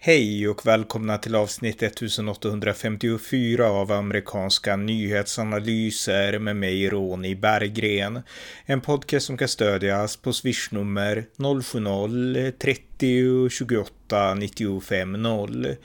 Hej 0.00 0.48
och 0.48 0.66
välkomna 0.66 1.18
till 1.18 1.34
avsnitt 1.34 1.82
1854 1.82 3.68
av 3.68 3.92
amerikanska 3.92 4.76
nyhetsanalyser 4.76 6.38
med 6.38 6.56
mig 6.56 6.88
Ronny 6.88 7.34
Berggren. 7.34 8.22
En 8.64 8.80
podcast 8.80 9.26
som 9.26 9.36
kan 9.36 9.48
stödjas 9.48 10.16
på 10.16 10.32
swishnummer 10.32 11.24
070-30 11.36 13.48
28 13.48 14.34
95 14.34 15.22
0. 15.22 15.76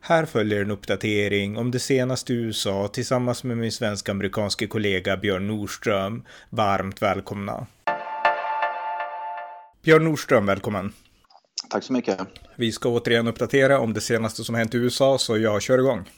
Här 0.00 0.26
följer 0.26 0.62
en 0.62 0.70
uppdatering 0.70 1.56
om 1.56 1.70
det 1.70 1.78
senaste 1.78 2.32
i 2.32 2.36
USA 2.36 2.88
tillsammans 2.88 3.44
med 3.44 3.56
min 3.56 3.72
svensk-amerikanske 3.72 4.66
kollega 4.66 5.16
Björn 5.16 5.46
Nordström. 5.46 6.22
Varmt 6.48 7.02
välkomna. 7.02 7.66
Björn 9.82 10.04
Nordström, 10.04 10.46
välkommen. 10.46 10.92
Tack 11.68 11.84
så 11.84 11.92
mycket. 11.92 12.20
Vi 12.56 12.72
ska 12.72 12.88
återigen 12.88 13.28
uppdatera 13.28 13.80
om 13.80 13.92
det 13.92 14.00
senaste 14.00 14.44
som 14.44 14.54
hänt 14.54 14.74
i 14.74 14.78
USA, 14.78 15.18
så 15.18 15.38
jag 15.38 15.62
kör 15.62 15.78
igång. 15.78 16.08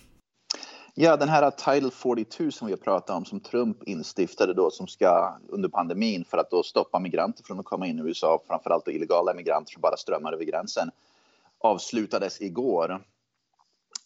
Ja, 0.95 1.17
den 1.17 1.29
här 1.29 1.51
Title 1.51 1.91
42 1.91 2.51
som 2.51 2.67
vi 2.67 2.73
har 2.73 2.79
pratat 2.79 3.17
om, 3.17 3.25
som 3.25 3.41
Trump 3.41 3.83
instiftade 3.83 4.55
då, 4.55 4.71
som 4.71 4.89
ska 4.89 5.39
under 5.49 5.69
pandemin 5.69 6.25
för 6.25 6.39
att 6.39 6.51
då 6.51 6.63
stoppa 6.63 6.99
migranter 6.99 7.45
från 7.45 7.61
att 7.61 7.65
komma 7.65 7.87
in 7.87 7.99
i 7.99 8.03
USA, 8.03 8.43
framförallt 8.47 8.89
illegala 8.89 9.35
migranter 9.35 9.73
som 9.73 9.81
bara 9.81 9.97
strömmar 9.97 10.33
över 10.33 10.45
gränsen, 10.45 10.91
avslutades 11.59 12.41
igår. 12.41 13.03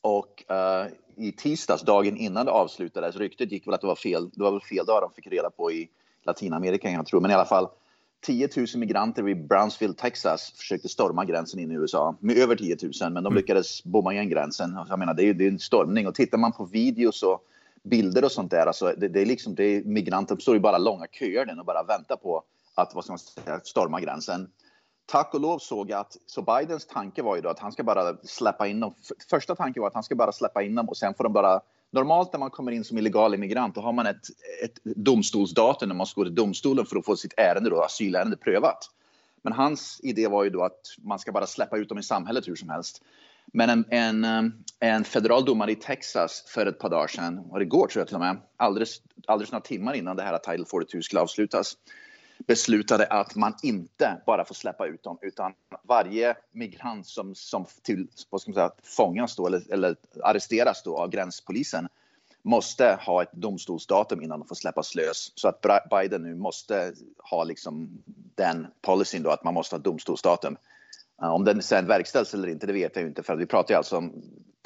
Och 0.01 0.45
uh, 0.51 0.93
i 1.17 1.33
tisdags, 1.33 1.83
dagen 1.83 2.17
innan 2.17 2.47
det 2.47 2.53
avslutades, 2.53 3.17
ryktet 3.17 3.53
gick 3.53 3.67
väl 3.67 3.75
att 3.75 3.81
det 3.81 3.87
var 3.87 3.97
fel, 3.97 4.31
det 4.33 4.43
var 4.43 4.51
väl 4.51 4.61
fel 4.61 4.87
dag 4.87 5.03
de 5.03 5.13
fick 5.13 5.33
reda 5.33 5.51
på 5.51 5.73
i 5.73 5.89
Latinamerika, 6.23 6.91
jag 6.91 7.07
tror, 7.07 7.21
men 7.21 7.31
i 7.31 7.35
alla 7.35 7.45
fall 7.45 7.69
10 8.21 8.49
000 8.57 8.67
migranter 8.77 9.23
vid 9.23 9.47
Brownsville, 9.47 9.95
Texas 9.95 10.53
försökte 10.57 10.89
storma 10.89 11.25
gränsen 11.25 11.61
in 11.61 11.71
i 11.71 11.75
USA 11.75 12.17
med 12.21 12.39
över 12.39 12.57
10 12.57 12.77
000, 12.83 12.93
men 13.01 13.15
de 13.15 13.19
mm. 13.19 13.35
lyckades 13.35 13.85
bomma 13.85 14.13
igen 14.13 14.29
gränsen. 14.29 14.79
Jag 14.89 14.99
menar, 14.99 15.15
det 15.15 15.23
är, 15.23 15.43
är 15.43 15.49
en 15.49 15.59
stormning 15.59 16.07
och 16.07 16.15
tittar 16.15 16.39
man 16.39 16.53
på 16.53 16.65
videos 16.65 17.23
och 17.23 17.45
bilder 17.83 18.25
och 18.25 18.33
sånt 18.33 18.51
där, 18.51 18.67
alltså, 18.67 18.95
det, 18.97 19.09
det 19.09 19.21
är 19.21 19.27
liksom 19.27 19.55
det 19.55 19.65
är 19.65 19.85
migranter, 19.85 20.37
står 20.37 20.57
i 20.57 20.61
bara 20.61 20.79
långa 20.79 21.07
köer 21.13 21.59
och 21.59 21.65
bara 21.65 21.83
väntar 21.83 22.17
på 22.17 22.43
att 22.75 22.95
vad 22.95 23.05
ska 23.05 23.13
man 23.13 23.19
säga, 23.19 23.61
storma 23.65 24.01
gränsen. 24.01 24.51
Tack 25.07 25.35
och 25.35 25.41
lov 25.41 25.59
såg 25.59 25.91
jag 25.91 26.01
att 26.01 26.17
så 26.27 26.43
Bidens 26.43 26.87
tanke 26.87 27.23
var 27.23 27.37
ju 27.37 27.43
då 27.43 27.49
att 27.49 27.59
han 27.59 27.73
ska 27.73 27.83
bara 27.83 28.17
släppa 28.23 28.67
in 28.67 28.81
dem. 28.81 28.95
Första 29.31 29.55
tanken 29.55 29.81
var 29.81 29.89
att 29.89 29.95
han 29.95 30.03
ska 30.03 30.15
bara 30.15 30.33
släppa 30.33 30.63
in 30.63 30.75
dem 30.75 30.89
och 30.89 30.97
sen 30.97 31.15
får 31.15 31.25
de 31.25 31.33
bara 31.33 31.61
Normalt 31.91 32.33
när 32.33 32.41
man 32.41 32.51
kommer 32.51 32.73
in 32.73 32.85
som 32.85 32.99
illegal 32.99 33.35
immigrant 33.35 33.75
då 33.75 33.81
har 33.81 33.93
man 33.93 34.07
ett, 34.07 34.27
ett 34.65 34.81
domstolsdatum 34.85 35.89
när 35.89 35.97
man 35.97 36.07
ska 36.07 36.21
gå 36.21 36.25
till 36.25 36.35
domstolen 36.35 36.87
för 36.87 36.97
att 36.97 37.05
få 37.05 37.17
sitt 37.17 37.35
ärende, 37.37 37.71
då, 37.71 37.83
asylärende 37.83 38.37
prövat. 38.37 38.91
Men 39.43 39.53
hans 39.53 40.01
idé 40.03 40.29
var 40.29 40.45
ju 40.45 40.51
då 40.51 40.63
att 40.63 40.81
man 40.99 41.19
ska 41.19 41.33
bara 41.33 41.47
släppa 41.47 41.77
ut 41.77 41.89
dem 41.89 41.99
i 41.99 42.03
samhället 42.03 42.49
hur 42.49 42.57
som 42.57 42.69
helst. 42.69 43.03
Men 43.53 43.71
en, 43.71 43.85
en, 44.25 44.53
en 44.81 45.05
federal 45.05 45.45
domare 45.45 45.73
i 45.73 45.75
Texas 45.75 46.45
för 46.47 46.67
ett 46.67 46.79
par 46.79 46.89
dagar 46.89 47.07
sedan, 47.07 47.39
och 47.39 47.63
igår 47.63 47.87
tror 47.87 48.01
jag 48.01 48.07
till 48.07 48.17
och 48.17 48.21
med, 48.21 48.37
alldeles, 48.57 49.03
alldeles 49.27 49.53
några 49.53 49.65
timmar 49.65 49.95
innan 49.95 50.17
det 50.17 50.23
här 50.23 50.39
Title 50.39 50.65
42 50.65 51.03
skulle 51.03 51.21
avslutas, 51.21 51.77
beslutade 52.39 53.07
att 53.07 53.37
man 53.37 53.55
inte 53.63 54.23
bara 54.27 54.45
får 54.45 54.55
släppa 54.55 54.87
ut 54.87 55.03
dem 55.03 55.19
utan 55.23 55.53
varje 55.83 56.37
migrant 56.53 57.07
som, 57.07 57.35
som 57.35 57.67
till, 57.83 58.09
vad 58.31 58.41
ska 58.41 58.51
man 58.51 58.55
säga, 58.55 58.71
fångas 58.83 59.37
då, 59.37 59.47
eller, 59.47 59.73
eller 59.73 59.97
arresteras 60.23 60.83
då 60.83 60.99
av 60.99 61.11
gränspolisen 61.11 61.89
måste 62.43 62.99
ha 63.07 63.23
ett 63.23 63.33
domstolsdatum 63.33 64.23
innan 64.23 64.41
de 64.41 64.49
får 64.49 64.55
släppas 64.55 64.95
lös. 64.95 65.33
Så 65.35 65.49
att 65.49 65.67
Biden 65.91 66.23
nu 66.23 66.35
måste 66.35 66.95
ha 67.19 67.45
liksom 67.45 68.03
den 68.35 68.67
policyn 68.83 69.23
då 69.23 69.31
att 69.31 69.45
man 69.45 69.55
måste 69.55 69.77
ha 69.77 69.81
domstolsdatum. 69.81 70.57
Eh, 71.23 71.29
om 71.29 71.45
den 71.45 71.63
sen 71.63 71.87
verkställs 71.87 72.35
eller 72.35 72.49
inte, 72.49 72.67
det 72.67 72.73
vet 72.73 72.97
jag 72.97 73.07
inte. 73.07 73.23
För 73.23 73.37
vi 73.37 73.47
pratar 73.47 73.75
ju 73.75 73.79
alltså 73.79 73.97
om 73.97 74.23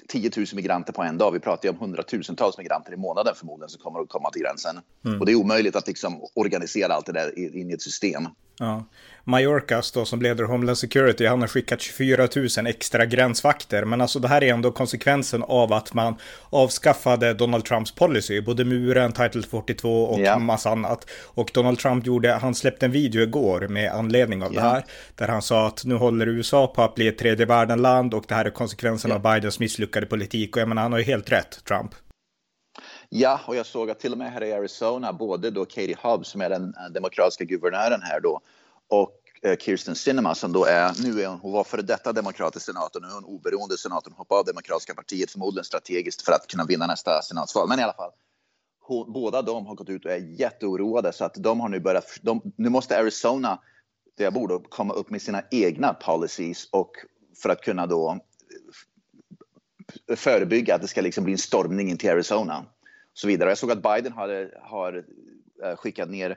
10 0.09 0.31
000 0.37 0.47
migranter 0.55 0.93
på 0.93 1.03
en 1.03 1.19
dag. 1.19 1.33
Vi 1.33 1.41
pratar 1.41 1.69
ju 1.69 1.71
om 1.71 1.79
hundratusentals 1.81 2.59
migranter 2.59 2.93
i 2.93 2.97
månaden 2.97 3.35
förmodligen 3.37 3.69
som 3.69 3.83
kommer 3.83 4.01
att 4.01 4.09
komma 4.09 4.31
till 4.31 4.43
gränsen. 4.43 4.81
Mm. 5.05 5.21
Och 5.21 5.27
det 5.27 5.33
är 5.33 5.37
omöjligt 5.37 5.77
att 5.77 5.87
liksom 5.87 6.21
organisera 6.35 6.95
allt 6.95 7.07
det 7.07 7.13
där 7.13 7.39
in 7.39 7.71
i 7.71 7.73
ett 7.73 7.83
system. 7.83 8.29
Ja. 8.61 8.85
Mayorkas 9.25 9.93
då 9.93 10.05
som 10.05 10.23
leder 10.23 10.45
Homeland 10.45 10.79
Security, 10.79 11.27
han 11.27 11.41
har 11.41 11.49
skickat 11.49 11.81
24 11.81 12.29
000 12.37 12.67
extra 12.67 13.07
gränsvakter. 13.07 13.85
Men 13.85 14.01
alltså 14.01 14.19
det 14.19 14.29
här 14.29 14.45
är 14.45 14.55
ändå 14.55 14.71
konsekvensen 14.71 15.43
av 15.43 15.73
att 15.73 15.95
man 15.95 16.17
avskaffade 16.51 17.35
Donald 17.35 17.65
Trumps 17.65 17.93
policy, 17.93 18.41
både 18.41 18.65
muren, 18.65 19.13
Title 19.13 19.43
42 19.43 20.05
och 20.05 20.21
yeah. 20.21 20.39
massa 20.39 20.71
annat. 20.71 21.11
Och 21.25 21.51
Donald 21.55 21.79
Trump 21.79 22.07
gjorde, 22.07 22.33
han 22.33 22.55
släppte 22.55 22.87
en 22.87 22.93
video 22.93 23.23
igår 23.23 23.69
med 23.69 23.93
anledning 23.93 24.43
av 24.43 24.53
yeah. 24.53 24.65
det 24.65 24.71
här, 24.71 24.85
där 25.15 25.29
han 25.29 25.43
sa 25.43 25.67
att 25.67 25.85
nu 25.85 25.95
håller 25.95 26.29
USA 26.29 26.67
på 26.67 26.83
att 26.83 26.95
bli 26.95 27.09
ett 27.09 27.19
tredje 27.19 27.47
världen-land 27.47 28.15
och 28.15 28.25
det 28.29 28.35
här 28.35 28.45
är 28.45 28.51
konsekvensen 28.51 29.11
yeah. 29.11 29.27
av 29.27 29.35
Bidens 29.35 29.61
misslyckade 29.61 30.07
politik. 30.07 30.57
Och 30.57 30.63
jag 30.63 30.69
menar, 30.69 30.83
han 30.83 30.93
har 30.93 30.99
ju 30.99 31.05
helt 31.05 31.33
rätt, 31.33 31.65
Trump. 31.65 31.91
Ja, 33.13 33.41
och 33.47 33.57
jag 33.57 33.67
såg 33.67 33.91
att 33.91 34.01
till 34.01 34.13
och 34.13 34.19
med 34.19 34.33
här 34.33 34.45
i 34.45 34.53
Arizona, 34.53 35.13
både 35.13 35.51
då 35.51 35.65
Katie 35.65 35.97
Hobbs 36.03 36.29
som 36.29 36.41
är 36.41 36.51
den 36.51 36.75
eh, 36.75 36.93
demokratiska 36.93 37.45
guvernören 37.45 38.03
här 38.03 38.21
då 38.21 38.41
och 38.89 39.21
eh, 39.43 39.57
Kirsten 39.57 39.95
Sinema 39.97 40.35
som 40.35 40.53
då 40.53 40.65
är, 40.65 41.03
nu 41.03 41.23
är 41.23 41.27
hon, 41.27 41.39
hon 41.39 41.53
var 41.53 41.65
före 41.65 41.83
detta 41.83 42.13
demokratisk 42.13 42.67
senator, 42.67 43.01
nu 43.01 43.07
är 43.07 43.13
hon 43.13 43.25
oberoende 43.25 43.79
senator, 43.79 44.11
hon 44.11 44.19
hoppade 44.19 44.39
av 44.39 44.45
demokratiska 44.45 44.95
partiet 44.95 45.31
förmodligen 45.31 45.65
strategiskt 45.65 46.23
för 46.23 46.33
att 46.33 46.47
kunna 46.47 46.65
vinna 46.65 46.87
nästa 46.87 47.23
senatsval. 47.23 47.69
Men 47.69 47.79
i 47.81 47.83
alla 47.83 47.93
fall, 47.93 48.11
hon, 48.81 49.13
båda 49.13 49.43
de 49.43 49.67
har 49.67 49.75
gått 49.75 49.89
ut 49.89 50.05
och 50.05 50.11
är 50.11 50.41
jätteoroade 50.41 51.13
så 51.13 51.25
att 51.25 51.35
de 51.35 51.61
har 51.61 51.69
nu 51.69 51.81
börjat, 51.81 52.07
de, 52.23 52.53
nu 52.57 52.69
måste 52.69 52.99
Arizona, 52.99 53.61
där 54.17 54.25
jag 54.25 54.35
bor, 54.35 54.63
komma 54.69 54.95
upp 54.95 55.11
med 55.11 55.23
sina 55.23 55.43
egna 55.51 55.95
policies 55.95 56.69
och 56.71 56.91
för 57.43 57.49
att 57.49 57.61
kunna 57.61 57.87
då 57.87 58.19
förebygga 60.17 60.75
att 60.75 60.83
det 60.83 60.89
ska 60.89 61.01
liksom 61.01 61.25
bli 61.25 61.33
en 61.33 61.39
stormning 61.39 61.91
in 61.91 61.99
till 61.99 62.11
Arizona 62.11 62.67
så 63.15 63.27
vidare. 63.27 63.49
Jag 63.49 63.59
såg 63.59 63.71
att 63.71 63.83
Biden 63.83 64.13
hade, 64.13 64.51
har 64.63 65.05
eh, 65.65 65.77
skickat 65.77 66.11
ner 66.11 66.37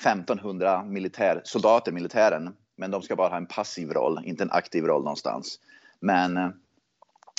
1500 0.00 0.84
militär, 0.84 1.40
soldater, 1.44 1.92
militären, 1.92 2.54
men 2.76 2.90
de 2.90 3.02
ska 3.02 3.16
bara 3.16 3.28
ha 3.28 3.36
en 3.36 3.46
passiv 3.46 3.90
roll, 3.90 4.20
inte 4.24 4.42
en 4.42 4.50
aktiv 4.50 4.84
roll 4.84 5.02
någonstans. 5.02 5.58
Men 6.00 6.36
eh, 6.36 6.48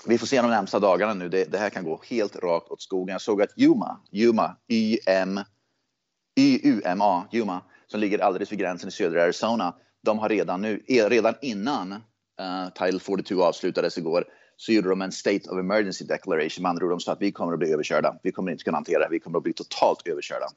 vi 0.07 0.17
får 0.17 0.27
se 0.27 0.41
de 0.41 0.49
närmsta 0.49 0.79
dagarna 0.79 1.13
nu. 1.13 1.29
Det, 1.29 1.51
det, 1.51 1.57
här 1.57 1.69
kan 1.69 1.83
gå 1.83 2.01
helt 2.09 2.35
rakt 2.35 2.69
åt 2.69 2.81
skogen. 2.81 3.13
Jag 3.13 3.21
såg 3.21 3.41
att 3.41 3.57
Yuma, 3.57 3.99
Yuma, 4.11 4.55
YM, 4.67 5.39
YUMA, 6.39 7.27
Yuma, 7.31 7.61
som 7.87 7.99
ligger 7.99 8.19
alldeles 8.19 8.51
vid 8.51 8.59
gränsen 8.59 8.89
i 8.89 8.91
södra 8.91 9.23
Arizona, 9.23 9.75
de 10.03 10.19
har 10.19 10.29
redan 10.29 10.61
nu, 10.61 10.83
eh, 10.87 11.09
redan 11.09 11.33
innan 11.41 11.91
uh, 11.91 12.69
Title 12.75 12.99
42 12.99 13.43
avslutades 13.43 13.97
igår, 13.97 14.25
så 14.57 14.71
gjorde 14.71 14.89
de 14.89 15.01
en 15.01 15.11
State 15.11 15.49
of 15.49 15.59
Emergency 15.59 16.05
Declaration. 16.05 16.63
Med 16.63 16.69
andra 16.69 16.85
ord, 16.85 16.91
de 16.91 16.99
sa 16.99 17.11
att 17.11 17.21
vi 17.21 17.31
kommer 17.31 17.53
att 17.53 17.59
bli 17.59 17.73
överkörda. 17.73 18.19
Vi 18.23 18.31
kommer 18.31 18.51
inte 18.51 18.63
kunna 18.63 18.77
hantera 18.77 18.99
det. 18.99 19.07
Vi 19.11 19.19
kommer 19.19 19.37
att 19.37 19.43
bli 19.43 19.53
totalt 19.53 20.07
överkörda. 20.07 20.47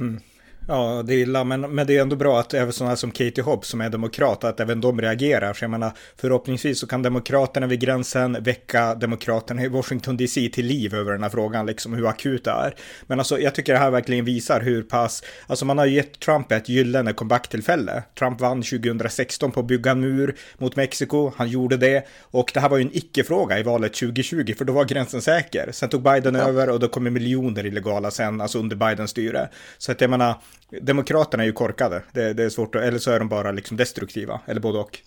Mm. 0.00 0.20
Ja, 0.66 1.02
det 1.06 1.14
är 1.14 1.18
illa, 1.18 1.44
men, 1.44 1.60
men 1.60 1.86
det 1.86 1.96
är 1.96 2.02
ändå 2.02 2.16
bra 2.16 2.40
att 2.40 2.54
även 2.54 2.72
sådana 2.72 2.96
som 2.96 3.10
Katie 3.10 3.44
Hobbs 3.44 3.68
som 3.68 3.80
är 3.80 3.90
demokrat, 3.90 4.44
att 4.44 4.60
även 4.60 4.80
de 4.80 5.00
reagerar. 5.00 5.52
För 5.52 5.64
jag 5.64 5.70
menar, 5.70 5.92
förhoppningsvis 6.16 6.78
så 6.78 6.86
kan 6.86 7.02
demokraterna 7.02 7.66
vid 7.66 7.80
gränsen 7.80 8.36
väcka 8.40 8.94
demokraterna 8.94 9.62
i 9.62 9.68
Washington 9.68 10.16
DC 10.16 10.48
till 10.48 10.66
liv 10.66 10.94
över 10.94 11.12
den 11.12 11.22
här 11.22 11.30
frågan, 11.30 11.66
liksom 11.66 11.94
hur 11.94 12.08
akut 12.08 12.44
det 12.44 12.50
är. 12.50 12.74
Men 13.06 13.18
alltså, 13.18 13.38
jag 13.38 13.54
tycker 13.54 13.72
det 13.72 13.78
här 13.78 13.90
verkligen 13.90 14.24
visar 14.24 14.60
hur 14.60 14.82
pass, 14.82 15.22
alltså 15.46 15.64
man 15.64 15.78
har 15.78 15.86
gett 15.86 16.20
Trump 16.20 16.52
ett 16.52 16.68
gyllene 16.68 17.12
comeback-tillfälle. 17.12 18.02
Trump 18.18 18.40
vann 18.40 18.62
2016 18.62 19.52
på 19.52 19.60
att 19.60 19.66
bygga 19.66 19.90
en 19.90 20.00
mur 20.00 20.36
mot 20.58 20.76
Mexiko, 20.76 21.32
han 21.36 21.48
gjorde 21.48 21.76
det. 21.76 22.06
Och 22.20 22.50
det 22.54 22.60
här 22.60 22.68
var 22.68 22.76
ju 22.76 22.82
en 22.82 22.96
icke-fråga 22.96 23.58
i 23.58 23.62
valet 23.62 23.94
2020, 23.94 24.54
för 24.58 24.64
då 24.64 24.72
var 24.72 24.84
gränsen 24.84 25.22
säker. 25.22 25.68
Sen 25.72 25.88
tog 25.88 26.02
Biden 26.02 26.34
ja. 26.34 26.40
över 26.40 26.70
och 26.70 26.80
då 26.80 26.88
kommer 26.88 27.10
miljoner 27.10 27.66
illegala 27.66 28.10
sen, 28.10 28.40
alltså 28.40 28.58
under 28.58 28.76
Bidens 28.76 29.10
styre. 29.10 29.48
Så 29.78 29.92
att 29.92 30.00
jag 30.00 30.10
menar, 30.10 30.34
Demokraterna 30.80 31.42
är 31.42 31.46
ju 31.46 31.52
korkade. 31.52 32.02
Det, 32.12 32.32
det, 32.32 32.44
är 32.44 32.50
svårt 32.50 32.74
att, 32.74 32.82
eller 32.82 32.98
så 32.98 33.10
är 33.10 33.18
de 33.18 33.28
bara 33.28 33.52
liksom 33.52 33.76
destruktiva, 33.76 34.40
eller 34.46 34.60
både 34.60 34.78
och. 34.78 34.98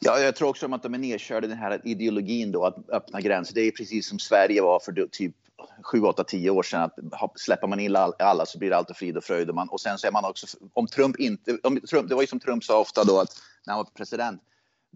Ja, 0.00 0.18
jag 0.18 0.36
tror 0.36 0.48
också 0.48 0.74
att 0.74 0.82
de 0.82 0.94
är 0.94 0.98
nedkörda 0.98 1.46
i 1.46 1.48
den 1.48 1.58
här 1.58 1.80
ideologin 1.84 2.52
då 2.52 2.66
att 2.66 2.90
öppna 2.90 3.20
gränser. 3.20 3.54
Det 3.54 3.60
är 3.60 3.70
precis 3.70 4.08
som 4.08 4.18
Sverige 4.18 4.62
var 4.62 4.80
för 4.80 5.08
typ 5.12 5.34
7, 5.82 6.00
8, 6.00 6.24
10 6.24 6.50
år 6.50 6.62
sedan. 6.62 6.80
Att 6.82 7.40
släpper 7.40 7.66
man 7.66 7.80
in 7.80 7.96
alla 7.96 8.46
så 8.46 8.58
blir 8.58 8.70
det 8.70 8.76
alltid 8.76 8.96
frid 8.96 9.16
och 9.16 9.24
fröjd. 9.24 9.48
Och, 9.48 9.54
man, 9.54 9.68
och 9.68 9.80
sen 9.80 9.98
så 9.98 10.06
är 10.06 10.12
man 10.12 10.24
också, 10.24 10.46
om 10.72 10.86
Trump 10.86 11.16
inte, 11.16 11.58
om 11.62 11.80
Trump, 11.80 12.08
det 12.08 12.14
var 12.14 12.22
ju 12.22 12.26
som 12.26 12.40
Trump 12.40 12.64
sa 12.64 12.80
ofta 12.80 13.04
då 13.04 13.20
att 13.20 13.28
när 13.66 13.74
han 13.74 13.84
var 13.84 13.90
president, 13.94 14.40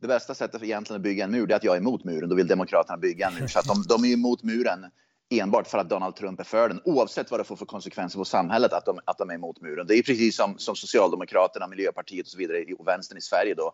det 0.01 0.07
bästa 0.07 0.35
sättet 0.35 0.61
för 0.61 0.67
egentligen 0.67 1.01
att 1.01 1.03
bygga 1.03 1.25
en 1.25 1.31
mur, 1.31 1.47
det 1.47 1.55
är 1.55 1.57
att 1.57 1.65
jag 1.65 1.75
är 1.75 1.81
emot 1.81 2.05
muren. 2.05 2.29
Då 2.29 2.37
vill 2.37 2.47
Demokraterna 2.47 2.99
bygga 2.99 3.29
en 3.29 3.35
mur. 3.35 3.47
Så 3.47 3.59
att 3.59 3.67
de, 3.67 3.85
de 3.89 4.05
är 4.05 4.13
emot 4.13 4.43
muren 4.43 4.87
enbart 5.31 5.67
för 5.67 5.79
att 5.79 5.89
Donald 5.89 6.17
Trump 6.17 6.41
är 6.41 6.45
för 6.45 6.69
den, 6.69 6.81
oavsett 6.85 7.31
vad 7.31 7.41
det 7.41 7.45
får 7.45 7.57
för 7.57 7.67
konsekvenser 7.67 8.19
på 8.19 8.25
samhället 8.25 8.73
att 8.73 8.85
de, 8.85 9.01
att 9.05 9.19
de 9.19 9.31
är 9.31 9.35
emot 9.35 9.61
muren. 9.61 9.87
Det 9.87 9.95
är 9.95 10.03
precis 10.03 10.37
som, 10.37 10.59
som 10.59 10.77
Socialdemokraterna, 10.77 11.67
Miljöpartiet 11.67 12.27
och 12.27 12.31
så 12.31 12.39
vidare 12.39 12.65
och 12.79 12.89
vänstern 12.89 13.19
i 13.19 13.21
Sverige 13.21 13.55
då. 13.55 13.73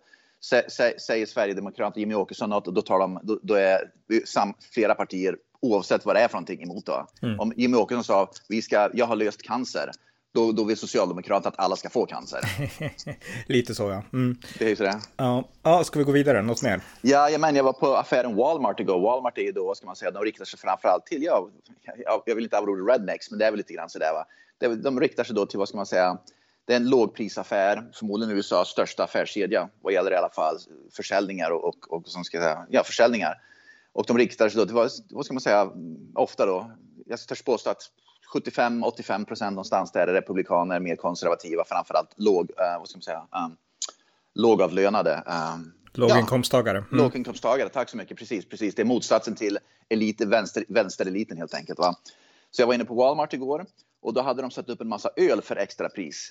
Säger 1.07 1.27
Sverigedemokraterna 1.27 2.01
Jimmy 2.01 2.15
Åkesson 2.15 2.51
något, 2.51 2.65
då, 2.65 2.83
tar 2.83 2.99
de, 2.99 3.21
då, 3.23 3.39
då 3.43 3.55
är 3.55 3.91
sam, 4.25 4.55
flera 4.75 4.95
partier, 4.95 5.37
oavsett 5.61 6.05
vad 6.05 6.17
det 6.17 6.21
är 6.21 6.29
för 6.29 6.35
någonting, 6.35 6.63
emot. 6.63 6.87
Då. 6.87 7.07
Mm. 7.23 7.41
Om 7.41 7.53
Jimmy 7.57 7.77
Åkesson 7.77 8.05
sa 8.05 8.31
vi 8.49 8.63
ska, 8.63 8.91
jag 8.95 9.07
har 9.07 9.17
löst 9.17 9.43
cancer, 9.43 9.91
då, 10.33 10.53
då 10.53 10.65
vill 10.65 10.77
Socialdemokraterna 10.77 11.49
att 11.49 11.65
alla 11.65 11.77
ska 11.77 11.91
få 11.91 12.07
cancer. 12.07 12.41
Lite 13.47 13.75
så 13.75 13.83
ja. 13.83 14.03
Mm. 14.13 14.37
Det 14.59 14.65
är 14.65 14.69
ju 14.69 14.77
sådär. 14.77 14.95
Ja. 15.17 15.49
ja, 15.63 15.85
ska 15.85 15.99
vi 15.99 16.05
gå 16.05 16.13
vidare? 16.13 16.43
Något 16.43 16.63
mer? 16.63 16.81
Ja, 17.01 17.39
men 17.39 17.57
jag 17.57 17.65
var 17.65 17.73
på 17.73 17.97
affären 17.97 18.37
Walmart 18.37 18.81
igår. 18.81 19.01
Walmart 19.01 19.39
är 19.39 19.43
ju 19.43 19.53
då, 19.53 19.67
vad 19.67 19.77
ska 19.77 19.87
man 19.87 19.97
säga, 19.97 20.11
de 20.11 20.25
riktar 20.25 20.45
sig 20.45 20.59
framförallt 20.59 21.07
till, 21.07 21.23
ja, 21.23 21.49
jag, 22.05 22.23
jag 22.27 22.35
vill 22.35 22.45
inte 22.45 22.59
använda 22.59 22.83
ordet 22.83 22.99
rednecks, 22.99 23.31
men 23.31 23.39
det 23.39 23.47
är 23.47 23.51
väl 23.51 23.59
lite 23.59 23.73
grann 23.73 23.91
sådär 23.91 24.13
va. 24.13 24.27
De 24.77 25.01
riktar 25.01 25.25
sig 25.25 25.35
då 25.35 25.47
till, 25.47 25.59
vad 25.59 25.69
ska 25.69 25.77
man 25.77 25.87
säga, 25.87 26.19
det 26.67 26.73
är 26.73 26.77
en 26.77 26.89
lågprisaffär, 26.89 27.91
förmodligen 27.95 28.37
USAs 28.37 28.69
största 28.69 29.05
affärskedja 29.05 29.69
vad 29.81 29.93
gäller 29.93 30.13
i 30.13 30.17
alla 30.17 30.31
fall 30.31 30.57
försäljningar 30.93 31.51
och, 31.51 31.65
och, 31.65 31.93
och 31.93 32.09
som 32.09 32.25
ska 32.25 32.39
säga, 32.39 32.67
ja, 32.71 32.85
försäljningar. 32.85 33.35
Och 33.93 34.05
de 34.07 34.19
riktar 34.19 34.49
sig 34.49 34.59
då 34.59 34.67
till, 34.67 34.75
vad 35.11 35.25
ska 35.25 35.35
man 35.35 35.41
säga, 35.41 35.71
ofta 36.15 36.47
då, 36.47 36.71
jag 37.07 37.27
törs 37.27 37.43
påstå 37.43 37.71
att 37.71 37.83
75-85 38.35 39.25
procent 39.25 39.55
någonstans 39.55 39.93
där 39.93 40.07
är 40.07 40.13
republikaner, 40.13 40.81
mer 40.81 40.97
konservativa, 40.97 41.65
framförallt 41.65 42.15
låg, 42.17 42.51
uh, 42.51 42.79
vad 42.79 42.89
ska 42.89 42.97
man 42.97 43.03
säga, 43.03 43.27
um, 43.45 43.57
lågavlönade. 44.35 45.23
Um, 45.27 45.73
Låginkomsttagare. 45.93 46.79
Mm. 46.79 46.89
Låginkomsttagare, 46.91 47.69
tack 47.69 47.89
så 47.89 47.97
mycket. 47.97 48.19
Precis, 48.19 48.49
precis. 48.49 48.75
Det 48.75 48.83
är 48.83 48.87
motsatsen 48.87 49.35
till 49.35 49.59
elit, 49.89 50.21
vänster, 50.21 50.65
vänstereliten 50.69 51.37
helt 51.37 51.55
enkelt. 51.55 51.79
Va? 51.79 51.95
Så 52.51 52.63
jag 52.63 52.67
var 52.67 52.75
inne 52.75 52.85
på 52.85 52.95
Walmart 52.95 53.33
igår 53.33 53.67
och 54.03 54.15
då 54.15 54.23
hade 54.23 54.43
de 54.43 54.51
satt 54.51 54.69
upp 54.69 54.81
en 54.81 54.89
massa 54.89 55.11
öl 55.17 55.43
för 55.43 55.57
extra 55.57 55.89
pris. 55.89 56.31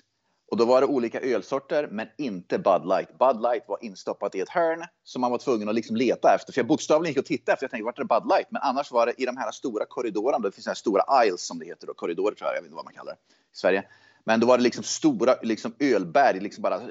Och 0.51 0.57
då 0.57 0.65
var 0.65 0.81
det 0.81 0.87
olika 0.87 1.19
ölsorter, 1.19 1.87
men 1.91 2.07
inte 2.17 2.59
Bud 2.59 2.85
Light. 2.85 3.17
Bud 3.19 3.41
Light 3.41 3.63
var 3.67 3.77
instoppat 3.81 4.35
i 4.35 4.39
ett 4.39 4.49
hörn 4.49 4.83
som 5.03 5.21
man 5.21 5.31
var 5.31 5.37
tvungen 5.37 5.69
att 5.69 5.75
liksom 5.75 5.95
leta 5.95 6.35
efter. 6.35 6.53
För 6.53 6.59
jag 6.59 6.67
bokstavligen 6.67 7.11
gick 7.11 7.19
och 7.19 7.25
tittade 7.25 7.53
efter. 7.53 7.63
Jag 7.63 7.71
tänkte, 7.71 7.85
vart 7.85 7.99
är 7.99 8.03
det 8.03 8.07
Bud 8.07 8.29
Light? 8.29 8.47
Men 8.49 8.61
annars 8.61 8.91
var 8.91 9.05
det 9.05 9.13
i 9.17 9.25
de 9.25 9.37
här 9.37 9.51
stora 9.51 9.85
korridorerna. 9.85 10.39
Det 10.39 10.51
finns 10.51 10.67
här 10.67 10.73
stora 10.73 11.03
aisles 11.07 11.41
som 11.41 11.59
det 11.59 11.65
heter. 11.65 11.87
Då. 11.87 11.93
Korridorer 11.93 12.35
tror 12.35 12.47
jag, 12.47 12.55
jag 12.55 12.61
vet 12.61 12.65
inte 12.65 12.75
vad 12.75 12.85
man 12.85 12.93
kallar 12.93 13.11
det 13.11 13.17
i 13.53 13.57
Sverige. 13.57 13.83
Men 14.23 14.39
då 14.39 14.47
var 14.47 14.57
det 14.57 14.63
liksom 14.63 14.83
stora 14.83 15.35
liksom 15.41 15.75
ölberg, 15.79 16.39
liksom 16.39 16.61
bara 16.61 16.81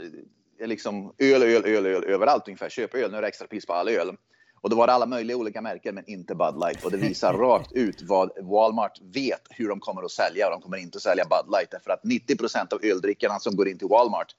liksom 0.60 1.14
öl, 1.18 1.42
öl, 1.42 1.64
öl, 1.64 1.86
öl 1.86 2.04
överallt 2.04 2.48
ungefär. 2.48 2.68
Köp 2.68 2.94
öl, 2.94 3.10
nu 3.10 3.16
är 3.16 3.22
det 3.22 3.28
extra 3.28 3.46
pris 3.46 3.66
på 3.66 3.72
all 3.72 3.88
öl. 3.88 4.16
Och 4.60 4.70
då 4.70 4.76
var 4.76 4.86
det 4.86 4.92
alla 4.92 5.06
möjliga 5.06 5.36
olika 5.36 5.60
märken, 5.60 5.94
men 5.94 6.04
inte 6.10 6.34
Bud 6.34 6.54
Light. 6.60 6.84
Och 6.84 6.90
det 6.90 6.96
visar 6.96 7.32
rakt 7.38 7.72
ut 7.72 8.02
vad 8.02 8.30
Walmart 8.42 9.00
vet 9.02 9.42
hur 9.50 9.68
de 9.68 9.80
kommer 9.80 10.02
att 10.02 10.10
sälja. 10.10 10.46
Och 10.46 10.52
de 10.52 10.60
kommer 10.60 10.76
inte 10.76 10.96
att 10.96 11.02
sälja 11.02 11.24
Bud 11.24 11.52
Light. 11.52 11.70
Därför 11.70 11.90
att 11.90 12.04
90 12.04 12.36
procent 12.36 12.72
av 12.72 12.80
öldrickarna 12.82 13.38
som 13.38 13.56
går 13.56 13.68
in 13.68 13.78
till 13.78 13.88
Walmart 13.88 14.34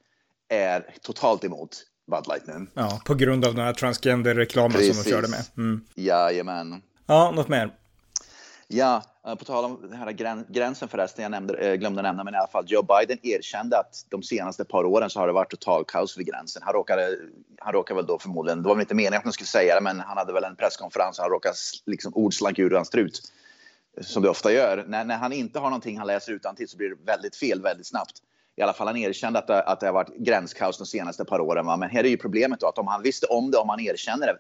är 0.50 0.86
totalt 1.02 1.44
emot 1.44 1.78
Bud 2.12 2.28
Light 2.28 2.48
nu. 2.48 2.68
Ja, 2.74 3.02
på 3.06 3.16
grund 3.16 3.46
av 3.46 3.56
den 3.56 3.66
här 3.66 3.74
transgender-reklamen 3.74 4.94
som 4.94 5.04
de 5.04 5.10
körde 5.10 5.28
med. 5.28 5.44
Mm. 5.58 5.86
Jajamän. 5.96 6.82
Ja, 7.06 7.32
något 7.32 7.48
mer? 7.48 7.72
Ja, 8.72 9.04
eh, 9.28 9.36
på 9.36 9.46
tal 9.46 9.66
om 9.66 9.82
den 9.82 9.94
här 9.94 10.12
gränsen 10.52 10.88
förresten, 10.88 11.24
jag 11.24 11.32
nämnde, 11.32 11.54
eh, 11.58 11.76
glömde 11.76 12.02
nämna, 12.02 12.24
men 12.24 12.34
i 12.34 12.38
alla 12.38 12.48
fall 12.48 12.66
Joe 12.68 12.84
Biden 12.84 13.18
erkände 13.24 13.78
att 13.78 14.06
de 14.10 14.24
senaste 14.24 14.66
par 14.66 14.84
åren 14.84 15.10
så 15.10 15.20
har 15.20 15.28
det 15.28 15.34
varit 15.34 15.50
total 15.50 15.86
kaos 15.86 16.18
vid 16.18 16.28
gränsen. 16.28 16.62
Han 16.66 16.74
råkade, 16.74 17.18
han 17.60 17.74
råkade 17.74 17.96
väl 17.96 18.06
då 18.06 18.20
förmodligen, 18.20 18.62
det 18.62 18.68
var 18.68 18.76
väl 18.76 18.82
inte 18.82 18.96
meningen 18.96 19.18
att 19.18 19.24
han 19.24 19.34
skulle 19.34 19.48
säga 19.48 19.76
det, 19.76 19.82
men 19.82 20.00
han 20.00 20.18
hade 20.18 20.34
väl 20.34 20.44
en 20.44 20.56
presskonferens 20.56 21.20
och 21.20 21.24
han 21.24 21.32
råkade 21.32 21.56
liksom 21.86 22.12
ord 22.16 22.34
slank 22.34 22.60
ur 22.60 22.72
hans 22.72 22.90
trut. 22.90 23.22
Som 24.02 24.24
det 24.24 24.30
ofta 24.30 24.52
gör. 24.52 24.86
När, 24.88 25.06
när 25.06 25.18
han 25.18 25.34
inte 25.34 25.60
har 25.60 25.70
någonting 25.70 25.98
han 25.98 26.08
läser 26.08 26.32
utan 26.32 26.56
till 26.56 26.68
så 26.68 26.78
blir 26.78 26.90
det 26.90 26.96
väldigt 27.06 27.36
fel 27.36 27.62
väldigt 27.62 27.88
snabbt. 27.88 28.14
I 28.56 28.62
alla 28.62 28.74
fall 28.74 28.88
han 28.88 28.98
erkände 28.98 29.40
att 29.40 29.48
det, 29.48 29.62
att 29.62 29.80
det 29.80 29.86
har 29.86 29.94
varit 29.94 30.18
gränskaos 30.18 30.78
de 30.78 30.86
senaste 30.86 31.26
par 31.26 31.40
åren. 31.40 31.66
Va? 31.66 31.78
Men 31.78 31.90
här 31.90 32.04
är 32.04 32.10
ju 32.10 32.18
problemet 32.18 32.60
då 32.60 32.68
att 32.68 32.78
om 32.78 32.88
han 32.88 33.02
visste 33.02 33.26
om 33.26 33.52
det, 33.52 33.58
om 33.58 33.70
han 33.70 33.80
erkänner 33.80 34.28
det, 34.28 34.38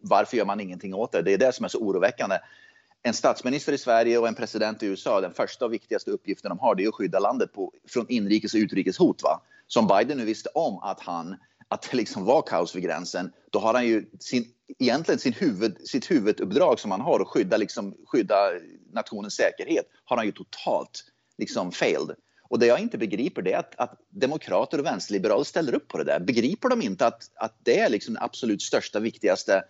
varför 0.00 0.36
gör 0.36 0.44
man 0.44 0.60
ingenting 0.60 0.94
åt 0.94 1.12
det? 1.12 1.22
Det 1.22 1.32
är 1.32 1.38
det 1.38 1.54
som 1.54 1.64
är 1.64 1.68
så 1.68 1.78
oroväckande 1.78 2.38
en 3.02 3.14
statsminister 3.14 3.72
i 3.72 3.78
Sverige 3.78 4.18
och 4.18 4.28
en 4.28 4.34
president 4.34 4.82
i 4.82 4.86
USA, 4.86 5.20
den 5.20 5.34
första 5.34 5.64
och 5.64 5.72
viktigaste 5.72 6.10
uppgiften 6.10 6.48
de 6.48 6.58
har 6.58 6.74
det 6.74 6.84
är 6.84 6.88
att 6.88 6.94
skydda 6.94 7.18
landet 7.18 7.52
på, 7.52 7.72
från 7.88 8.06
inrikes 8.08 8.54
och 8.54 8.58
utrikes 8.58 8.98
hot. 8.98 9.22
Va? 9.22 9.40
Som 9.66 9.86
Biden 9.86 10.18
nu 10.18 10.24
visste 10.24 10.48
om 10.54 10.78
att, 10.78 11.00
han, 11.00 11.36
att 11.68 11.82
det 11.90 11.96
liksom 11.96 12.24
var 12.24 12.42
kaos 12.42 12.76
vid 12.76 12.82
gränsen, 12.82 13.32
då 13.50 13.58
har 13.58 13.74
han 13.74 13.86
ju 13.86 14.06
sin, 14.20 14.44
egentligen 14.78 15.18
sin 15.18 15.32
huvud, 15.32 15.76
sitt 15.88 16.10
huvuduppdrag 16.10 16.80
som 16.80 16.90
han 16.90 17.00
har 17.00 17.20
att 17.20 17.28
skydda, 17.28 17.56
liksom, 17.56 17.94
skydda 18.06 18.50
nationens 18.92 19.34
säkerhet, 19.34 19.86
har 20.04 20.16
han 20.16 20.26
ju 20.26 20.32
totalt 20.32 21.04
liksom 21.38 21.72
failed. 21.72 22.16
Och 22.50 22.58
det 22.58 22.66
jag 22.66 22.80
inte 22.80 22.98
begriper 22.98 23.42
det 23.42 23.52
är 23.52 23.58
att, 23.58 23.74
att 23.76 24.00
demokrater 24.10 24.78
och 24.78 24.86
vänsterliberaler 24.86 25.44
ställer 25.44 25.74
upp 25.74 25.88
på 25.88 25.98
det 25.98 26.04
där. 26.04 26.20
Begriper 26.20 26.68
de 26.68 26.82
inte 26.82 27.06
att, 27.06 27.30
att 27.34 27.54
det 27.62 27.78
är 27.78 27.88
liksom 27.88 28.14
den 28.14 28.22
absolut 28.22 28.62
största, 28.62 29.00
viktigaste 29.00 29.62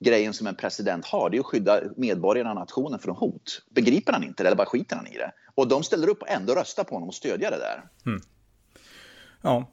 grejen 0.00 0.34
som 0.34 0.46
en 0.46 0.54
president 0.54 1.06
har, 1.06 1.30
det 1.30 1.36
är 1.36 1.40
att 1.40 1.46
skydda 1.46 1.80
medborgarna 1.96 2.50
och 2.50 2.56
nationen 2.56 2.98
från 2.98 3.16
hot. 3.16 3.62
Begriper 3.70 4.12
han 4.12 4.24
inte 4.24 4.42
det 4.42 4.46
eller 4.48 4.56
bara 4.56 4.66
skiter 4.66 4.96
han 4.96 5.06
i 5.06 5.16
det? 5.16 5.32
Och 5.54 5.68
de 5.68 5.82
ställer 5.82 6.08
upp 6.08 6.22
och 6.22 6.30
ändå 6.30 6.54
röstar 6.54 6.84
på 6.84 6.94
honom 6.94 7.08
och 7.08 7.14
stödjer 7.14 7.50
det 7.50 7.58
där. 7.58 7.82
Mm. 8.06 8.20
Ja, 9.42 9.66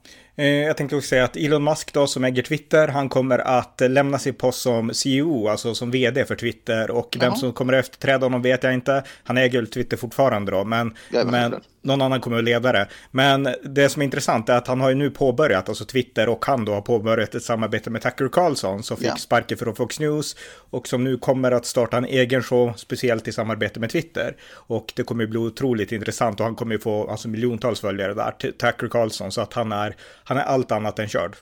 jag 0.46 0.78
tänkte 0.78 0.96
också 0.96 1.08
säga 1.08 1.24
att 1.24 1.38
Elon 1.38 1.64
Musk 1.64 1.94
då 1.94 2.08
som 2.08 2.24
äger 2.24 2.44
Twitter, 2.44 2.88
han 2.88 3.10
kommer 3.10 3.40
att 3.40 3.82
lämna 3.90 4.20
sin 4.20 4.34
post 4.34 4.62
som 4.62 4.94
CEO, 4.94 5.48
alltså 5.48 5.76
som 5.76 5.92
vd 5.92 6.26
för 6.26 6.36
Twitter. 6.36 6.92
Och 6.92 7.18
vem 7.20 7.36
som 7.36 7.54
kommer 7.54 7.74
att 7.74 7.86
efterträda 7.86 8.26
honom 8.26 8.42
vet 8.42 8.64
jag 8.64 8.74
inte. 8.74 9.04
Han 9.24 9.38
äger 9.38 9.60
väl 9.60 9.68
Twitter 9.68 9.98
fortfarande 9.98 10.52
då, 10.52 10.64
men, 10.64 10.94
men 11.10 11.56
någon 11.88 12.02
annan 12.02 12.22
kommer 12.22 12.38
att 12.38 12.44
leda 12.44 12.72
det. 12.72 12.88
Men 13.12 13.50
det 13.64 13.90
som 13.90 14.02
är 14.02 14.04
intressant 14.04 14.50
är 14.50 14.54
att 14.54 14.68
han 14.68 14.82
har 14.82 14.90
ju 14.90 14.96
nu 14.96 15.10
påbörjat, 15.10 15.70
alltså 15.70 15.86
Twitter 15.86 16.30
och 16.30 16.46
han 16.46 16.66
då 16.66 16.74
har 16.74 16.82
påbörjat 16.82 17.36
ett 17.36 17.44
samarbete 17.44 17.90
med 17.90 18.02
Tucker 18.02 18.30
Carlson 18.30 18.84
som 18.84 18.98
fick 18.98 19.08
ja. 19.08 19.16
sparken 19.16 19.58
från 19.58 19.76
Fox 19.76 20.00
News 20.00 20.36
och 20.70 20.88
som 20.88 21.04
nu 21.04 21.18
kommer 21.18 21.52
att 21.52 21.66
starta 21.66 21.98
en 21.98 22.06
egen 22.06 22.44
show 22.44 22.74
speciellt 22.78 23.28
i 23.28 23.32
samarbete 23.32 23.80
med 23.80 23.90
Twitter. 23.90 24.36
Och 24.54 24.94
det 24.96 25.04
kommer 25.04 25.24
att 25.24 25.30
bli 25.30 25.40
otroligt 25.40 25.92
intressant 25.92 26.40
och 26.40 26.46
han 26.46 26.56
kommer 26.56 26.76
ju 26.76 26.80
få 26.80 27.10
alltså 27.10 27.28
miljontals 27.28 27.80
följare 27.80 28.14
där, 28.14 28.32
Tucker 28.32 28.88
Carlson, 28.88 29.32
så 29.32 29.42
att 29.42 29.54
han 29.54 29.72
är 29.72 29.96
han 30.28 30.38
är 30.38 30.44
allt 30.44 30.72
annat 30.72 31.00
än 31.00 31.08
körd. 31.08 31.38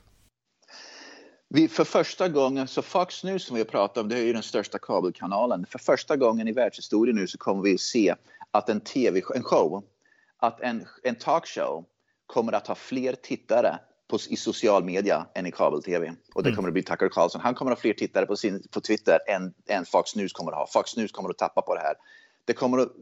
Vi, 1.48 1.68
för 1.68 1.84
första 1.84 2.28
gången, 2.28 2.68
så 2.68 2.82
Fox 2.82 3.24
News 3.24 3.46
som 3.46 3.54
vi 3.56 3.60
har 3.60 3.66
pratat 3.68 3.98
om, 3.98 4.08
det 4.08 4.18
är 4.18 4.24
ju 4.24 4.32
den 4.32 4.42
största 4.42 4.78
kabelkanalen. 4.78 5.66
För 5.66 5.78
första 5.78 6.16
gången 6.16 6.48
i 6.48 6.52
världshistorien 6.52 7.16
nu 7.16 7.26
så 7.26 7.38
kommer 7.38 7.62
vi 7.62 7.74
att 7.74 7.80
se 7.80 8.14
att 8.50 8.68
en 8.68 8.80
tv, 8.80 9.22
en 9.34 9.42
show, 9.42 9.84
att 10.38 10.60
en, 10.60 10.86
en 11.02 11.14
talkshow 11.14 11.84
kommer 12.26 12.52
att 12.52 12.66
ha 12.66 12.74
fler 12.74 13.12
tittare 13.12 13.78
på, 14.08 14.18
i 14.28 14.36
social 14.36 14.84
media 14.84 15.26
än 15.34 15.46
i 15.46 15.52
kabel-tv. 15.52 16.12
Och 16.34 16.42
det 16.42 16.48
mm. 16.48 16.56
kommer 16.56 16.68
att 16.68 16.72
bli 16.72 16.82
Tucker 16.82 17.08
Carlson. 17.08 17.40
Han 17.40 17.54
kommer 17.54 17.72
att 17.72 17.78
ha 17.78 17.82
fler 17.82 17.94
tittare 17.94 18.26
på, 18.26 18.36
sin, 18.36 18.62
på 18.70 18.80
Twitter 18.80 19.18
än, 19.28 19.54
än 19.66 19.84
Fox 19.84 20.16
News 20.16 20.32
kommer 20.32 20.52
att 20.52 20.58
ha. 20.58 20.66
Fox 20.66 20.96
News 20.96 21.12
kommer 21.12 21.30
att 21.30 21.38
tappa 21.38 21.62
på 21.62 21.74
det 21.74 21.80
här. 21.80 21.94
Det 22.44 22.52
kommer 22.52 22.78
att 22.78 22.92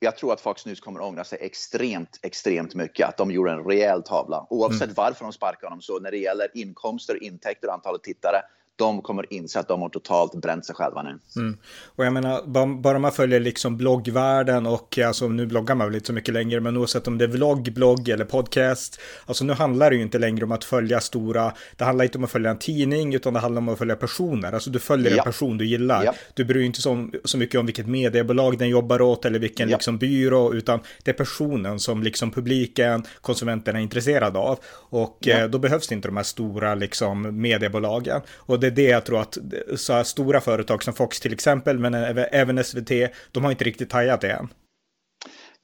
jag 0.00 0.16
tror 0.16 0.32
att 0.32 0.40
Fox 0.40 0.66
News 0.66 0.80
kommer 0.80 1.00
ångra 1.00 1.24
sig 1.24 1.38
extremt, 1.40 2.18
extremt 2.22 2.74
mycket. 2.74 3.08
Att 3.08 3.16
de 3.16 3.30
gjorde 3.30 3.52
en 3.52 3.64
rejäl 3.64 4.02
tavla. 4.02 4.46
Oavsett 4.50 4.82
mm. 4.82 4.94
varför 4.94 5.24
de 5.24 5.32
sparkar 5.32 5.66
honom 5.66 5.80
så 5.80 5.98
när 5.98 6.10
det 6.10 6.18
gäller 6.18 6.48
inkomster, 6.54 7.22
intäkter 7.22 7.68
och 7.68 7.74
antalet 7.74 8.02
tittare 8.02 8.42
de 8.82 9.02
kommer 9.02 9.32
inse 9.32 9.60
att 9.60 9.68
de 9.68 9.82
har 9.82 9.88
totalt 9.88 10.34
bränt 10.34 10.66
sig 10.66 10.74
själva 10.74 11.02
nu. 11.02 11.18
Mm. 11.36 11.56
Och 11.84 12.04
jag 12.04 12.12
menar, 12.12 12.42
bara 12.80 12.98
man 12.98 13.12
följer 13.12 13.40
liksom 13.40 13.76
bloggvärlden 13.76 14.66
och 14.66 14.98
alltså 14.98 15.28
nu 15.28 15.46
bloggar 15.46 15.74
man 15.74 15.86
väl 15.86 15.94
inte 15.94 16.06
så 16.06 16.12
mycket 16.12 16.34
längre, 16.34 16.60
men 16.60 16.76
oavsett 16.76 17.08
om 17.08 17.18
det 17.18 17.24
är 17.24 17.28
vlogg, 17.28 17.72
blogg 17.72 18.08
eller 18.08 18.24
podcast, 18.24 19.00
alltså 19.26 19.44
nu 19.44 19.52
handlar 19.52 19.90
det 19.90 19.96
ju 19.96 20.02
inte 20.02 20.18
längre 20.18 20.44
om 20.44 20.52
att 20.52 20.64
följa 20.64 21.00
stora, 21.00 21.52
det 21.76 21.84
handlar 21.84 22.04
inte 22.04 22.18
om 22.18 22.24
att 22.24 22.30
följa 22.30 22.50
en 22.50 22.58
tidning, 22.58 23.14
utan 23.14 23.34
det 23.34 23.40
handlar 23.40 23.60
om 23.60 23.68
att 23.68 23.78
följa 23.78 23.96
personer, 23.96 24.52
alltså 24.52 24.70
du 24.70 24.78
följer 24.78 25.10
ja. 25.10 25.18
en 25.18 25.24
person 25.24 25.58
du 25.58 25.66
gillar. 25.66 26.04
Ja. 26.04 26.14
Du 26.34 26.44
bryr 26.44 26.54
dig 26.54 26.66
inte 26.66 26.82
så, 26.82 27.08
så 27.24 27.38
mycket 27.38 27.60
om 27.60 27.66
vilket 27.66 27.86
mediebolag 27.86 28.58
den 28.58 28.68
jobbar 28.68 29.00
åt 29.00 29.24
eller 29.24 29.38
vilken 29.38 29.68
ja. 29.68 29.76
liksom 29.76 29.98
byrå, 29.98 30.54
utan 30.54 30.80
det 31.02 31.10
är 31.10 31.14
personen 31.14 31.78
som 31.78 32.02
liksom 32.02 32.30
publiken, 32.30 33.04
konsumenterna 33.20 33.78
är 33.78 33.82
intresserade 33.82 34.38
av. 34.38 34.58
Och 34.90 35.28
eh, 35.28 35.48
då 35.48 35.58
behövs 35.58 35.92
inte 35.92 36.08
de 36.08 36.16
här 36.16 36.24
stora 36.24 36.74
liksom 36.74 37.40
mediebolagen. 37.40 38.20
Och 38.30 38.60
det 38.60 38.70
det 38.72 38.82
jag 38.82 39.04
tror 39.04 39.20
att 39.20 39.38
så 39.76 39.92
här 39.92 40.04
stora 40.04 40.40
företag 40.40 40.82
som 40.82 40.94
Fox 40.94 41.20
till 41.20 41.32
exempel, 41.32 41.78
men 41.78 41.94
även 42.32 42.64
SVT, 42.64 42.90
de 43.32 43.44
har 43.44 43.50
inte 43.50 43.64
riktigt 43.64 43.92
hajat 43.92 44.20
det 44.20 44.30
än. 44.30 44.48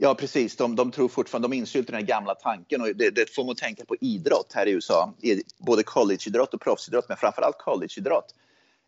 Ja, 0.00 0.14
precis. 0.14 0.56
De, 0.56 0.76
de 0.76 0.90
tror 0.90 1.08
fortfarande, 1.08 1.48
de 1.48 1.56
insyltar 1.56 1.92
den 1.92 2.06
gamla 2.06 2.34
tanken 2.34 2.80
och 2.80 2.86
det, 2.96 3.10
det 3.10 3.34
får 3.34 3.44
man 3.44 3.54
tänka 3.54 3.84
på 3.84 3.96
idrott 4.00 4.52
här 4.54 4.66
i 4.66 4.70
USA. 4.70 5.14
Både 5.58 5.82
collegeidrott 5.82 6.54
och 6.54 6.60
proffsidrott, 6.60 7.08
men 7.08 7.16
framförallt 7.16 7.58
collegeidrott. 7.58 8.34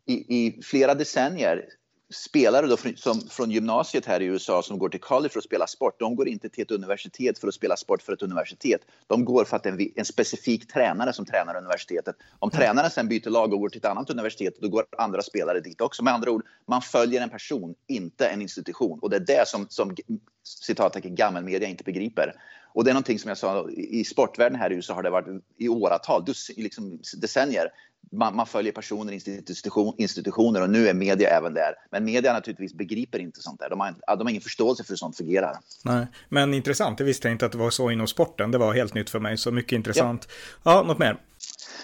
I, 0.07 0.13
I 0.13 0.63
flera 0.63 0.95
decennier 0.95 1.65
spelare 2.11 2.67
då 2.67 2.77
från, 2.77 2.97
som, 2.97 3.21
från 3.21 3.51
gymnasiet 3.51 4.07
här 4.07 4.23
i 4.23 4.25
USA 4.25 4.63
som 4.63 4.79
går 4.79 4.89
till 4.89 5.01
college 5.01 5.29
för 5.29 5.39
att 5.39 5.45
spela 5.45 5.67
sport, 5.67 6.01
de 6.01 6.17
går 6.17 6.29
inte 6.29 6.49
till 6.49 6.63
ett 6.63 6.71
universitet 6.71 7.39
för 7.39 7.49
att 7.49 7.55
spela 7.55 7.77
sport 7.77 8.03
för 8.03 8.13
ett 8.13 8.23
universitet. 8.23 8.81
De 9.07 9.25
går 9.25 9.45
för 9.45 9.57
att 9.57 9.67
en, 9.67 9.91
en 9.97 10.05
specifik 10.05 10.73
tränare 10.73 11.13
som 11.13 11.27
tränar 11.27 11.57
universitetet. 11.57 12.17
Om 12.39 12.51
mm. 12.51 12.61
tränaren 12.61 12.91
sen 12.91 13.09
byter 13.09 13.31
lag 13.31 13.53
och 13.53 13.61
går 13.61 13.69
till 13.69 13.79
ett 13.79 13.85
annat 13.85 14.11
universitet, 14.11 14.55
då 14.61 14.69
går 14.69 14.87
andra 14.99 15.23
spelare 15.23 15.61
dit 15.61 15.81
också. 15.81 16.05
Med 16.05 16.15
andra 16.15 16.31
ord, 16.31 16.47
man 16.67 16.83
följer 16.83 17.23
en 17.23 17.31
person, 17.31 17.75
inte 17.87 18.27
en 18.27 18.43
institution. 18.43 18.99
Och 18.99 19.11
det 19.11 19.17
är 19.17 19.21
det 19.21 19.49
som, 19.49 19.67
som 19.69 19.97
citattecken 20.45 21.15
gammelmedia 21.15 21.69
inte 21.69 21.85
begriper. 21.85 22.35
Och 22.73 22.85
det 22.85 22.91
är 22.91 22.95
någonting 22.95 23.19
som 23.19 23.29
jag 23.29 23.39
sa, 23.39 23.71
i 23.71 24.05
sportvärlden 24.05 24.59
här 24.59 24.73
i 24.73 24.75
USA 24.75 24.95
har 24.95 25.03
det 25.03 25.11
varit 25.11 25.43
i 25.57 25.69
åratal, 25.69 26.25
liksom 26.57 26.99
decennier. 27.17 27.71
Man, 28.13 28.37
man 28.37 28.47
följer 28.47 28.73
personer, 28.73 29.13
institution, 29.13 29.95
institutioner 29.99 30.63
och 30.63 30.71
nu 30.71 30.89
är 30.89 30.95
media 30.95 31.31
även 31.31 31.55
där. 31.55 31.75
Men 31.91 32.05
media 32.05 32.33
naturligtvis 32.33 32.75
begriper 32.75 33.19
inte 33.19 33.41
sånt 33.41 33.61
där. 33.61 33.71
De 33.71 33.81
har, 33.81 33.95
de 34.17 34.23
har 34.23 34.31
ingen 34.31 34.43
förståelse 34.43 34.85
för 34.85 34.93
hur 34.93 34.97
sånt 34.97 35.17
fungerar. 35.17 35.57
Nej, 35.85 36.07
men 36.29 36.55
intressant. 36.55 37.01
Jag 37.01 37.07
visste 37.07 37.29
inte 37.29 37.47
att 37.47 37.53
det 37.53 37.59
var 37.59 37.71
så 37.71 37.91
inom 37.91 38.07
sporten. 38.07 38.51
Det 38.51 38.59
var 38.59 38.75
helt 38.75 38.95
nytt 38.95 39.11
för 39.11 39.21
mig, 39.21 39.39
så 39.39 39.51
mycket 39.51 39.73
intressant. 39.73 40.29
Ja, 40.63 40.75
ja 40.75 40.83
något 40.83 40.99
mer? 40.99 41.17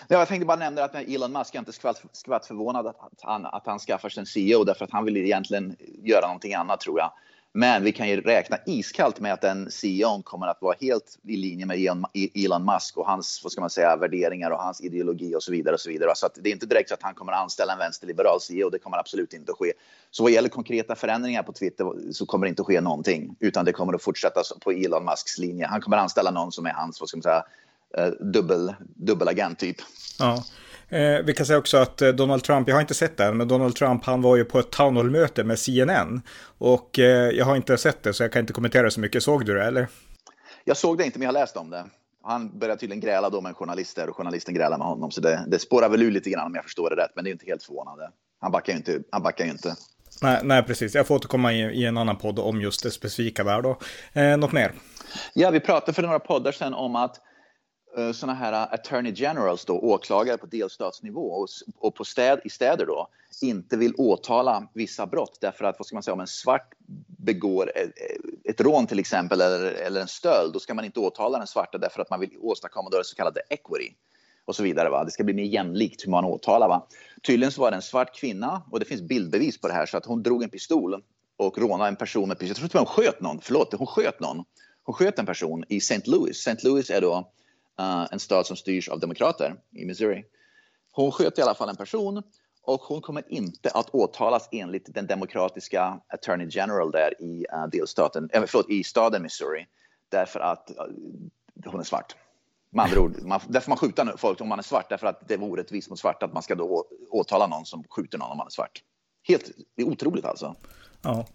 Ja, 0.08 0.18
jag 0.18 0.28
tänkte 0.28 0.46
bara 0.46 0.56
nämna 0.56 0.85
att 0.85 0.94
Elon 0.94 1.32
Musk, 1.32 1.54
jag 1.54 1.58
är 1.58 1.58
inte 1.58 1.73
skvatt, 1.73 2.02
skvatt 2.12 2.46
förvånad 2.46 2.87
att 2.87 2.96
han, 3.23 3.46
att 3.46 3.66
han 3.66 3.78
skaffar 3.78 4.08
sig 4.08 4.20
en 4.20 4.26
CEO 4.26 4.64
därför 4.64 4.85
att 4.85 4.90
han 4.90 5.04
vill 5.04 5.16
egentligen 5.16 5.76
göra 6.02 6.26
någonting 6.26 6.54
annat 6.54 6.80
tror 6.80 6.99
jag. 6.99 7.12
Men 7.56 7.84
vi 7.84 7.92
kan 7.92 8.08
ju 8.08 8.20
räkna 8.20 8.58
iskallt 8.66 9.20
med 9.20 9.32
att 9.32 9.40
den 9.40 9.70
Sion 9.70 10.22
kommer 10.22 10.46
att 10.46 10.62
vara 10.62 10.76
helt 10.80 11.18
i 11.22 11.36
linje 11.36 11.66
med 11.66 11.78
Elon 12.34 12.64
Musk 12.64 12.96
och 12.96 13.06
hans 13.06 13.40
vad 13.42 13.52
ska 13.52 13.60
man 13.60 13.70
säga, 13.70 13.96
värderingar 13.96 14.50
och 14.50 14.58
hans 14.58 14.80
ideologi 14.80 15.34
och 15.34 15.42
så 15.42 15.52
vidare. 15.52 15.75
och 15.75 15.80
Så 15.80 15.90
vidare. 15.90 16.12
Så 16.14 16.28
det 16.34 16.48
är 16.48 16.52
inte 16.52 16.66
direkt 16.66 16.88
så 16.88 16.94
att 16.94 17.02
han 17.02 17.14
kommer 17.14 17.32
att 17.32 17.42
anställa 17.42 17.72
en 17.72 17.78
vänsterliberal 17.78 18.40
CEO. 18.40 18.70
Det 18.70 18.78
kommer 18.78 18.98
absolut 18.98 19.32
inte 19.32 19.52
att 19.52 19.58
ske. 19.58 19.72
Så 20.10 20.22
vad 20.22 20.32
gäller 20.32 20.48
konkreta 20.48 20.94
förändringar 20.94 21.42
på 21.42 21.52
Twitter 21.52 22.12
så 22.12 22.26
kommer 22.26 22.46
det 22.46 22.48
inte 22.48 22.62
att 22.62 22.66
ske 22.66 22.80
någonting, 22.80 23.36
utan 23.40 23.64
det 23.64 23.72
kommer 23.72 23.94
att 23.94 24.02
fortsätta 24.02 24.42
på 24.60 24.70
Elon 24.70 25.04
Musks 25.04 25.38
linje. 25.38 25.66
Han 25.66 25.80
kommer 25.80 25.96
att 25.96 26.02
anställa 26.02 26.30
någon 26.30 26.52
som 26.52 26.66
är 26.66 26.72
hans 26.72 27.00
vad 27.00 27.08
ska 27.08 27.16
man 27.16 27.22
säga, 27.22 27.44
eh, 27.98 28.12
dubbel, 28.20 28.75
dubbelagent 28.80 29.58
typ. 29.58 29.76
Ja. 30.18 30.44
Eh, 30.88 31.23
vi 31.25 31.35
kan 31.35 31.47
säga 31.47 31.59
också 31.59 31.76
att 31.76 32.02
eh, 32.02 32.09
Donald 32.09 32.45
Trump, 32.45 32.69
jag 32.69 32.76
har 32.76 32.81
inte 32.81 32.95
sett 32.95 33.16
den, 33.16 33.37
men 33.37 33.49
Donald 33.49 33.76
Trump 33.76 34.05
han 34.05 34.23
var 34.23 34.37
ju 34.37 34.45
på 34.45 34.59
ett 34.59 34.71
town 34.71 34.97
hall-möte 34.97 35.45
med 35.45 35.59
CNN. 35.59 36.23
Och 36.59 36.99
eh, 36.99 37.31
jag 37.31 37.45
har 37.45 37.57
inte 37.57 37.76
sett 37.76 38.02
det 38.02 38.12
så 38.12 38.23
jag 38.23 38.33
kan 38.33 38.40
inte 38.40 38.52
kommentera 38.52 38.90
så 38.90 39.00
mycket. 39.00 39.23
Såg 39.23 39.47
du 39.47 39.55
det 39.55 39.64
eller? 39.64 39.88
Jag 40.64 40.76
såg 40.76 40.99
det 40.99 41.05
inte, 41.05 41.19
men 41.19 41.26
jag 41.26 41.33
har 41.33 41.40
läst 41.40 41.57
om 41.57 41.71
det. 41.71 41.85
Han 42.23 42.59
började 42.59 42.81
tydligen 42.81 43.00
gräla 43.00 43.31
då 43.31 43.40
med 43.40 43.49
en 43.50 43.55
journalist 43.55 43.97
där 43.97 44.09
och 44.09 44.16
journalisten 44.16 44.55
grälade 44.55 44.78
med 44.78 44.87
honom. 44.87 45.11
Så 45.11 45.21
det, 45.21 45.45
det 45.49 45.59
spårar 45.59 45.88
väl 45.88 46.02
ur 46.02 46.11
lite 46.11 46.31
grann 46.31 46.47
om 46.47 46.55
jag 46.55 46.64
förstår 46.64 46.90
det 46.90 46.97
rätt, 46.97 47.11
men 47.14 47.25
det 47.25 47.31
är 47.31 47.33
inte 47.33 47.47
helt 47.47 47.62
förvånande. 47.62 48.11
Han 48.40 48.52
backar 48.52 48.73
ju 48.73 48.76
inte. 48.76 49.00
Han 49.12 49.23
backar 49.23 49.45
inte. 49.45 49.75
Nej, 50.23 50.40
nej, 50.45 50.62
precis. 50.62 50.95
Jag 50.95 51.07
får 51.07 51.14
återkomma 51.14 51.52
i, 51.52 51.61
i 51.61 51.85
en 51.85 51.97
annan 51.97 52.16
podd 52.16 52.38
om 52.38 52.61
just 52.61 52.83
det 52.83 52.90
specifika 52.90 53.45
där 53.45 53.62
då. 53.62 53.78
Eh, 54.12 54.37
något 54.37 54.52
mer? 54.52 54.73
Ja, 55.35 55.50
vi 55.50 55.61
pratade 55.61 55.93
för 55.93 56.02
några 56.02 56.19
poddar 56.19 56.52
sedan 56.52 56.75
om 56.75 56.97
att 56.97 57.21
Eh, 57.96 58.12
sådana 58.12 58.38
här 58.38 58.52
eh, 58.52 58.62
attorney 58.74 59.12
generals, 59.12 59.64
då, 59.64 59.78
åklagare 59.78 60.38
på 60.38 60.46
delstatsnivå 60.46 61.20
och, 61.20 61.48
och 61.78 61.94
på 61.94 62.04
städ, 62.04 62.40
i 62.44 62.50
städer 62.50 62.86
då, 62.86 63.08
inte 63.42 63.76
vill 63.76 63.94
åtala 63.94 64.68
vissa 64.72 65.06
brott 65.06 65.38
därför 65.40 65.64
att 65.64 65.78
vad 65.78 65.86
ska 65.86 65.96
man 65.96 66.02
säga, 66.02 66.14
om 66.14 66.20
en 66.20 66.26
svart 66.26 66.72
begår 67.06 67.72
ett, 67.76 67.90
ett 68.44 68.60
rån 68.60 68.86
till 68.86 68.98
exempel 68.98 69.40
eller, 69.40 69.72
eller 69.72 70.00
en 70.00 70.08
stöld, 70.08 70.52
då 70.52 70.58
ska 70.58 70.74
man 70.74 70.84
inte 70.84 71.00
åtala 71.00 71.38
den 71.38 71.46
svarta 71.46 71.78
därför 71.78 72.02
att 72.02 72.10
man 72.10 72.20
vill 72.20 72.30
åstadkomma 72.40 72.90
då 72.90 72.98
det 72.98 73.04
så 73.04 73.16
kallade 73.16 73.40
equity 73.50 73.94
och 74.44 74.56
så 74.56 74.62
vidare. 74.62 74.88
Va? 74.90 75.04
Det 75.04 75.10
ska 75.10 75.24
bli 75.24 75.34
mer 75.34 75.44
jämlikt 75.44 76.06
hur 76.06 76.10
man 76.10 76.24
åtalar. 76.24 76.68
Va? 76.68 76.86
Tydligen 77.22 77.52
så 77.52 77.60
var 77.60 77.70
det 77.70 77.76
en 77.76 77.82
svart 77.82 78.14
kvinna 78.14 78.62
och 78.70 78.80
det 78.80 78.86
finns 78.86 79.02
bildbevis 79.02 79.60
på 79.60 79.68
det 79.68 79.74
här 79.74 79.86
så 79.86 79.96
att 79.96 80.06
hon 80.06 80.22
drog 80.22 80.42
en 80.42 80.50
pistol 80.50 81.02
och 81.36 81.58
rånade 81.58 81.88
en 81.88 81.96
person 81.96 82.28
med 82.28 82.38
pistol. 82.38 82.62
Jag 82.62 82.70
tror 82.70 82.82
att 82.82 82.88
hon 82.88 83.04
sköt 83.04 83.20
någon, 83.20 83.40
förlåt, 83.42 83.74
hon 83.74 83.86
sköt 83.86 84.20
någon. 84.20 84.44
Hon 84.82 84.94
sköt 84.94 85.18
en 85.18 85.26
person 85.26 85.64
i 85.68 85.76
St. 85.76 86.00
Louis. 86.04 86.46
St. 86.46 86.68
Louis 86.68 86.90
är 86.90 87.00
då 87.00 87.32
uh, 87.80 88.06
en 88.11 88.18
stad 88.18 88.47
som 88.47 88.56
styrs 88.56 88.88
av 88.88 89.00
demokrater 89.00 89.56
i 89.73 89.85
Missouri. 89.85 90.25
Hon 90.92 91.12
sköt 91.12 91.38
i 91.38 91.42
alla 91.42 91.54
fall 91.54 91.68
en 91.68 91.76
person 91.76 92.23
och 92.62 92.80
hon 92.80 93.00
kommer 93.00 93.33
inte 93.33 93.71
att 93.71 93.90
åtalas 93.90 94.49
enligt 94.52 94.95
den 94.95 95.06
demokratiska 95.06 96.00
attorney 96.09 96.49
general 96.50 96.90
där 96.90 97.23
i 97.23 97.47
uh, 97.52 97.66
delstaten, 97.73 98.30
äh, 98.33 98.42
förlåt, 98.47 98.71
i 98.71 98.85
staden 98.85 99.23
Missouri 99.23 99.66
därför 100.09 100.40
att 100.40 100.71
uh, 100.71 101.71
hon 101.71 101.80
är 101.80 101.85
svart. 101.85 102.16
Med 102.71 102.85
andra 102.85 103.00
ord, 103.00 103.23
man, 103.23 103.40
därför 103.49 103.71
man 103.71 103.78
skjuter 103.78 104.14
folk 104.16 104.40
om 104.40 104.49
man 104.49 104.59
är 104.59 104.62
svart 104.62 104.88
därför 104.88 105.06
att 105.06 105.28
det 105.28 105.37
vore 105.37 105.52
orättvist 105.52 105.90
mot 105.90 105.99
svarta 105.99 106.26
att 106.26 106.33
man 106.33 106.42
ska 106.42 106.54
då 106.54 106.85
åtala 107.11 107.47
någon 107.47 107.66
som 107.66 107.85
skjuter 107.85 108.18
någon 108.18 108.30
om 108.30 108.38
man 108.38 108.47
är 108.47 108.50
svart. 108.50 108.83
Helt, 109.28 109.50
det 109.75 109.83
är 109.83 109.87
otroligt 109.87 110.25
alltså. 110.25 110.54
Ja. 111.02 111.26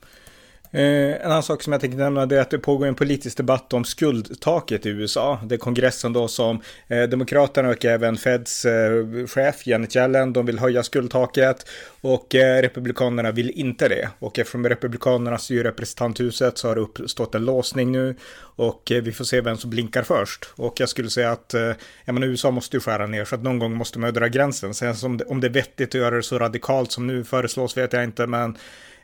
Eh, 0.73 0.81
en 0.81 1.31
annan 1.31 1.43
sak 1.43 1.63
som 1.63 1.73
jag 1.73 1.81
tänkte 1.81 1.97
nämna 1.97 2.21
är 2.21 2.39
att 2.39 2.49
det 2.49 2.59
pågår 2.59 2.87
en 2.87 2.95
politisk 2.95 3.37
debatt 3.37 3.73
om 3.73 3.83
skuldtaket 3.83 4.85
i 4.85 4.89
USA. 4.89 5.39
Det 5.45 5.55
är 5.55 5.59
kongressen 5.59 6.13
då 6.13 6.27
som 6.27 6.61
eh, 6.87 7.03
Demokraterna 7.03 7.69
och 7.69 7.85
även 7.85 8.17
Feds 8.17 8.65
eh, 8.65 9.27
chef 9.27 9.67
Janet 9.67 9.95
Yellen, 9.95 10.33
de 10.33 10.45
vill 10.45 10.59
höja 10.59 10.83
skuldtaket 10.83 11.65
och 12.01 12.35
eh, 12.35 12.61
Republikanerna 12.61 13.31
vill 13.31 13.49
inte 13.49 13.87
det. 13.87 14.09
Och 14.19 14.39
eftersom 14.39 14.69
Republikanerna 14.69 15.37
styr 15.37 15.63
representanthuset 15.63 16.57
så 16.57 16.67
har 16.67 16.75
det 16.75 16.81
uppstått 16.81 17.35
en 17.35 17.45
låsning 17.45 17.91
nu 17.91 18.15
och 18.55 18.91
eh, 18.91 19.03
vi 19.03 19.11
får 19.11 19.25
se 19.25 19.41
vem 19.41 19.57
som 19.57 19.69
blinkar 19.69 20.03
först. 20.03 20.49
Och 20.55 20.79
jag 20.79 20.89
skulle 20.89 21.09
säga 21.09 21.31
att 21.31 21.53
eh, 21.53 21.71
men 22.05 22.15
menar, 22.15 22.27
USA 22.27 22.51
måste 22.51 22.77
ju 22.77 22.81
skära 22.81 23.07
ner 23.07 23.25
så 23.25 23.35
att 23.35 23.43
någon 23.43 23.59
gång 23.59 23.73
måste 23.73 23.99
man 23.99 24.13
dra 24.13 24.27
gränsen. 24.27 24.73
Sen 24.73 24.95
om 25.03 25.17
det, 25.17 25.25
om 25.25 25.41
det 25.41 25.47
är 25.47 25.51
vettigt 25.51 25.89
att 25.89 26.01
göra 26.01 26.15
det 26.15 26.23
så 26.23 26.39
radikalt 26.39 26.91
som 26.91 27.07
nu 27.07 27.23
föreslås 27.23 27.77
vet 27.77 27.93
jag 27.93 28.03
inte, 28.03 28.27
men 28.27 28.57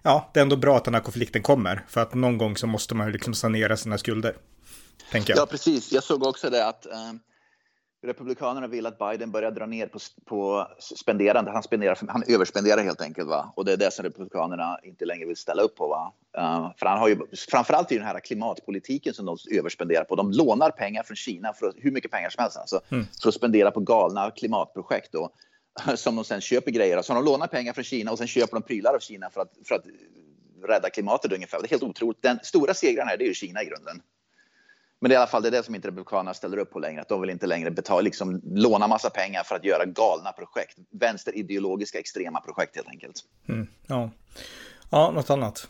ja, 0.07 0.29
det 0.33 0.39
är 0.39 0.41
ändå 0.41 0.55
bra 0.55 0.77
att 0.77 0.85
den 0.85 0.93
här 0.93 1.01
konflikten 1.01 1.41
kommer. 1.43 1.85
För 1.87 2.01
att 2.01 2.13
någon 2.13 2.37
gång 2.37 2.57
så 2.57 2.67
måste 2.67 2.95
man 2.95 3.07
ju 3.07 3.13
liksom 3.13 3.33
sanera 3.33 3.77
sina 3.77 3.97
skulder. 3.97 4.35
Tänker 5.11 5.33
jag. 5.33 5.41
Ja, 5.41 5.45
precis. 5.45 5.91
Jag 5.91 6.03
såg 6.03 6.23
också 6.23 6.49
det 6.49 6.67
att 6.67 6.85
eh, 6.85 7.13
Republikanerna 8.03 8.67
vill 8.67 8.85
att 8.85 8.97
Biden 8.97 9.31
börjar 9.31 9.51
dra 9.51 9.65
ner 9.65 9.87
på, 9.87 9.99
på 10.25 10.67
spenderande. 10.79 11.51
Han, 11.51 11.63
spenderar, 11.63 11.97
han 12.07 12.23
överspenderar 12.27 12.83
helt 12.83 13.01
enkelt. 13.01 13.27
Va? 13.27 13.53
Och 13.55 13.65
det 13.65 13.73
är 13.73 13.77
det 13.77 13.93
som 13.93 14.05
Republikanerna 14.05 14.79
inte 14.83 15.05
längre 15.05 15.25
vill 15.25 15.35
ställa 15.35 15.61
upp 15.61 15.75
på. 15.75 15.87
Va? 15.87 16.13
Uh, 16.37 16.71
för 16.77 16.85
han 16.85 16.99
har 16.99 17.07
ju, 17.07 17.17
framförallt 17.49 17.91
i 17.91 17.97
den 17.97 18.07
här 18.07 18.19
klimatpolitiken 18.19 19.13
som 19.13 19.25
de 19.25 19.37
överspenderar 19.51 20.03
på. 20.03 20.15
De 20.15 20.31
lånar 20.31 20.69
pengar 20.71 21.03
från 21.03 21.15
Kina, 21.15 21.53
för 21.53 21.73
hur 21.77 21.91
mycket 21.91 22.11
pengar 22.11 22.29
som 22.29 22.41
helst, 22.41 22.57
alltså, 22.57 22.79
mm. 22.89 23.05
för 23.21 23.29
att 23.29 23.35
spendera 23.35 23.71
på 23.71 23.79
galna 23.79 24.31
klimatprojekt. 24.31 25.11
Då. 25.11 25.29
som 25.95 26.15
de 26.15 26.25
sen 26.25 26.41
köper 26.41 26.71
grejer. 26.71 26.97
av. 26.97 27.01
Så 27.01 27.13
de 27.13 27.25
lånar 27.25 27.47
pengar 27.47 27.73
från 27.73 27.83
Kina 27.83 28.11
och 28.11 28.17
sen 28.17 28.27
köper 28.27 28.53
de 28.53 28.63
prylar 28.63 28.93
av 28.93 28.99
Kina 28.99 29.29
för 29.29 29.41
att, 29.41 29.53
för 29.67 29.75
att 29.75 29.85
rädda 30.67 30.89
klimatet 30.89 31.31
ungefär. 31.31 31.59
Det 31.61 31.67
är 31.67 31.69
helt 31.69 31.83
otroligt. 31.83 32.21
Den 32.21 32.39
stora 32.43 32.73
segraren 32.73 33.07
här, 33.07 33.17
det 33.17 33.23
är 33.23 33.27
ju 33.27 33.33
Kina 33.33 33.63
i 33.63 33.65
grunden. 33.65 34.01
Men 34.99 35.09
det 35.09 35.15
är 35.15 35.17
i 35.17 35.17
alla 35.17 35.27
fall 35.27 35.41
det, 35.41 35.49
är 35.49 35.51
det 35.51 35.63
som 35.63 35.75
inte 35.75 35.87
Republikanerna 35.87 36.33
ställer 36.33 36.57
upp 36.57 36.71
på 36.71 36.79
längre. 36.79 37.01
Att 37.01 37.09
de 37.09 37.21
vill 37.21 37.29
inte 37.29 37.47
längre 37.47 37.71
betala, 37.71 38.01
liksom, 38.01 38.41
låna 38.45 38.87
massa 38.87 39.09
pengar 39.09 39.43
för 39.43 39.55
att 39.55 39.63
göra 39.63 39.85
galna 39.85 40.31
projekt. 40.31 40.77
Vänsterideologiska 40.91 41.99
extrema 41.99 42.41
projekt 42.41 42.75
helt 42.75 42.87
enkelt. 42.87 43.15
Mm, 43.49 43.67
ja. 43.87 44.09
ja, 44.91 45.11
något 45.11 45.29
annat. 45.29 45.67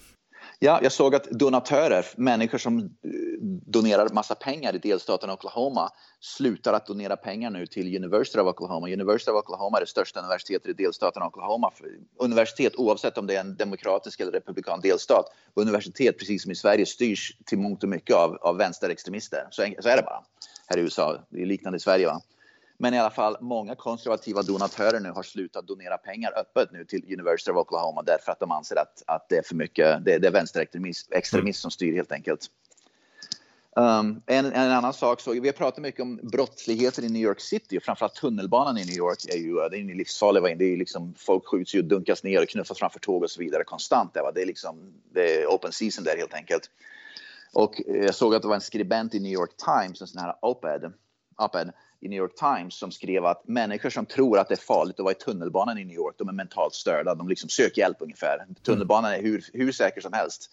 Ja, 0.60 0.80
jag 0.84 0.92
såg 0.92 1.16
att 1.16 1.24
donatörer, 1.24 2.06
människor 2.16 2.58
som 2.58 2.80
eh, 2.80 2.86
donerar 3.66 4.10
massa 4.10 4.36
pengar 4.36 4.76
i 4.76 4.78
delstaten 4.78 5.30
Oklahoma, 5.30 5.90
slutar 6.20 6.74
att 6.74 6.86
donera 6.86 7.16
pengar 7.16 7.50
nu 7.50 7.66
till 7.66 7.96
University 7.96 8.40
of 8.40 8.48
Oklahoma. 8.48 8.88
University 8.88 9.32
of 9.32 9.36
Oklahoma 9.36 9.78
är 9.78 9.82
det 9.82 9.88
största 9.88 10.20
universitetet 10.20 10.68
i 10.68 10.74
delstaten 10.84 11.24
Oklahoma. 11.24 11.72
Universitet, 12.20 12.76
oavsett 12.76 13.18
om 13.18 13.28
det 13.28 13.36
är 13.36 13.40
en 13.40 13.56
demokratisk 13.56 14.20
eller 14.20 14.32
republikan 14.32 14.82
delstat, 14.82 15.26
universitet, 15.54 16.20
precis 16.20 16.44
som 16.44 16.52
i 16.52 16.56
Sverige, 16.56 16.86
styrs 16.86 17.38
till 17.46 17.58
mångt 17.58 17.84
och 17.84 17.90
mycket 17.90 18.16
av, 18.16 18.36
av 18.42 18.58
vänsterextremister. 18.58 19.48
Så, 19.52 19.62
så 19.80 19.90
är 19.90 19.98
det 19.98 20.04
bara 20.04 20.24
här 20.68 20.78
i 20.78 20.82
USA. 20.82 21.26
Det 21.30 21.42
är 21.42 21.46
liknande 21.46 21.78
i 21.78 21.80
Sverige. 21.80 22.08
Va? 22.08 22.22
Men 22.78 22.94
i 22.94 23.00
alla 23.00 23.10
fall, 23.10 23.38
många 23.42 23.76
konservativa 23.76 24.42
donatörer 24.42 25.00
nu 25.00 25.12
har 25.12 25.24
slutat 25.24 25.68
donera 25.68 25.98
pengar 25.98 26.34
öppet 26.38 26.72
nu 26.72 26.86
till 26.86 27.14
University 27.14 27.52
of 27.52 27.58
Oklahoma 27.58 28.02
därför 28.02 28.32
att 28.32 28.40
de 28.40 28.52
anser 28.52 28.76
att, 28.76 29.04
att 29.08 29.30
det 29.30 29.38
är 29.38 29.44
för 29.44 29.56
mycket, 29.56 30.06
det, 30.06 30.18
det 30.18 30.28
är 30.28 30.32
vänsterextremism 30.32 31.14
extremism 31.14 31.62
som 31.62 31.72
styr 31.72 31.96
helt 31.96 32.12
enkelt. 32.12 32.50
Um, 33.76 34.22
en, 34.26 34.46
en, 34.46 34.72
annan 34.72 34.94
sak, 34.94 35.22
så 35.22 35.32
vi 35.32 35.48
har 35.48 35.54
pratat 35.54 35.82
mycket 35.84 36.02
om 36.02 36.20
brottsligheten 36.24 37.04
i 37.04 37.10
New 37.10 37.22
York 37.22 37.40
City 37.40 37.78
och 37.78 37.84
framförallt 37.84 38.16
tunnelbanan 38.16 38.78
i 38.78 38.86
New 38.86 38.96
York 38.96 39.26
är 39.30 39.38
ju, 39.38 39.54
det 39.54 39.78
är 39.78 39.80
ju 39.80 39.94
livsfarlig. 39.94 40.58
Det 40.58 40.66
är 40.66 40.78
liksom, 40.78 41.14
folk 41.18 41.48
skjuts 41.48 41.76
ju 41.76 41.80
och 41.80 41.86
dunkas 41.86 42.24
ner 42.24 42.42
och 42.42 42.50
knuffas 42.50 42.80
framför 42.80 43.00
tåg 43.00 43.24
och 43.24 43.32
så 43.32 43.40
vidare 43.40 43.64
konstant. 43.64 44.14
Där, 44.14 44.22
va? 44.22 44.32
Det, 44.32 44.42
är 44.42 44.46
liksom, 44.46 44.94
det 45.12 45.42
är 45.42 45.46
open 45.46 45.72
season 45.72 46.04
där 46.04 46.18
helt 46.18 46.34
enkelt. 46.34 46.70
Och 47.54 47.82
eh, 47.88 47.96
jag 47.96 48.16
såg 48.16 48.36
att 48.36 48.42
det 48.42 48.48
var 48.48 48.56
en 48.56 48.62
skribent 48.62 49.16
i 49.16 49.20
New 49.20 49.32
York 49.32 49.52
Times, 49.58 50.02
en 50.02 50.08
sån 50.08 50.22
här 50.22 50.36
op-ed, 50.42 50.94
op-ed 51.38 51.72
i 52.00 52.10
New 52.10 52.18
York 52.18 52.36
Times 52.36 52.76
som 52.76 52.92
skrev 52.92 53.26
att 53.26 53.48
människor 53.48 53.90
som 53.90 54.06
tror 54.06 54.40
att 54.40 54.48
det 54.48 54.54
är 54.54 54.66
farligt 54.66 55.00
att 55.00 55.04
vara 55.04 55.12
i 55.12 55.16
tunnelbanan 55.16 55.78
i 55.78 55.86
New 55.86 55.96
York, 55.96 56.16
de 56.18 56.30
är 56.30 56.34
mentalt 56.34 56.74
störda. 56.74 57.16
De 57.16 57.28
liksom 57.28 57.50
söker 57.50 57.82
hjälp 57.82 57.98
ungefär. 58.00 58.46
Tunnelbanan 58.64 59.12
är 59.12 59.22
hur, 59.22 59.46
hur 59.54 59.72
säker 59.72 60.02
som 60.02 60.14
helst. 60.14 60.50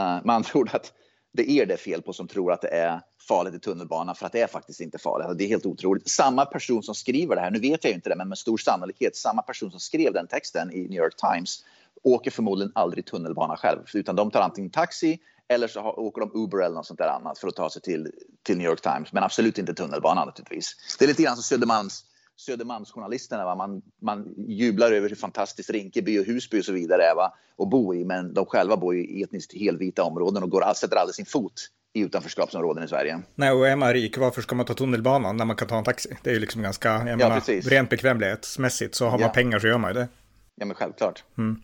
Uh, 0.00 0.18
man 0.24 0.42
tror 0.42 0.74
att 0.74 0.92
det 1.32 1.50
är 1.50 1.66
det 1.66 1.76
fel 1.76 2.02
på 2.02 2.12
som 2.12 2.28
tror 2.28 2.52
att 2.52 2.60
det 2.60 2.68
är 2.68 3.00
farligt 3.28 3.54
i 3.54 3.58
tunnelbanan 3.58 4.14
för 4.14 4.26
att 4.26 4.32
det 4.32 4.40
är 4.40 4.46
faktiskt 4.46 4.80
inte 4.80 4.98
farligt. 4.98 5.26
Alltså, 5.26 5.38
det 5.38 5.44
är 5.44 5.48
helt 5.48 5.66
otroligt. 5.66 6.08
Samma 6.08 6.44
person 6.46 6.82
som 6.82 6.94
skriver 6.94 7.36
det 7.36 7.40
här, 7.40 7.50
nu 7.50 7.58
vet 7.58 7.84
jag 7.84 7.90
ju 7.90 7.94
inte 7.94 8.08
det, 8.08 8.16
men 8.16 8.28
med 8.28 8.38
stor 8.38 8.56
sannolikhet 8.56 9.16
samma 9.16 9.42
person 9.42 9.70
som 9.70 9.80
skrev 9.80 10.12
den 10.12 10.26
texten 10.26 10.72
i 10.72 10.88
New 10.88 10.98
York 10.98 11.16
Times 11.16 11.64
åker 12.02 12.30
förmodligen 12.30 12.72
aldrig 12.74 13.06
tunnelbana 13.06 13.56
själv, 13.56 13.80
utan 13.94 14.16
de 14.16 14.30
tar 14.30 14.40
antingen 14.40 14.70
taxi 14.70 15.18
eller 15.54 15.68
så 15.68 15.80
åker 15.80 16.20
de 16.20 16.30
Uber 16.34 16.58
eller 16.58 16.74
något 16.74 16.86
sånt 16.86 16.98
där 16.98 17.08
annat 17.08 17.38
för 17.38 17.48
att 17.48 17.56
ta 17.56 17.70
sig 17.70 17.82
till, 17.82 18.10
till 18.42 18.56
New 18.56 18.66
York 18.66 18.80
Times. 18.80 19.12
Men 19.12 19.22
absolut 19.22 19.58
inte 19.58 19.74
tunnelbanan 19.74 20.26
naturligtvis. 20.26 20.96
Det 20.98 21.04
är 21.04 21.08
lite 21.08 21.22
grann 21.22 21.36
som 21.36 21.42
Södermalms, 21.42 22.04
Södermalmsjournalisterna. 22.36 23.44
Va? 23.44 23.54
Man, 23.54 23.82
man 24.02 24.34
jublar 24.48 24.92
över 24.92 25.08
hur 25.08 25.16
fantastiskt 25.16 25.70
Rinkeby 25.70 26.18
och 26.18 26.24
Husby 26.24 26.60
och 26.60 26.64
så 26.64 26.72
vidare 26.72 27.02
är 27.02 27.14
va? 27.14 27.34
att 27.58 27.70
bo 27.70 27.94
i. 27.94 28.04
Men 28.04 28.34
de 28.34 28.46
själva 28.46 28.76
bor 28.76 28.96
i 28.96 29.22
etniskt 29.22 29.54
helvita 29.54 30.02
områden 30.02 30.42
och 30.42 30.50
går, 30.50 30.74
sätter 30.74 30.96
aldrig 30.96 31.14
sin 31.14 31.26
fot 31.26 31.68
i 31.94 32.00
utanförskapsområden 32.00 32.84
i 32.84 32.88
Sverige. 32.88 33.22
Nej, 33.34 33.50
och 33.50 33.68
är 33.68 33.76
man 33.76 33.92
rik, 33.92 34.18
varför 34.18 34.42
ska 34.42 34.54
man 34.54 34.66
ta 34.66 34.74
tunnelbanan 34.74 35.36
när 35.36 35.44
man 35.44 35.56
kan 35.56 35.68
ta 35.68 35.78
en 35.78 35.84
taxi? 35.84 36.16
Det 36.22 36.30
är 36.30 36.34
ju 36.34 36.40
liksom 36.40 36.62
ganska, 36.62 36.88
jag 36.88 37.08
ja, 37.08 37.16
menar, 37.16 37.34
precis. 37.34 37.66
rent 37.66 37.90
bekvämlighetsmässigt 37.90 38.94
så 38.94 39.04
har 39.04 39.18
man 39.18 39.20
ja. 39.20 39.28
pengar 39.28 39.58
så 39.58 39.66
gör 39.66 39.78
man 39.78 39.90
ju 39.90 39.94
det. 39.94 40.08
Ja, 40.54 40.66
men 40.66 40.74
självklart. 40.74 41.24
Mm. 41.38 41.62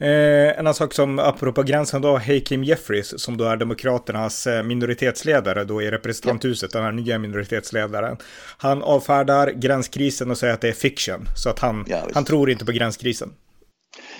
Eh, 0.00 0.08
en 0.08 0.58
annan 0.58 0.74
sak 0.74 0.94
som, 0.94 1.18
apropå 1.18 1.62
gränsen 1.62 2.02
då, 2.02 2.18
Hakeem 2.18 2.64
Jeffries, 2.64 3.22
som 3.22 3.36
då 3.36 3.44
är 3.44 3.56
Demokraternas 3.56 4.46
eh, 4.46 4.62
minoritetsledare 4.62 5.64
då 5.64 5.82
i 5.82 5.90
representanthuset, 5.90 6.72
den 6.72 6.82
här 6.82 6.92
nya 6.92 7.18
minoritetsledaren. 7.18 8.16
Han 8.58 8.82
avfärdar 8.82 9.50
gränskrisen 9.50 10.30
och 10.30 10.38
säger 10.38 10.54
att 10.54 10.60
det 10.60 10.68
är 10.68 10.72
fiction, 10.72 11.26
så 11.36 11.50
att 11.50 11.58
han, 11.58 11.84
ja, 11.88 12.02
han 12.14 12.24
tror 12.24 12.50
inte 12.50 12.64
på 12.64 12.72
gränskrisen. 12.72 13.34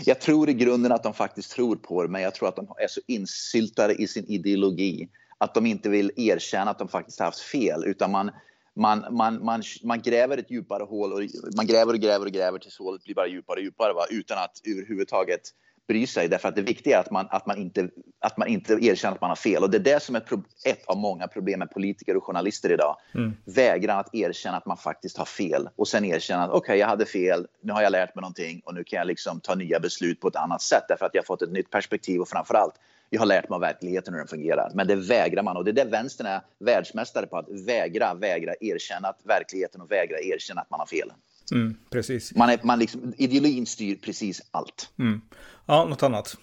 Jag 0.04 0.20
tror 0.20 0.48
i 0.48 0.54
grunden 0.54 0.92
att 0.92 1.02
de 1.02 1.14
faktiskt 1.14 1.52
tror 1.52 1.76
på 1.76 2.02
det, 2.02 2.08
men 2.08 2.22
jag 2.22 2.34
tror 2.34 2.48
att 2.48 2.56
de 2.56 2.66
är 2.78 2.88
så 2.88 3.00
insyltade 3.06 3.94
i 3.94 4.06
sin 4.06 4.24
ideologi 4.24 5.08
att 5.38 5.54
de 5.54 5.66
inte 5.66 5.88
vill 5.88 6.12
erkänna 6.16 6.70
att 6.70 6.78
de 6.78 6.88
faktiskt 6.88 7.20
haft 7.20 7.40
fel, 7.40 7.84
utan 7.86 8.10
man, 8.10 8.30
man, 8.76 9.04
man, 9.10 9.44
man, 9.44 9.62
man 9.84 10.00
gräver 10.00 10.38
ett 10.38 10.50
djupare 10.50 10.82
hål 10.82 11.12
och 11.12 11.20
man 11.56 11.66
gräver 11.66 11.92
och 11.92 12.00
gräver 12.00 12.26
och 12.26 12.32
gräver 12.32 12.58
tills 12.58 12.78
hålet 12.78 13.04
blir 13.04 13.14
bara 13.14 13.26
djupare 13.26 13.56
och 13.56 13.62
djupare 13.62 13.92
va? 13.92 14.04
utan 14.10 14.38
att 14.38 14.60
överhuvudtaget 14.66 15.40
bry 15.90 16.06
sig. 16.06 16.28
Därför 16.28 16.48
att 16.48 16.56
det 16.56 16.62
viktiga 16.62 16.96
är 16.96 17.00
att 17.00 17.10
man, 17.10 17.26
att 17.30 17.46
man, 17.46 17.58
inte, 17.58 17.88
att 18.20 18.36
man 18.36 18.48
inte 18.48 18.72
erkänner 18.72 19.14
att 19.14 19.20
man 19.20 19.30
har 19.30 19.36
fel. 19.36 19.62
Och 19.62 19.70
det 19.70 19.76
är 19.76 19.94
det 19.94 20.02
som 20.02 20.14
är 20.14 20.22
ett 20.64 20.86
av 20.86 20.96
många 20.96 21.28
problem 21.28 21.58
med 21.58 21.70
politiker 21.70 22.16
och 22.16 22.24
journalister 22.24 22.72
idag. 22.72 22.96
Mm. 23.14 23.36
Vägran 23.44 23.98
att 23.98 24.14
erkänna 24.14 24.56
att 24.56 24.66
man 24.66 24.76
faktiskt 24.76 25.18
har 25.18 25.24
fel 25.24 25.68
och 25.76 25.88
sen 25.88 26.04
erkänna 26.04 26.44
att 26.44 26.50
okej, 26.50 26.58
okay, 26.58 26.78
jag 26.78 26.86
hade 26.86 27.06
fel, 27.06 27.46
nu 27.60 27.72
har 27.72 27.82
jag 27.82 27.92
lärt 27.92 28.14
mig 28.14 28.22
någonting 28.22 28.62
och 28.64 28.74
nu 28.74 28.84
kan 28.84 28.96
jag 28.96 29.06
liksom 29.06 29.40
ta 29.40 29.54
nya 29.54 29.80
beslut 29.80 30.20
på 30.20 30.28
ett 30.28 30.36
annat 30.36 30.62
sätt 30.62 30.84
därför 30.88 31.06
att 31.06 31.14
jag 31.14 31.22
har 31.22 31.26
fått 31.26 31.42
ett 31.42 31.52
nytt 31.52 31.70
perspektiv 31.70 32.20
och 32.20 32.28
framför 32.28 32.54
allt 32.54 32.74
jag 33.10 33.20
har 33.20 33.26
lärt 33.26 33.48
mig 33.48 33.54
av 33.54 33.60
verkligheten 33.60 34.14
hur 34.14 34.18
den 34.18 34.28
fungerar. 34.28 34.70
Men 34.74 34.86
det 34.86 34.96
vägrar 34.96 35.42
man 35.42 35.56
och 35.56 35.64
det 35.64 35.70
är 35.70 35.84
det 35.84 35.84
vänstern 35.84 36.26
är 36.26 36.40
världsmästare 36.58 37.26
på, 37.26 37.36
att 37.36 37.48
vägra, 37.66 38.14
vägra 38.14 38.54
erkänna 38.60 39.08
att 39.08 39.20
verkligheten 39.24 39.80
och 39.80 39.90
vägra 39.90 40.20
erkänna 40.20 40.60
att 40.60 40.70
man 40.70 40.80
har 40.80 40.86
fel. 40.86 41.12
Mm, 41.52 41.76
precis. 41.90 42.34
Man 42.34 42.50
är, 42.50 42.60
man 42.62 42.78
liksom, 42.78 43.14
ideologin 43.16 43.66
styr 43.66 43.96
precis 43.96 44.42
allt. 44.50 44.90
Mm. 44.98 45.20
Ja, 45.66 45.84
något 45.84 46.02
annat? 46.02 46.36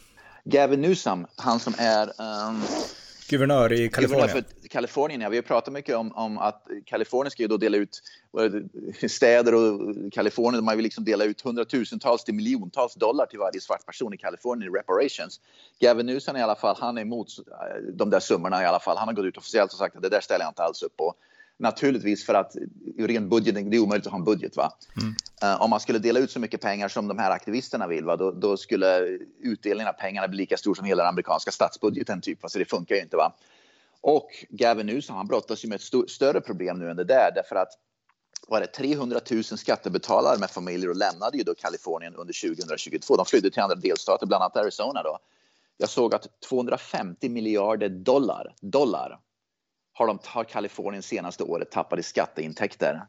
Gavin 0.43 0.81
Newsom, 0.81 1.27
han 1.35 1.59
som 1.59 1.73
är 1.77 2.07
um, 2.49 2.61
guvernör 3.29 3.73
i 3.73 3.89
Kalifornien. 3.89 4.27
Guvernör 4.27 4.43
för 4.61 4.67
Kalifornien, 4.69 5.21
ja. 5.21 5.29
Vi 5.29 5.37
har 5.37 5.43
pratat 5.43 5.73
mycket 5.73 5.95
om, 5.95 6.11
om 6.11 6.37
att 6.37 6.67
Kalifornien 6.85 7.31
ska 7.31 7.43
ju 7.43 7.47
då 7.47 7.57
dela 7.57 7.77
ut 7.77 8.01
städer 9.07 9.55
och 9.55 9.95
Kalifornien, 10.13 10.65
man 10.65 10.75
vill 10.75 10.83
liksom 10.83 11.05
dela 11.05 11.23
ut 11.23 11.41
hundratusentals 11.41 12.23
till 12.23 12.33
miljontals 12.33 12.95
dollar 12.95 13.25
till 13.25 13.39
varje 13.39 13.61
svart 13.61 13.85
person 13.85 14.13
i 14.13 14.17
Kalifornien 14.17 14.73
i 14.73 14.77
reparations. 14.77 15.39
Gavin 15.79 16.05
Newsom 16.05 16.37
i 16.37 16.41
alla 16.41 16.55
fall, 16.55 16.75
han 16.79 16.97
är 16.97 17.01
emot 17.01 17.27
de 17.93 18.09
där 18.09 18.19
summorna 18.19 18.63
i 18.63 18.65
alla 18.65 18.79
fall. 18.79 18.97
Han 18.97 19.07
har 19.07 19.15
gått 19.15 19.25
ut 19.25 19.37
officiellt 19.37 19.71
och 19.71 19.77
sagt 19.77 19.95
att 19.95 20.01
det 20.01 20.09
där 20.09 20.21
ställer 20.21 20.45
jag 20.45 20.51
inte 20.51 20.63
alls 20.63 20.83
upp 20.83 20.97
på. 20.97 21.13
Naturligtvis 21.59 22.25
för 22.25 22.33
att 22.33 22.55
ren 22.97 23.29
budget, 23.29 23.55
det 23.55 23.77
är 23.77 23.79
omöjligt 23.79 24.07
att 24.07 24.11
ha 24.11 24.19
en 24.19 24.25
budget. 24.25 24.57
Va? 24.57 24.73
Mm. 25.01 25.15
Uh, 25.43 25.61
om 25.61 25.69
man 25.69 25.79
skulle 25.79 25.99
dela 25.99 26.19
ut 26.19 26.31
så 26.31 26.39
mycket 26.39 26.61
pengar 26.61 26.87
som 26.87 27.07
de 27.07 27.17
här 27.17 27.31
aktivisterna 27.31 27.87
vill, 27.87 28.05
va? 28.05 28.15
Då, 28.15 28.31
då 28.31 28.57
skulle 28.57 28.99
utdelningen 29.39 29.87
av 29.87 29.93
pengarna 29.93 30.27
bli 30.27 30.37
lika 30.37 30.57
stor 30.57 30.75
som 30.75 30.85
hela 30.85 31.03
den 31.03 31.09
amerikanska 31.09 31.51
statsbudgeten. 31.51 32.21
Typ, 32.21 32.43
va? 32.43 32.49
Så 32.49 32.59
det 32.59 32.65
funkar 32.65 32.95
ju 32.95 33.01
inte. 33.01 33.17
Va? 33.17 33.33
Och 34.01 34.45
Gavin 34.49 34.85
Newsom 34.85 35.15
han 35.15 35.27
brottas 35.27 35.65
ju 35.65 35.69
med 35.69 35.75
ett 35.75 35.81
st 35.81 35.97
större 36.07 36.41
problem 36.41 36.79
nu 36.79 36.89
än 36.89 36.97
det 36.97 37.03
där 37.03 37.31
därför 37.35 37.55
att 37.55 37.69
var 38.47 38.59
det 38.59 38.67
300 38.67 39.19
000 39.31 39.43
skattebetalare 39.43 40.39
med 40.39 40.49
familjer 40.49 40.89
och 40.89 40.95
lämnade 40.95 41.37
ju 41.37 41.43
då 41.43 41.55
Kalifornien 41.55 42.15
under 42.15 42.49
2022. 42.49 43.15
De 43.15 43.25
flydde 43.25 43.51
till 43.51 43.61
andra 43.61 43.75
delstater, 43.75 44.27
bland 44.27 44.43
annat 44.43 44.57
Arizona. 44.57 45.03
Då. 45.03 45.19
Jag 45.77 45.89
såg 45.89 46.15
att 46.15 46.27
250 46.49 47.29
miljarder 47.29 47.89
dollar, 47.89 48.55
dollar 48.61 49.19
har, 49.97 50.07
de, 50.07 50.19
har 50.23 50.43
Kalifornien 50.43 51.03
senaste 51.03 51.43
året 51.43 51.71
tappat 51.71 51.99
i 51.99 52.03
skatteintäkter 52.03 53.01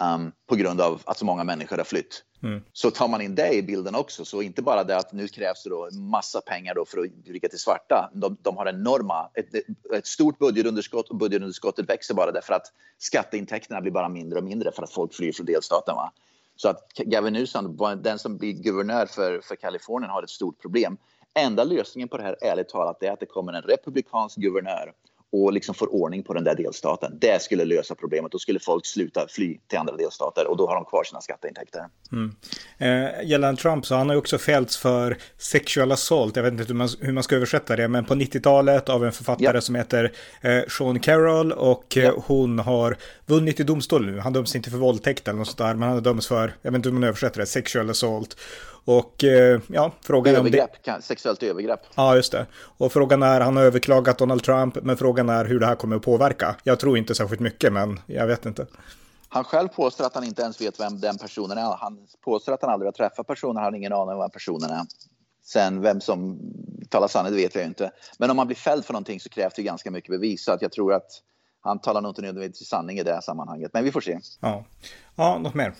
um, 0.00 0.32
på 0.46 0.56
grund 0.56 0.80
av 0.80 1.02
att 1.04 1.18
så 1.18 1.24
många 1.24 1.44
människor 1.44 1.76
har 1.76 1.84
flytt. 1.84 2.24
Mm. 2.42 2.62
Så 2.72 2.90
tar 2.90 3.08
man 3.08 3.20
in 3.20 3.34
det 3.34 3.54
i 3.54 3.62
bilden 3.62 3.94
också, 3.94 4.24
så 4.24 4.42
inte 4.42 4.62
bara 4.62 4.84
det 4.84 4.96
att 4.96 5.12
nu 5.12 5.28
krävs 5.28 5.62
det 5.64 5.70
då 5.70 5.88
massa 5.92 6.40
pengar 6.40 6.74
då 6.74 6.84
för 6.84 6.98
att 6.98 7.06
rycka 7.26 7.48
till 7.48 7.58
svarta. 7.58 8.10
De, 8.14 8.36
de 8.42 8.56
har 8.56 8.66
enorma, 8.66 9.30
ett, 9.34 9.54
ett, 9.94 10.06
stort 10.06 10.38
budgetunderskott 10.38 11.08
och 11.08 11.16
budgetunderskottet 11.16 11.88
växer 11.88 12.14
bara 12.14 12.32
därför 12.32 12.54
att 12.54 12.72
skatteintäkterna 12.98 13.80
blir 13.80 13.92
bara 13.92 14.08
mindre 14.08 14.38
och 14.38 14.44
mindre 14.44 14.72
för 14.72 14.82
att 14.82 14.92
folk 14.92 15.14
flyr 15.14 15.32
från 15.32 15.46
delstaten. 15.46 15.94
Va? 15.94 16.12
Så 16.56 16.68
att 16.68 16.92
Gavin 16.96 17.32
Newsom, 17.32 17.76
den 18.02 18.18
som 18.18 18.38
blir 18.38 18.52
guvernör 18.52 19.06
för, 19.06 19.40
för 19.40 19.56
Kalifornien, 19.56 20.10
har 20.10 20.22
ett 20.22 20.30
stort 20.30 20.60
problem. 20.60 20.96
Enda 21.34 21.64
lösningen 21.64 22.08
på 22.08 22.16
det 22.16 22.22
här, 22.22 22.36
ärligt 22.40 22.68
talat, 22.68 23.02
är 23.02 23.10
att 23.10 23.20
det 23.20 23.26
kommer 23.26 23.52
en 23.52 23.62
republikansk 23.62 24.36
guvernör 24.36 24.92
och 25.32 25.52
liksom 25.52 25.74
får 25.74 25.94
ordning 25.94 26.22
på 26.22 26.34
den 26.34 26.44
där 26.44 26.54
delstaten. 26.54 27.18
Det 27.20 27.42
skulle 27.42 27.64
lösa 27.64 27.94
problemet. 27.94 28.32
Då 28.32 28.38
skulle 28.38 28.60
folk 28.60 28.86
sluta 28.86 29.26
fly 29.28 29.58
till 29.66 29.78
andra 29.78 29.96
delstater 29.96 30.46
och 30.46 30.56
då 30.56 30.66
har 30.66 30.74
de 30.74 30.84
kvar 30.84 31.04
sina 31.04 31.20
skatteintäkter. 31.20 31.80
Mm. 32.12 32.34
Eh, 32.78 33.28
gällande 33.28 33.60
Trump 33.60 33.86
så 33.86 33.94
han 33.94 34.08
har 34.08 34.14
ju 34.14 34.18
också 34.18 34.38
fällts 34.38 34.76
för 34.76 35.16
sexual 35.38 35.92
assault. 35.92 36.36
Jag 36.36 36.42
vet 36.42 36.52
inte 36.52 36.64
hur 36.64 36.74
man, 36.74 36.88
hur 37.00 37.12
man 37.12 37.22
ska 37.22 37.36
översätta 37.36 37.76
det, 37.76 37.88
men 37.88 38.04
på 38.04 38.14
90-talet 38.14 38.88
av 38.88 39.04
en 39.04 39.12
författare 39.12 39.56
ja. 39.56 39.60
som 39.60 39.74
heter 39.74 40.12
eh, 40.40 40.62
Sean 40.68 41.00
Carroll 41.00 41.52
och 41.52 41.96
eh, 41.96 42.04
ja. 42.04 42.22
hon 42.26 42.58
har 42.58 42.96
vunnit 43.26 43.60
i 43.60 43.64
domstol 43.64 44.06
nu. 44.06 44.18
Han 44.18 44.32
döms 44.32 44.56
inte 44.56 44.70
för 44.70 44.78
våldtäkt 44.78 45.28
eller 45.28 45.38
något 45.38 45.48
sånt 45.48 45.58
där, 45.58 45.74
men 45.74 45.82
han 45.82 45.92
har 45.92 46.00
dömts 46.00 46.26
för, 46.26 46.54
jag 46.62 46.70
vet 46.70 46.76
inte 46.76 46.88
hur 46.88 46.94
man 46.94 47.04
översätter 47.04 47.40
det, 47.40 47.46
sexual 47.46 47.90
assault. 47.90 48.36
Och 48.84 49.24
eh, 49.24 49.60
ja, 49.68 49.92
frågan 50.00 50.34
är 50.34 50.40
om 50.40 50.50
det... 50.50 50.68
Sexuellt 51.00 51.42
övergrepp. 51.42 51.80
Ja, 51.94 52.16
just 52.16 52.32
det. 52.32 52.46
Och 52.54 52.92
frågan 52.92 53.22
är, 53.22 53.40
han 53.40 53.56
har 53.56 53.64
överklagat 53.64 54.18
Donald 54.18 54.42
Trump, 54.42 54.78
men 54.82 54.96
frågan 54.96 55.28
är 55.28 55.44
hur 55.44 55.60
det 55.60 55.66
här 55.66 55.74
kommer 55.74 55.96
att 55.96 56.02
påverka. 56.02 56.56
Jag 56.62 56.80
tror 56.80 56.98
inte 56.98 57.14
särskilt 57.14 57.40
mycket, 57.40 57.72
men 57.72 58.00
jag 58.06 58.26
vet 58.26 58.46
inte. 58.46 58.66
Han 59.28 59.44
själv 59.44 59.68
påstår 59.68 60.04
att 60.04 60.14
han 60.14 60.24
inte 60.24 60.42
ens 60.42 60.60
vet 60.60 60.80
vem 60.80 61.00
den 61.00 61.18
personen 61.18 61.58
är. 61.58 61.76
Han 61.76 61.98
påstår 62.24 62.52
att 62.52 62.62
han 62.62 62.70
aldrig 62.70 62.86
har 62.86 62.92
träffat 62.92 63.26
personen, 63.26 63.56
han 63.56 63.64
har 63.64 63.78
ingen 63.78 63.92
aning 63.92 64.14
om 64.14 64.20
vem 64.20 64.30
personen 64.30 64.70
är. 64.70 64.82
Sen 65.44 65.80
vem 65.80 66.00
som 66.00 66.38
talar 66.88 67.08
sanning, 67.08 67.32
det 67.32 67.38
vet 67.38 67.54
jag 67.54 67.64
inte. 67.64 67.90
Men 68.18 68.30
om 68.30 68.36
man 68.36 68.46
blir 68.46 68.56
fälld 68.56 68.84
för 68.84 68.92
någonting 68.92 69.20
så 69.20 69.28
krävs 69.28 69.54
det 69.54 69.62
ganska 69.62 69.90
mycket 69.90 70.10
bevis. 70.10 70.44
Så 70.44 70.52
att 70.52 70.62
jag 70.62 70.72
tror 70.72 70.92
att 70.92 71.10
han 71.60 71.78
talar 71.78 72.00
nog 72.00 72.10
inte 72.10 72.22
nödvändigtvis 72.22 72.68
sanning 72.68 72.98
i 72.98 73.02
det 73.02 73.12
här 73.12 73.20
sammanhanget. 73.20 73.70
Men 73.74 73.84
vi 73.84 73.92
får 73.92 74.00
se. 74.00 74.18
Ja, 74.40 74.64
ja 75.16 75.38
något 75.38 75.54
mer? 75.54 75.74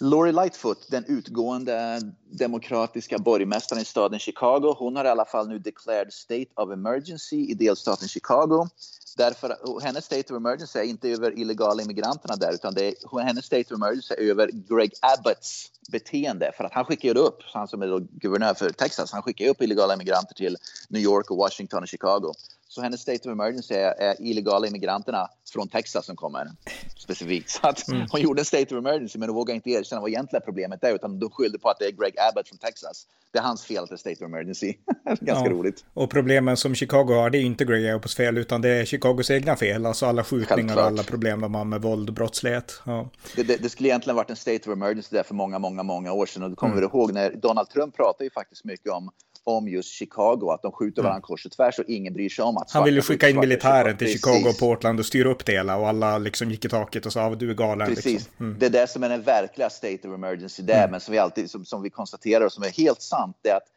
Lori 0.00 0.32
Lightfoot, 0.32 0.90
den 0.90 1.04
utgående 1.04 2.00
demokratiska 2.32 3.18
borgmästaren 3.18 3.82
i 3.82 3.84
staden 3.84 4.18
Chicago, 4.18 4.74
hon 4.78 4.96
har 4.96 5.04
i 5.04 5.08
alla 5.08 5.24
fall 5.24 5.48
nu 5.48 5.58
declared 5.58 6.12
state 6.12 6.46
of 6.54 6.72
emergency 6.72 7.36
i 7.36 7.54
delstaten 7.54 8.08
Chicago. 8.08 8.68
Därför, 9.16 9.80
hennes 9.82 10.04
state 10.04 10.32
of 10.32 10.36
emergency 10.36 10.78
är 10.78 10.82
inte 10.82 11.08
över 11.08 11.38
illegala 11.38 11.82
immigranterna 11.82 12.36
där, 12.36 12.52
utan 12.52 12.74
det 12.74 12.86
är, 12.86 13.18
hennes 13.22 13.44
state 13.44 13.74
of 13.74 13.80
emergency 13.80 14.14
är 14.14 14.30
över 14.30 14.50
Greg 14.52 14.92
Abbotts 15.00 15.70
beteende. 15.92 16.52
För 16.56 16.64
att 16.64 16.72
han 16.72 16.84
skickar 16.84 17.16
upp, 17.16 17.42
han 17.42 17.68
som 17.68 17.82
är 17.82 18.00
guvernör 18.00 18.54
för 18.54 18.70
Texas, 18.70 19.12
han 19.12 19.22
skickar 19.22 19.48
upp 19.48 19.62
illegala 19.62 19.94
immigranter 19.94 20.34
till 20.34 20.56
New 20.88 21.02
York 21.02 21.30
och 21.30 21.36
Washington 21.36 21.82
och 21.82 21.88
Chicago. 21.88 22.34
Så 22.68 22.82
hennes 22.82 23.00
state 23.00 23.28
of 23.28 23.32
emergency 23.32 23.74
är, 23.74 23.94
är 24.00 24.22
illegala 24.22 24.66
immigranterna 24.66 25.28
från 25.52 25.68
Texas 25.68 26.06
som 26.06 26.16
kommer 26.16 26.50
specifikt. 26.96 27.50
Så 27.50 27.68
att 27.68 27.88
mm. 27.88 28.06
hon 28.10 28.20
gjorde 28.20 28.40
en 28.40 28.44
state 28.44 28.74
of 28.74 28.78
emergency 28.78 29.18
men 29.18 29.28
hon 29.28 29.36
vågade 29.36 29.56
inte 29.56 29.70
erkänna 29.70 30.00
vad 30.00 30.10
egentligen 30.10 30.42
problemet 30.44 30.84
är 30.84 30.94
utan 30.94 31.18
de 31.18 31.30
skyllde 31.30 31.58
på 31.58 31.68
att 31.70 31.78
det 31.78 31.86
är 31.86 31.90
Greg 31.90 32.18
Abbott 32.28 32.48
från 32.48 32.58
Texas. 32.58 33.06
Det 33.32 33.38
är 33.38 33.42
hans 33.42 33.64
fel 33.64 33.82
att 33.82 33.88
det 33.88 33.94
är 33.94 33.96
state 33.96 34.24
of 34.24 34.28
emergency. 34.28 34.74
Ganska 35.20 35.26
ja. 35.26 35.50
roligt. 35.50 35.84
Och 35.94 36.10
problemen 36.10 36.56
som 36.56 36.74
Chicago 36.74 37.14
har 37.14 37.30
det 37.30 37.38
är 37.38 37.42
inte 37.42 37.64
Greg 37.64 37.86
Abbotts 37.86 38.16
fel 38.16 38.38
utan 38.38 38.62
det 38.62 38.68
är 38.68 38.84
Chicagos 38.84 39.30
egna 39.30 39.56
fel. 39.56 39.86
Alltså 39.86 40.06
alla 40.06 40.24
skjutningar 40.24 40.76
och 40.76 40.82
alla 40.82 41.02
problem 41.02 41.40
de 41.40 41.54
har 41.54 41.64
med 41.64 41.82
våld 41.82 42.08
och 42.08 42.14
brottslighet. 42.14 42.80
Ja. 42.84 43.10
Det, 43.36 43.42
det, 43.42 43.56
det, 43.56 43.68
skulle 43.68 43.88
egentligen 43.88 44.16
varit 44.16 44.30
en 44.30 44.36
state 44.36 44.70
of 44.70 44.76
emergency 44.76 45.16
där 45.16 45.22
för 45.22 45.34
många, 45.34 45.58
många, 45.58 45.82
många 45.82 46.12
år 46.12 46.26
sedan. 46.26 46.42
Och 46.42 46.50
du 46.50 46.56
kommer 46.56 46.76
mm. 46.76 46.84
ihåg 46.84 47.12
när 47.12 47.30
Donald 47.30 47.68
Trump 47.70 47.96
pratade 47.96 48.24
ju 48.24 48.30
faktiskt 48.30 48.64
mycket 48.64 48.92
om 48.92 49.10
om 49.44 49.68
just 49.68 49.88
Chicago, 49.88 50.50
att 50.50 50.62
de 50.62 50.72
skjuter 50.72 51.00
mm. 51.00 51.08
varandra 51.08 51.26
kors 51.26 51.46
och 51.46 51.52
tvärs 51.52 51.78
och 51.78 51.84
ingen 51.88 52.14
bryr 52.14 52.28
sig 52.28 52.44
om 52.44 52.56
att 52.56 52.70
Han 52.70 52.84
ville 52.84 53.02
skicka 53.02 53.28
in 53.28 53.40
militären 53.40 53.96
till 53.96 54.08
Chicago 54.08 54.48
och 54.48 54.58
Portland 54.58 54.98
och 54.98 55.06
styra 55.06 55.30
upp 55.30 55.46
det 55.46 55.52
hela 55.52 55.76
och 55.76 55.88
alla 55.88 56.18
liksom 56.18 56.50
gick 56.50 56.64
i 56.64 56.68
taket 56.68 57.06
och 57.06 57.12
sa 57.12 57.22
att 57.22 57.38
du 57.38 57.50
är 57.50 57.54
galen. 57.54 57.88
Precis, 57.88 58.04
liksom. 58.04 58.46
mm. 58.46 58.58
det 58.58 58.66
är 58.66 58.70
det 58.70 58.86
som 58.86 59.02
är 59.02 59.08
den 59.08 59.22
verkliga 59.22 59.70
state 59.70 60.08
of 60.08 60.14
emergency 60.14 60.62
där, 60.62 60.78
mm. 60.78 60.90
men 60.90 61.00
som 61.00 61.12
vi 61.12 61.18
alltid 61.18 61.50
som, 61.50 61.64
som 61.64 61.82
vi 61.82 61.90
konstaterar 61.90 62.44
och 62.44 62.52
som 62.52 62.64
är 62.64 62.70
helt 62.70 63.02
sant, 63.02 63.36
det 63.42 63.48
är 63.48 63.56
att 63.56 63.68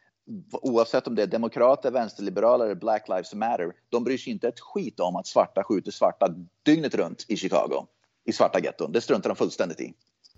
oavsett 0.51 1.07
om 1.07 1.15
det 1.15 1.23
är 1.23 1.27
demokrater, 1.27 1.91
vänsterliberaler 1.91 2.65
eller 2.65 2.75
Black 2.75 3.07
Lives 3.07 3.33
Matter, 3.33 3.73
de 3.89 4.03
bryr 4.03 4.17
sig 4.17 4.33
inte 4.33 4.47
ett 4.47 4.59
skit 4.59 4.99
om 4.99 5.15
att 5.15 5.27
svarta 5.27 5.63
skjuter 5.63 5.91
svarta 5.91 6.35
dygnet 6.63 6.95
runt 6.95 7.25
i 7.27 7.37
Chicago, 7.37 7.85
i 8.25 8.33
svarta 8.33 8.59
getton. 8.59 8.91
Det 8.91 9.01
struntar 9.01 9.29
de 9.29 9.35
fullständigt 9.35 9.79
i. 9.79 9.93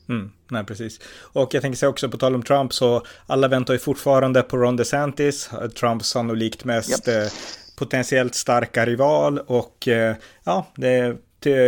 Mm, 0.10 0.32
nej, 0.52 0.64
precis. 0.64 1.00
Och 1.34 1.54
jag 1.54 1.62
tänker 1.62 1.78
säga 1.78 1.90
också 1.90 2.10
på 2.10 2.18
tal 2.18 2.36
om 2.36 2.44
Trump 2.44 2.74
så 2.74 3.06
alla 3.26 3.48
väntar 3.48 3.74
ju 3.74 3.80
fortfarande 3.80 4.44
på 4.44 4.58
Ron 4.58 4.76
DeSantis, 4.76 5.50
Trumps 5.80 6.08
sannolikt 6.08 6.64
mest 6.64 7.08
yep. 7.08 7.26
eh, 7.26 7.32
potentiellt 7.78 8.36
starka 8.36 8.86
rival 8.86 9.40
och 9.40 9.88
eh, 9.88 10.16
ja, 10.44 10.66
det 10.76 11.18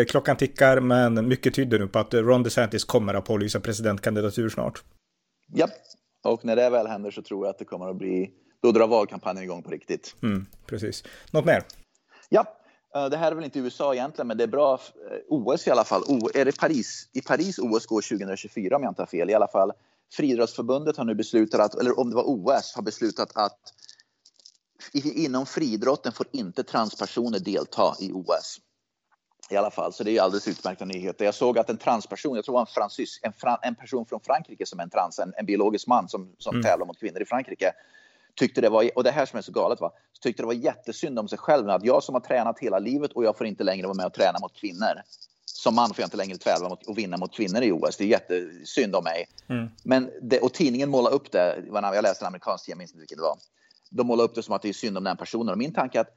klockan 0.10 0.38
tickar 0.38 0.80
men 0.80 1.28
mycket 1.28 1.54
tyder 1.54 1.80
nu 1.80 1.88
på 1.88 2.00
att 2.00 2.14
Ron 2.14 2.44
DeSantis 2.44 2.84
kommer 2.84 3.14
att 3.14 3.26
pålysa 3.26 3.60
presidentkandidatur 3.60 4.50
snart. 4.50 4.84
Ja, 5.54 5.68
och 6.24 6.46
när 6.46 6.56
det 6.56 6.70
väl 6.70 6.88
händer 6.88 7.12
så 7.12 7.22
tror 7.22 7.46
jag 7.46 7.50
att 7.50 7.60
det 7.60 7.66
kommer 7.66 7.90
att 7.90 7.98
bli, 7.98 8.30
då 8.62 8.72
drar 8.72 8.88
valkampanjen 8.88 9.44
igång 9.44 9.64
på 9.64 9.72
riktigt. 9.72 10.16
Mm, 10.24 10.46
precis. 10.66 11.04
Något 11.32 11.46
mer? 11.46 11.64
Ja, 12.30 12.59
det 12.94 13.18
här 13.18 13.32
är 13.32 13.36
väl 13.36 13.44
inte 13.44 13.60
USA 13.60 13.94
egentligen, 13.94 14.28
men 14.28 14.38
det 14.38 14.44
är 14.44 14.48
bra. 14.48 14.80
OS 15.28 15.68
i 15.68 15.72
alla 15.72 15.84
fall. 15.84 16.04
är 16.34 16.46
det 16.46 16.60
Paris? 16.60 17.10
I 17.14 17.22
Paris 17.22 17.60
OS 17.60 17.86
går 17.86 18.02
2024 18.02 18.76
om 18.76 18.84
jag 18.84 18.92
inte 18.92 19.02
har 19.02 19.08
fel. 19.08 19.30
I 19.30 19.34
alla 19.34 19.48
fall. 19.48 19.72
Friidrottsförbundet 20.14 20.98
har 20.98 21.06
nu 21.06 21.16
beslutat 21.16 21.60
att, 21.60 21.76
eller 21.76 22.00
om 22.00 22.10
det 22.10 22.16
var 22.16 22.24
OS, 22.24 22.76
har 22.76 22.82
beslutat 22.82 23.32
att 23.36 23.60
inom 24.94 25.46
friidrotten 25.46 26.12
får 26.12 26.28
inte 26.32 26.64
transpersoner 26.64 27.40
delta 27.40 27.96
i 28.00 28.12
OS. 28.12 28.60
I 29.50 29.56
alla 29.56 29.72
fall, 29.72 29.94
så 29.94 30.04
det 30.04 30.18
är 30.18 30.22
alldeles 30.22 30.48
utmärkta 30.48 30.86
nyheter. 30.86 31.26
Jag 31.26 31.36
såg 31.36 31.60
att 31.60 31.70
en 31.70 31.78
transperson, 31.78 32.36
jag 32.36 32.46
tror 32.46 32.54
det 32.54 32.56
var 32.56 32.62
en, 32.62 32.68
fransysk, 32.68 33.20
en, 33.24 33.34
fran, 33.34 33.58
en 33.62 33.76
person 33.76 34.06
från 34.06 34.20
Frankrike 34.20 34.66
som 34.66 34.80
är 34.80 34.84
en 34.84 34.90
trans, 34.90 35.20
en, 35.20 35.34
en 35.38 35.46
biologisk 35.46 35.88
man 35.88 36.10
som, 36.10 36.36
som 36.38 36.56
mm. 36.56 36.64
tävlar 36.64 36.86
mot 36.86 37.00
kvinnor 37.00 37.22
i 37.22 37.26
Frankrike, 37.26 37.74
tyckte 38.36 38.62
det 38.62 38.70
var, 38.70 38.90
och 38.96 39.04
det 39.04 39.12
här 39.12 39.26
som 39.26 39.38
är 39.38 39.42
så 39.42 39.52
galet, 39.52 39.82
va, 39.82 39.92
tyckte 40.22 40.44
det 40.44 40.48
var 40.48 40.54
jättesynd 40.54 41.20
om 41.20 41.28
sig 41.28 41.38
själv. 41.38 41.70
Att 41.70 41.86
jag 41.86 42.04
som 42.04 42.16
har 42.16 42.22
tränat 42.22 42.60
hela 42.60 42.80
livet 42.80 43.12
och 43.12 43.24
jag 43.24 43.38
får 43.38 43.48
inte 43.48 43.64
längre 43.64 43.88
vara 43.88 43.98
med 43.98 44.06
och 44.06 44.14
träna 44.14 44.40
mot 44.42 44.54
kvinnor. 44.54 45.02
Som 45.46 45.76
man 45.76 45.88
får 45.90 46.00
jag 46.02 46.08
inte 46.08 46.18
längre 46.18 46.38
tävla 46.38 46.70
mot 46.70 46.88
och 46.88 46.98
vinna 46.98 47.18
mot 47.18 47.34
kvinnor 47.34 47.62
i 47.62 47.72
OS. 47.72 47.98
Det 47.98 48.04
är 48.04 48.08
jättesynd 48.08 48.96
om 48.96 49.04
mig. 49.04 49.26
Mm. 49.50 49.70
Men 49.84 50.10
det, 50.22 50.40
och 50.40 50.54
tidningen 50.54 50.90
målade 50.90 51.16
upp 51.16 51.32
det, 51.32 51.64
jag 51.72 52.04
läste 52.04 52.26
en 52.26 52.28
amerikansk 52.28 52.66
tidning, 52.66 52.74
jag 52.74 52.78
minns 52.78 52.92
inte 52.92 53.00
vilken 53.00 53.18
det 53.18 53.24
var. 53.24 53.38
De 53.90 54.08
målade 54.08 54.30
upp 54.30 54.36
det 54.36 54.44
som 54.44 54.56
att 54.56 54.62
det 54.62 54.70
är 54.70 54.74
synd 54.74 54.98
om 54.98 55.04
den 55.04 55.18
personen. 55.18 55.50
Och 55.50 55.58
min 55.58 55.74
tanke 55.74 55.98
är 55.98 56.02
att 56.02 56.16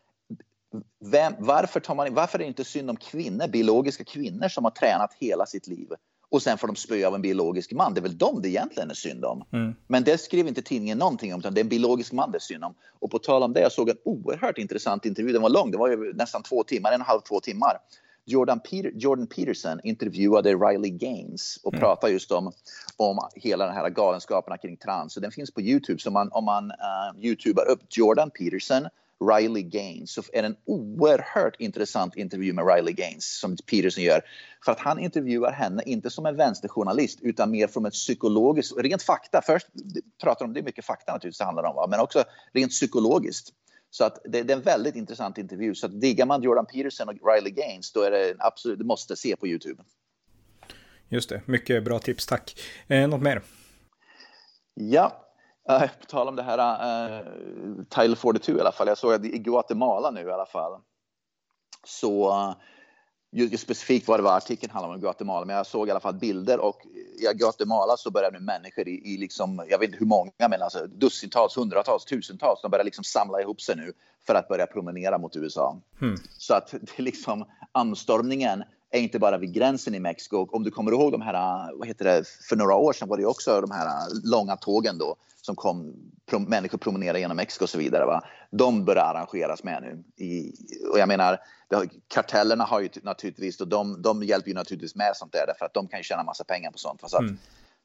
vem, 1.01 1.35
varför, 1.39 1.81
tar 1.81 1.95
man, 1.95 2.15
varför 2.15 2.39
är 2.39 2.43
det 2.43 2.49
inte 2.49 2.65
synd 2.65 2.91
om 2.91 2.97
kvinnor, 2.97 3.49
biologiska 3.49 4.05
kvinnor 4.05 4.49
som 4.49 4.65
har 4.65 4.71
tränat 4.71 5.15
hela 5.15 5.47
sitt 5.47 5.67
liv 5.67 5.89
och 6.33 6.43
sen 6.43 6.59
får 6.59 6.67
de 6.67 6.77
spö 6.77 7.07
av 7.07 7.15
en 7.15 7.23
biologisk 7.23 7.73
man. 7.73 7.95
Det 7.95 8.01
är 8.01 8.03
väl 8.03 8.19
dem 8.19 8.43
det 8.43 8.49
egentligen 8.49 8.91
är 8.91 8.95
synd 8.95 9.25
om. 9.25 9.45
Mm. 9.53 9.75
Men 9.87 10.05
det 10.05 10.19
skrev 10.19 10.49
inte 10.49 10.63
tidningen 10.63 10.99
någonting 10.99 11.35
om, 11.35 11.41
utan 11.41 11.55
det 11.55 11.61
är 11.61 11.63
en 11.63 11.69
biologisk 11.69 12.13
man 12.13 12.31
det 12.31 12.39
är 12.39 12.41
synd 12.41 12.65
om. 12.65 12.75
Och 13.01 13.11
på 13.11 13.19
tal 13.19 13.43
om 13.43 13.53
det, 13.53 13.61
jag 13.61 13.73
såg 13.73 13.89
en 13.89 13.97
oerhört 14.05 14.59
intressant 14.59 15.07
intervju. 15.07 15.33
Den 15.33 15.43
var 15.43 15.51
lång, 15.51 15.71
det 15.71 15.79
var 15.79 15.89
ju 15.89 16.13
nästan 16.13 16.43
två 16.43 16.65
timmar, 16.65 16.91
en 16.91 16.95
och 16.95 17.01
en 17.01 17.07
halv, 17.07 17.21
två 17.21 17.41
timmar. 17.41 17.79
Jordan, 18.25 18.61
Peter, 18.61 18.93
Jordan 18.95 19.27
Peterson 19.27 19.81
intervjuade 19.85 20.55
Riley 20.55 20.91
Gaines 20.91 21.61
och 21.63 21.73
mm. 21.73 21.81
pratade 21.81 22.13
just 22.13 22.33
om, 22.33 22.53
om 22.97 23.19
hela 23.35 23.67
den 23.67 23.75
här 23.75 23.91
galenskaperna 23.91 24.59
kring 24.59 24.77
trans. 24.77 25.13
Så 25.13 25.21
den 25.21 25.31
finns 25.31 25.51
på 25.51 25.61
Youtube, 25.61 25.99
så 25.99 26.11
man, 26.11 26.29
om 26.33 26.45
man 26.45 26.65
uh, 26.71 27.25
youtubar 27.25 27.71
upp 27.71 27.81
Jordan 27.91 28.31
Peterson 28.31 28.89
Riley 29.21 29.63
Gaines 29.63 30.13
så 30.13 30.23
är 30.33 30.43
det 30.43 30.49
en 30.49 30.57
oerhört 30.65 31.57
intressant 31.59 32.17
intervju 32.17 32.53
med 32.53 32.67
Riley 32.75 32.93
Gaines 32.95 33.39
som 33.39 33.57
Peterson 33.57 34.05
gör. 34.05 34.21
För 34.65 34.73
att 34.73 34.81
han 34.81 34.99
intervjuar 34.99 35.53
henne 35.53 35.83
inte 35.87 36.11
som 36.11 36.27
en 36.27 36.37
vänsterjournalist 36.37 37.19
utan 37.23 37.51
mer 37.51 37.67
från 37.67 37.87
ett 37.87 37.93
psykologiskt, 37.93 38.79
rent 38.79 39.03
fakta. 39.03 39.43
Först 39.43 39.67
pratar 40.23 40.45
de, 40.45 40.55
det 40.55 40.61
är 40.61 40.65
mycket 40.65 40.85
fakta 40.85 41.13
naturligtvis 41.13 41.39
det 41.39 41.45
handlar 41.45 41.65
om, 41.65 41.91
men 41.91 42.01
också 42.01 42.25
rent 42.53 42.71
psykologiskt. 42.71 43.53
Så 43.91 44.05
att 44.05 44.19
det, 44.25 44.43
det, 44.43 44.53
är 44.53 44.57
en 44.57 44.63
väldigt 44.63 44.97
intressant 44.97 45.39
intervju. 45.39 45.75
Så 45.75 45.87
att 45.87 46.01
diggar 46.01 46.27
man 46.27 46.43
Jordan 46.43 46.67
Peterson 46.67 47.09
och 47.09 47.15
Riley 47.35 47.53
Gaines 47.53 47.93
då 47.93 48.01
är 48.01 48.11
det 48.11 48.35
absolut, 48.39 48.79
det 48.79 48.85
måste 48.85 49.17
se 49.17 49.37
på 49.37 49.47
Youtube. 49.47 49.83
Just 51.09 51.29
det, 51.29 51.43
mycket 51.47 51.85
bra 51.85 51.99
tips, 51.99 52.27
tack. 52.27 52.61
Eh, 52.89 53.09
något 53.09 53.23
mer? 53.23 53.43
Ja, 54.75 55.32
Uh, 55.71 55.89
på 56.01 56.07
tal 56.07 56.29
om 56.29 56.37
det 56.37 56.43
här 56.43 56.59
uh, 56.59 57.27
Title 57.89 58.17
42 58.17 58.53
i 58.53 58.61
alla 58.61 58.73
fall. 58.73 58.89
Jag 58.89 58.99
såg 58.99 59.13
att 59.13 59.25
i 59.25 59.39
Guatemala 59.39 60.11
nu 60.11 60.21
i 60.21 60.33
alla 60.33 60.47
fall. 60.47 60.81
Så 61.87 62.31
uh, 62.31 62.55
just, 63.33 63.53
just 63.53 63.65
specifikt 63.65 64.09
vad 64.09 64.19
det 64.19 64.23
var 64.23 64.37
artikeln 64.37 64.73
handlade 64.73 64.95
om 64.95 65.01
Guatemala, 65.01 65.47
men 65.47 65.57
jag 65.57 65.67
såg 65.67 65.89
i 65.89 65.91
alla 65.91 66.01
fall 66.01 66.15
bilder 66.15 66.61
och 66.61 66.87
i 67.21 67.37
Guatemala 67.37 67.97
så 67.97 68.11
börjar 68.11 68.31
nu 68.31 68.41
människor 68.41 68.89
i, 68.89 69.15
i 69.15 69.17
liksom, 69.17 69.65
jag 69.69 69.79
vet 69.79 69.87
inte 69.87 69.99
hur 69.99 70.07
många, 70.07 70.49
men 70.51 70.63
alltså 70.63 70.87
dussintals, 70.87 71.57
hundratals, 71.57 72.05
tusentals, 72.05 72.63
de 72.63 72.71
börjar 72.71 72.85
liksom 72.85 73.05
samla 73.05 73.41
ihop 73.41 73.61
sig 73.61 73.77
nu 73.77 73.93
för 74.27 74.35
att 74.35 74.49
börja 74.49 74.67
promenera 74.67 75.19
mot 75.19 75.37
USA. 75.37 75.81
Hmm. 76.01 76.17
Så 76.39 76.55
att 76.55 76.71
det 76.71 76.99
är 76.99 77.03
liksom 77.03 77.45
anstormningen 77.73 78.65
är 78.91 79.01
inte 79.01 79.19
bara 79.19 79.39
vid 79.39 79.53
gränsen 79.53 79.95
i 79.95 80.01
Mexiko. 80.01 80.49
Om 80.51 80.63
du 80.63 80.71
kommer 80.71 80.93
ihåg 80.93 81.13
de 81.13 81.23
här, 81.23 81.71
vad 81.79 81.89
heter 81.89 82.05
det, 82.05 82.25
för 82.49 82.57
några 82.57 82.75
år 82.75 82.93
sedan 82.93 83.09
var 83.09 83.17
det 83.17 83.27
också 83.27 83.61
de 83.61 83.71
här 83.71 83.89
långa 84.25 84.57
tågen 84.57 84.99
då 84.99 85.17
som 85.43 85.57
kom, 85.57 85.95
prom, 86.27 86.45
människor 86.45 86.79
promenerade 86.79 87.21
genom 87.21 87.37
Mexiko 87.37 87.65
och 87.65 87.71
så 87.71 87.79
vidare. 87.79 88.07
Va? 88.07 88.25
De 88.51 88.85
bör 88.85 88.97
arrangeras 88.97 89.65
med 89.65 89.83
nu. 89.83 90.25
I, 90.25 90.53
och 90.93 90.99
jag 90.99 91.09
menar, 91.09 91.39
har, 91.71 91.89
kartellerna 92.09 92.65
har 92.65 92.81
ju 92.81 92.89
naturligtvis, 93.03 93.61
och 93.61 93.69
de, 93.69 94.03
de 94.03 94.23
hjälper 94.23 94.49
ju 94.49 94.55
naturligtvis 94.55 94.95
med 94.95 95.13
sånt 95.15 95.33
där 95.33 95.47
därför 95.47 95.67
att 95.67 95.75
de 95.75 95.89
kan 95.89 95.99
ju 95.99 96.05
tjäna 96.05 96.23
massa 96.23 96.45
pengar 96.45 96.71
på 96.71 96.79
sånt. 96.79 97.03
Va? 97.03 97.09
Så 97.09 97.17
att, 97.17 97.23
mm 97.23 97.39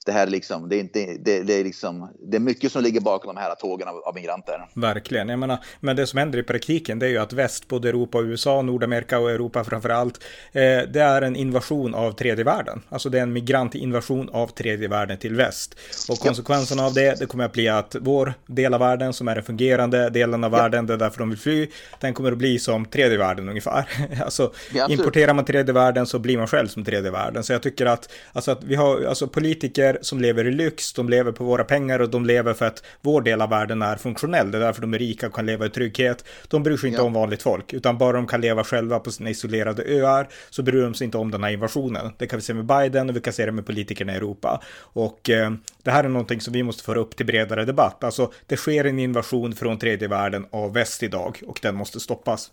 det 0.05 0.11
här 0.11 0.27
är 0.27 0.31
liksom, 0.31 0.69
det 0.69 0.75
är, 0.75 0.79
inte, 0.79 1.17
det, 1.19 1.43
det, 1.43 1.53
är 1.53 1.63
liksom, 1.63 2.09
det 2.19 2.37
är 2.37 2.39
mycket 2.39 2.71
som 2.71 2.83
ligger 2.83 3.01
bakom 3.01 3.35
de 3.35 3.41
här 3.41 3.55
tågen 3.55 3.87
av, 3.87 3.95
av 3.95 4.15
migranter. 4.15 4.67
Verkligen, 4.73 5.29
jag 5.29 5.39
menar, 5.39 5.59
men 5.79 5.95
det 5.95 6.07
som 6.07 6.19
händer 6.19 6.39
i 6.39 6.43
praktiken 6.43 6.99
det 6.99 7.05
är 7.05 7.09
ju 7.09 7.17
att 7.17 7.33
väst, 7.33 7.67
både 7.67 7.89
Europa 7.89 8.17
och 8.17 8.23
USA, 8.23 8.61
Nordamerika 8.61 9.19
och 9.19 9.31
Europa 9.31 9.63
framför 9.63 9.89
allt, 9.89 10.23
eh, 10.51 10.61
det 10.61 11.01
är 11.01 11.21
en 11.21 11.35
invasion 11.35 11.95
av 11.95 12.11
tredje 12.11 12.43
världen. 12.43 12.81
Alltså 12.89 13.09
det 13.09 13.17
är 13.17 13.23
en 13.23 13.33
migrantinvasion 13.33 14.29
av 14.29 14.47
tredje 14.47 14.87
världen 14.87 15.17
till 15.17 15.35
väst. 15.35 15.75
Och 16.09 16.19
konsekvenserna 16.19 16.81
ja. 16.81 16.87
av 16.87 16.93
det, 16.93 17.19
det 17.19 17.25
kommer 17.25 17.45
att 17.45 17.53
bli 17.53 17.67
att 17.67 17.95
vår 18.01 18.33
del 18.45 18.73
av 18.73 18.79
världen, 18.79 19.13
som 19.13 19.27
är 19.27 19.35
den 19.35 19.43
fungerande 19.43 20.09
delen 20.09 20.43
av 20.43 20.51
ja. 20.53 20.57
världen, 20.57 20.85
det 20.85 20.93
är 20.93 20.97
därför 20.97 21.19
de 21.19 21.29
vill 21.29 21.39
fly, 21.39 21.67
den 21.99 22.13
kommer 22.13 22.31
att 22.31 22.37
bli 22.37 22.59
som 22.59 22.85
tredje 22.85 23.17
världen 23.17 23.49
ungefär. 23.49 23.89
alltså, 24.23 24.53
ja, 24.73 24.87
importerar 24.89 25.33
man 25.33 25.45
tredje 25.45 25.73
världen 25.73 26.05
så 26.05 26.19
blir 26.19 26.37
man 26.37 26.47
själv 26.47 26.67
som 26.67 26.85
tredje 26.85 27.11
världen. 27.11 27.43
Så 27.43 27.53
jag 27.53 27.61
tycker 27.61 27.85
att, 27.85 28.09
alltså 28.33 28.51
att 28.51 28.63
vi 28.63 28.75
har, 28.75 29.03
alltså 29.03 29.27
politiker 29.27 29.86
som 30.01 30.21
lever 30.21 30.47
i 30.47 30.51
lyx, 30.51 30.93
de 30.93 31.09
lever 31.09 31.31
på 31.31 31.43
våra 31.43 31.63
pengar 31.63 31.99
och 31.99 32.09
de 32.09 32.25
lever 32.25 32.53
för 32.53 32.65
att 32.65 32.83
vår 33.01 33.21
del 33.21 33.41
av 33.41 33.49
världen 33.49 33.81
är 33.81 33.95
funktionell. 33.95 34.51
Det 34.51 34.57
är 34.57 34.61
därför 34.61 34.81
de 34.81 34.93
är 34.93 34.99
rika 34.99 35.27
och 35.27 35.33
kan 35.33 35.45
leva 35.45 35.65
i 35.65 35.69
trygghet. 35.69 36.25
De 36.47 36.63
bryr 36.63 36.77
sig 36.77 36.89
inte 36.89 37.01
ja. 37.01 37.05
om 37.05 37.13
vanligt 37.13 37.41
folk, 37.41 37.73
utan 37.73 37.97
bara 37.97 38.11
de 38.11 38.27
kan 38.27 38.41
leva 38.41 38.63
själva 38.63 38.99
på 38.99 39.11
sina 39.11 39.29
isolerade 39.29 39.83
öar 39.83 40.27
så 40.49 40.63
bryr 40.63 40.81
de 40.81 40.93
sig 40.93 41.05
inte 41.05 41.17
om 41.17 41.31
den 41.31 41.43
här 41.43 41.51
invasionen. 41.51 42.11
Det 42.17 42.27
kan 42.27 42.39
vi 42.39 42.43
se 42.43 42.53
med 42.53 42.65
Biden 42.65 43.09
och 43.09 43.15
vi 43.15 43.21
kan 43.21 43.33
se 43.33 43.45
det 43.45 43.51
med 43.51 43.65
politikerna 43.65 44.13
i 44.13 44.15
Europa. 44.15 44.61
Och 44.79 45.29
eh, 45.29 45.51
det 45.83 45.91
här 45.91 46.03
är 46.03 46.09
någonting 46.09 46.41
som 46.41 46.53
vi 46.53 46.63
måste 46.63 46.83
föra 46.83 46.99
upp 46.99 47.15
till 47.15 47.25
bredare 47.25 47.65
debatt. 47.65 48.03
Alltså, 48.03 48.31
det 48.45 48.57
sker 48.57 48.85
en 48.85 48.99
invasion 48.99 49.55
från 49.55 49.79
tredje 49.79 50.07
världen 50.07 50.45
av 50.51 50.73
väst 50.73 51.03
idag 51.03 51.41
och 51.47 51.59
den 51.61 51.75
måste 51.75 51.99
stoppas. 51.99 52.51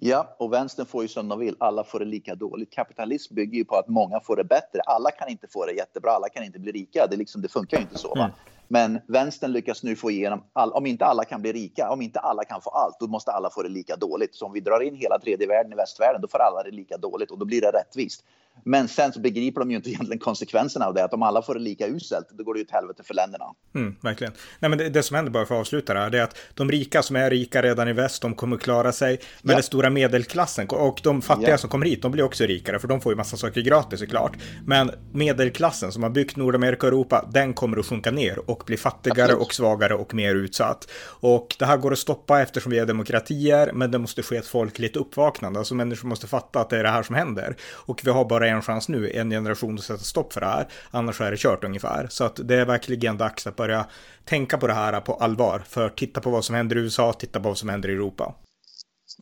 Ja, 0.00 0.36
och 0.38 0.52
vänstern 0.52 0.86
får 0.86 1.02
ju 1.02 1.08
som 1.08 1.28
de 1.28 1.38
vill. 1.38 1.56
Alla 1.60 1.84
får 1.84 1.98
det 1.98 2.04
lika 2.04 2.34
dåligt. 2.34 2.72
Kapitalism 2.72 3.34
bygger 3.34 3.58
ju 3.58 3.64
på 3.64 3.76
att 3.76 3.88
många 3.88 4.20
får 4.20 4.36
det 4.36 4.44
bättre. 4.44 4.80
Alla 4.86 5.10
kan 5.10 5.28
inte 5.28 5.46
få 5.48 5.66
det 5.66 5.72
jättebra. 5.72 6.10
Alla 6.10 6.28
kan 6.28 6.44
inte 6.44 6.58
bli 6.58 6.72
rika. 6.72 7.06
Det, 7.06 7.16
liksom, 7.16 7.42
det 7.42 7.48
funkar 7.48 7.76
ju 7.76 7.82
inte 7.82 7.98
så. 7.98 8.14
Mm. 8.14 8.30
Men 8.68 9.00
vänstern 9.06 9.52
lyckas 9.52 9.82
nu 9.82 9.96
få 9.96 10.10
igenom, 10.10 10.42
all, 10.52 10.72
om 10.72 10.86
inte 10.86 11.04
alla 11.04 11.24
kan 11.24 11.42
bli 11.42 11.52
rika, 11.52 11.90
om 11.90 12.02
inte 12.02 12.20
alla 12.20 12.44
kan 12.44 12.60
få 12.60 12.70
allt, 12.70 12.96
då 13.00 13.06
måste 13.06 13.30
alla 13.30 13.50
få 13.50 13.62
det 13.62 13.68
lika 13.68 13.96
dåligt. 13.96 14.34
Så 14.34 14.46
om 14.46 14.52
vi 14.52 14.60
drar 14.60 14.80
in 14.80 14.94
hela 14.94 15.18
tredje 15.18 15.46
världen 15.46 15.72
i 15.72 15.76
västvärlden, 15.76 16.20
då 16.20 16.28
får 16.28 16.38
alla 16.38 16.62
det 16.62 16.70
lika 16.70 16.96
dåligt 16.96 17.30
och 17.30 17.38
då 17.38 17.44
blir 17.44 17.60
det 17.60 17.70
rättvist. 17.70 18.24
Men 18.64 18.88
sen 18.88 19.12
så 19.12 19.20
begriper 19.20 19.60
de 19.60 19.70
ju 19.70 19.76
inte 19.76 19.90
egentligen 19.90 20.18
konsekvenserna 20.18 20.86
av 20.86 20.94
det. 20.94 21.04
Att 21.04 21.14
om 21.14 21.22
alla 21.22 21.42
får 21.42 21.54
det 21.54 21.60
lika 21.60 21.86
uselt, 21.86 22.28
då 22.30 22.44
går 22.44 22.54
det 22.54 22.60
ju 22.60 22.64
till 22.64 22.74
helvete 22.74 23.02
för 23.02 23.14
länderna. 23.14 23.44
Mm, 23.74 23.96
verkligen. 24.00 24.32
Nej, 24.60 24.68
men 24.68 24.78
det, 24.78 24.88
det, 24.88 25.02
som 25.02 25.16
händer, 25.16 25.32
bara 25.32 25.46
för 25.46 25.54
att 25.54 25.60
avsluta 25.60 25.94
det 25.94 26.00
här, 26.00 26.10
det 26.10 26.18
är 26.18 26.22
att 26.22 26.36
de 26.54 26.70
rika 26.70 27.02
som 27.02 27.16
är 27.16 27.30
rika 27.30 27.62
redan 27.62 27.88
i 27.88 27.92
väst, 27.92 28.22
de 28.22 28.34
kommer 28.34 28.56
klara 28.56 28.92
sig. 28.92 29.20
Men 29.42 29.50
ja. 29.50 29.56
den 29.56 29.62
stora 29.62 29.90
medelklassen 29.90 30.66
och 30.68 31.00
de 31.02 31.22
fattiga 31.22 31.50
ja. 31.50 31.58
som 31.58 31.70
kommer 31.70 31.86
hit, 31.86 32.02
de 32.02 32.12
blir 32.12 32.24
också 32.24 32.44
rikare, 32.44 32.78
för 32.78 32.88
de 32.88 33.00
får 33.00 33.12
ju 33.12 33.16
massa 33.16 33.36
saker 33.36 33.60
gratis 33.60 34.00
såklart. 34.00 34.36
Men 34.66 34.90
medelklassen 35.12 35.92
som 35.92 36.02
har 36.02 36.10
byggt 36.10 36.36
Nordamerika 36.36 36.86
och 36.86 36.92
Europa, 36.92 37.28
den 37.32 37.54
kommer 37.54 37.78
att 37.78 37.86
sjunka 37.86 38.10
ner 38.10 38.50
och 38.56 38.64
bli 38.66 38.76
fattigare 38.76 39.22
Absolut. 39.22 39.46
och 39.46 39.54
svagare 39.54 39.94
och 39.94 40.14
mer 40.14 40.34
utsatt. 40.34 40.88
Och 41.20 41.56
det 41.58 41.64
här 41.66 41.76
går 41.76 41.92
att 41.92 41.98
stoppa 41.98 42.42
eftersom 42.42 42.72
vi 42.72 42.78
är 42.78 42.86
demokratier, 42.86 43.72
men 43.72 43.90
det 43.90 43.98
måste 43.98 44.22
ske 44.22 44.36
ett 44.36 44.46
folkligt 44.46 44.96
uppvaknande. 44.96 45.58
Alltså 45.58 45.74
människor 45.74 46.08
måste 46.08 46.26
fatta 46.26 46.60
att 46.60 46.70
det 46.70 46.78
är 46.78 46.82
det 46.82 46.88
här 46.88 47.02
som 47.02 47.14
händer. 47.14 47.56
Och 47.72 48.00
vi 48.04 48.10
har 48.10 48.24
bara 48.24 48.48
en 48.48 48.62
chans 48.62 48.88
nu, 48.88 49.10
en 49.10 49.30
generation 49.30 49.74
att 49.74 49.84
sätta 49.84 50.02
stopp 50.02 50.32
för 50.32 50.40
det 50.40 50.46
här. 50.46 50.68
Annars 50.90 51.20
är 51.20 51.30
det 51.30 51.36
kört 51.36 51.64
ungefär. 51.64 52.06
Så 52.10 52.24
att 52.24 52.40
det 52.44 52.54
är 52.54 52.64
verkligen 52.64 53.16
dags 53.16 53.46
att 53.46 53.56
börja 53.56 53.86
tänka 54.24 54.58
på 54.58 54.66
det 54.66 54.74
här 54.74 55.00
på 55.00 55.14
allvar. 55.14 55.62
För 55.68 55.88
titta 55.88 56.20
på 56.20 56.30
vad 56.30 56.44
som 56.44 56.54
händer 56.54 56.76
i 56.76 56.80
USA, 56.80 57.12
titta 57.12 57.40
på 57.40 57.48
vad 57.48 57.58
som 57.58 57.68
händer 57.68 57.88
i 57.88 57.92
Europa. 57.92 58.34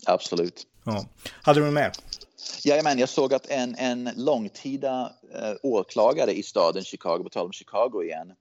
Absolut. 0.06 0.62
Ja. 0.84 1.04
Hade 1.42 1.60
du 1.60 1.64
något 1.64 1.74
mer? 1.74 1.92
Jajamän, 2.64 2.98
jag 2.98 3.08
såg 3.08 3.34
att 3.34 3.46
en, 3.46 3.74
en 3.74 4.10
långtida 4.16 5.12
äh, 5.34 5.54
åklagare 5.62 6.32
i 6.32 6.42
staden 6.42 6.84
Chicago, 6.84 7.22
på 7.22 7.28
tal 7.28 7.46
om 7.46 7.52
Chicago 7.52 8.02
igen, 8.02 8.32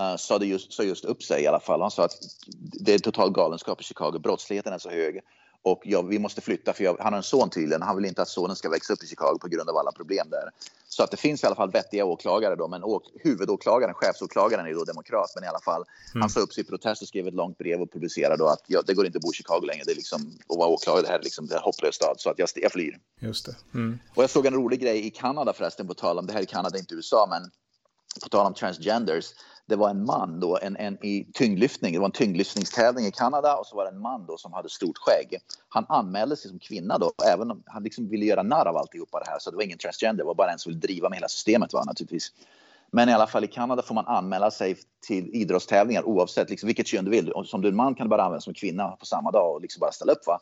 uh, 0.00 0.16
sa, 0.16 0.38
just, 0.38 0.72
sa 0.72 0.82
just 0.82 1.04
upp 1.04 1.22
sig 1.22 1.42
i 1.42 1.46
alla 1.46 1.60
fall. 1.60 1.80
Han 1.80 1.90
sa 1.90 2.04
att 2.04 2.18
det 2.56 2.94
är 2.94 2.98
total 2.98 3.32
galenskap 3.32 3.80
i 3.80 3.84
Chicago, 3.84 4.18
brottsligheten 4.18 4.72
är 4.72 4.78
så 4.78 4.90
hög 4.90 5.20
och 5.66 5.82
ja, 5.84 6.02
vi 6.02 6.18
måste 6.18 6.40
flytta 6.40 6.72
för 6.72 6.84
jag, 6.84 6.96
han 7.00 7.12
har 7.12 7.16
en 7.16 7.22
son 7.22 7.50
tydligen. 7.50 7.82
Han 7.82 7.96
vill 7.96 8.04
inte 8.04 8.22
att 8.22 8.28
sonen 8.28 8.56
ska 8.56 8.70
växa 8.70 8.92
upp 8.92 9.02
i 9.02 9.06
Chicago 9.06 9.38
på 9.40 9.48
grund 9.48 9.70
av 9.70 9.76
alla 9.76 9.92
problem 9.92 10.26
där. 10.30 10.50
Så 10.88 11.02
att 11.02 11.10
det 11.10 11.16
finns 11.16 11.42
i 11.42 11.46
alla 11.46 11.56
fall 11.56 11.70
vettiga 11.70 12.04
åklagare 12.04 12.56
då, 12.56 12.68
men 12.68 12.84
åk, 12.84 13.02
huvudåklagaren, 13.14 13.94
chefsåklagaren 13.94 14.66
är 14.66 14.74
då 14.74 14.84
demokrat, 14.84 15.32
men 15.34 15.44
i 15.44 15.46
alla 15.46 15.60
fall. 15.60 15.84
Mm. 16.14 16.20
Han 16.20 16.30
sa 16.30 16.40
upp 16.40 16.52
sig 16.52 16.64
i 16.64 16.66
protest 16.66 17.02
och 17.02 17.08
skrev 17.08 17.26
ett 17.26 17.34
långt 17.34 17.58
brev 17.58 17.80
och 17.80 17.92
publicerade 17.92 18.36
då 18.36 18.46
att 18.46 18.62
ja, 18.66 18.82
det 18.86 18.94
går 18.94 19.06
inte 19.06 19.18
att 19.18 19.22
bo 19.22 19.32
i 19.32 19.36
Chicago 19.36 19.60
längre. 19.60 19.82
Det 19.86 19.92
är 19.92 19.96
liksom, 19.96 20.38
att 20.48 20.56
vara 20.56 20.68
åklagare, 20.68 21.02
det 21.02 21.08
här 21.08 21.18
är 21.18 21.22
liksom 21.22 21.48
en 21.50 21.58
hopplös 21.58 21.94
stad. 21.94 22.16
Så 22.18 22.30
att 22.30 22.38
jag, 22.38 22.48
jag 22.54 22.72
flyr. 22.72 22.98
Just 23.20 23.46
det. 23.46 23.56
Mm. 23.74 23.98
Och 24.14 24.22
jag 24.22 24.30
såg 24.30 24.46
en 24.46 24.54
rolig 24.54 24.80
grej 24.80 25.06
i 25.06 25.10
Kanada 25.10 25.52
förresten, 25.52 25.86
på 25.86 25.94
tal 25.94 26.18
om, 26.18 26.26
det 26.26 26.32
här 26.32 26.40
är 26.40 26.44
Kanada, 26.44 26.78
inte 26.78 26.94
USA, 26.94 27.26
men 27.30 27.50
på 28.22 28.28
tal 28.28 28.46
om 28.46 28.54
transgenders, 28.54 29.24
det 29.66 29.76
var 29.76 29.90
en 29.90 30.04
man 30.04 30.40
då, 30.40 30.58
en, 30.62 30.76
en 30.76 31.04
i 31.04 31.26
tyngdlyftning, 31.34 31.92
det 31.92 31.98
var 31.98 32.06
en 32.06 32.12
tyngdlyftningstävling 32.12 33.06
i 33.06 33.12
Kanada 33.12 33.56
och 33.56 33.66
så 33.66 33.76
var 33.76 33.84
det 33.84 33.90
en 33.90 34.00
man 34.00 34.26
då 34.26 34.36
som 34.36 34.52
hade 34.52 34.68
stort 34.68 34.98
skägg. 34.98 35.40
Han 35.68 35.86
anmälde 35.88 36.36
sig 36.36 36.50
som 36.50 36.58
kvinna 36.58 36.98
då, 36.98 37.12
även 37.26 37.50
om 37.50 37.62
han 37.66 37.82
liksom 37.82 38.08
ville 38.08 38.24
göra 38.24 38.42
narr 38.42 38.66
av 38.66 38.76
alltihopa 38.76 39.18
det 39.18 39.30
här, 39.30 39.38
så 39.38 39.50
det 39.50 39.56
var 39.56 39.62
ingen 39.62 39.78
transgender, 39.78 40.24
det 40.24 40.26
var 40.26 40.34
bara 40.34 40.52
en 40.52 40.58
som 40.58 40.70
ville 40.70 40.80
driva 40.80 41.08
med 41.08 41.16
hela 41.16 41.28
systemet 41.28 41.72
va, 41.72 41.84
naturligtvis. 41.84 42.32
Men 42.90 43.08
i 43.08 43.12
alla 43.12 43.26
fall 43.26 43.44
i 43.44 43.48
Kanada 43.48 43.82
får 43.82 43.94
man 43.94 44.06
anmäla 44.06 44.50
sig 44.50 44.76
till 45.06 45.30
idrottstävlingar 45.34 46.02
oavsett 46.02 46.50
liksom, 46.50 46.66
vilket 46.66 46.86
kön 46.86 47.04
du 47.04 47.10
vill. 47.10 47.32
Som 47.44 47.60
du 47.60 47.68
är 47.68 47.72
en 47.72 47.76
man 47.76 47.94
kan 47.94 48.06
du 48.06 48.08
bara 48.08 48.22
anmäla 48.22 48.40
som 48.40 48.54
kvinna 48.54 48.88
på 48.88 49.06
samma 49.06 49.30
dag 49.30 49.54
och 49.54 49.60
liksom 49.60 49.80
bara 49.80 49.92
ställa 49.92 50.12
upp. 50.12 50.26
Va? 50.26 50.40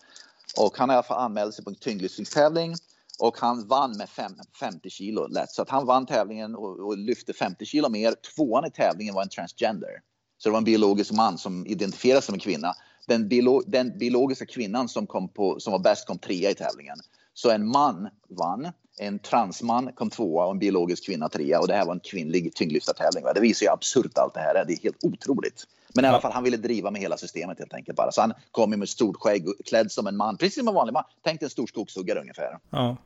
Och 0.59 0.79
han 0.79 0.91
i 0.91 0.93
alla 0.93 1.03
fall 1.03 1.19
anmälde 1.19 1.53
sig 1.53 1.65
på 1.65 1.71
en 1.71 1.77
tyngdlyftningstävling 1.77 2.75
och 3.19 3.39
han 3.39 3.69
vann 3.69 3.97
med 3.97 4.09
fem, 4.09 4.33
50 4.61 4.91
kilo 4.91 5.27
lätt. 5.27 5.51
Så 5.51 5.63
att 5.63 5.71
han 5.71 5.87
vann 5.87 6.07
tävlingen 6.07 6.55
och, 6.55 6.87
och, 6.87 6.99
lyfte 6.99 7.33
50 7.33 7.65
kilo 7.65 7.89
mer. 7.89 8.15
Tvåan 8.35 8.67
i 8.67 8.71
tävlingen 8.71 9.15
var 9.15 9.23
en 9.23 9.29
transgender. 9.29 10.01
Så 10.39 10.49
det 10.49 10.53
var 10.53 10.59
en 10.59 10.65
biologisk 10.65 11.13
man 11.13 11.39
som 11.39 11.67
identifierade 11.67 12.23
sig 12.23 12.27
som 12.27 12.35
en 12.35 12.41
kvinna. 12.41 12.75
Den, 13.07 13.29
biolo, 13.29 13.63
den 13.67 13.99
biologiska 13.99 14.47
kvinnan 14.47 14.89
som, 14.89 15.07
kom 15.07 15.29
på, 15.29 15.61
som 15.61 15.73
var 15.73 15.81
bäst 15.81 16.07
kom 16.07 16.19
trea 16.19 16.51
i 16.51 16.55
tävlingen. 16.55 16.99
Så 17.35 17.51
en 17.51 17.69
man 17.69 18.09
vann, 18.29 18.73
en 18.99 19.19
transman 19.19 19.93
kom 19.93 20.11
tvåa 20.11 20.45
och 20.45 20.51
en 20.51 20.59
biologisk 20.59 21.07
kvinna 21.07 21.29
trea. 21.29 21.61
Och 21.61 21.69
det 21.69 21.75
här 21.75 21.87
var 21.87 21.93
en 21.93 22.01
kvinnlig 22.01 22.55
tyngdlyftartävling. 22.55 23.25
Det 23.35 23.41
visar 23.41 23.67
ju 23.67 23.73
absurt 23.73 24.19
allt 24.19 24.35
det 24.35 24.41
här 24.41 24.55
är. 24.55 24.65
Det 24.65 24.73
är 24.73 24.83
helt 24.83 25.05
otroligt. 25.05 25.65
Men 25.95 26.05
i 26.05 26.09
alla 26.09 26.21
fall, 26.21 26.33
han 26.33 26.45
ville 26.45 26.57
driva 26.57 26.91
med 26.91 27.01
hela 27.01 27.17
systemet 27.17 27.59
helt 27.59 27.75
enkelt 27.75 27.97
bara. 27.97 28.13
Så 28.13 28.21
han 28.21 28.33
kom 28.51 28.71
med 28.71 28.89
stort 28.89 29.17
skägg, 29.17 29.47
klädd 29.65 29.93
som 29.93 30.07
en 30.07 30.17
man, 30.17 30.37
precis 30.37 30.59
som 30.59 30.69
en 30.69 30.75
vanlig 30.75 30.93
man. 30.93 31.05
Tänk 31.23 31.43
en 31.43 31.51
stor 31.51 31.67
skogshuggare 31.67 32.21
ungefär. 32.21 32.59
Ja. 32.71 32.97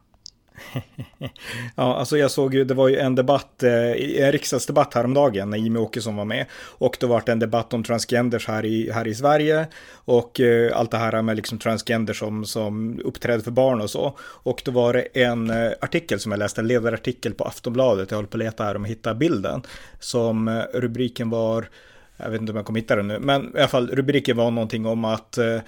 ja, 1.77 1.97
alltså 1.97 2.18
jag 2.18 2.31
såg 2.31 2.55
ju, 2.55 2.64
det 2.64 2.75
var 2.75 2.88
ju 2.88 2.97
en 2.97 3.14
debatt, 3.14 3.62
eh, 3.62 4.23
en 4.25 4.33
riksdagsdebatt 4.33 4.94
häromdagen 4.94 5.51
när 5.51 5.59
Jimmy 5.59 5.79
Åkesson 5.79 6.16
var 6.16 6.25
med. 6.25 6.47
Och 6.55 6.97
då 7.01 7.07
var 7.07 7.23
det 7.27 7.33
en 7.33 7.38
debatt 7.38 7.75
om 7.75 7.85
transgenders 7.85 8.49
här 8.49 8.64
i, 8.64 8.90
här 8.90 9.09
i 9.09 9.14
Sverige. 9.14 9.66
Och 9.92 10.40
eh, 10.40 10.79
allt 10.79 10.90
det 10.90 10.99
här 10.99 11.23
med 11.23 11.37
liksom 11.37 11.59
transgenders 11.59 12.18
som, 12.18 12.44
som 12.44 13.01
uppträder 13.05 13.44
för 13.44 13.51
barn 13.51 13.81
och 13.81 13.90
så. 13.90 14.18
Och 14.21 14.62
då 14.64 14.71
var 14.71 14.92
det 14.92 15.01
en 15.01 15.51
eh, 15.51 15.73
artikel 15.81 16.21
som 16.21 16.33
jag 16.33 16.38
läste, 16.38 16.61
en 16.61 16.66
ledarartikel 16.66 17.35
på 17.35 17.44
Aftonbladet, 17.44 18.11
jag 18.11 18.18
håller 18.18 18.29
på 18.29 18.37
att 18.37 18.44
leta 18.44 18.64
här 18.64 18.77
om 18.77 18.85
att 18.85 18.90
hitta 18.90 19.14
bilden. 19.14 19.62
Som 20.01 20.49
eh, 20.49 20.62
rubriken 20.75 21.31
var, 21.31 21.68
jag 22.16 22.31
vet 22.31 22.40
inte 22.40 22.53
om 22.53 22.57
jag 22.57 22.66
kommer 22.66 22.81
hitta 22.81 22.97
den 22.97 23.09
nu, 23.09 23.18
men 23.18 23.57
i 23.57 23.59
alla 23.59 23.68
fall 23.68 23.90
rubriken 23.90 24.37
var 24.37 24.51
någonting 24.51 24.87
om 24.87 25.05
att 25.05 25.38
eh, 25.38 25.59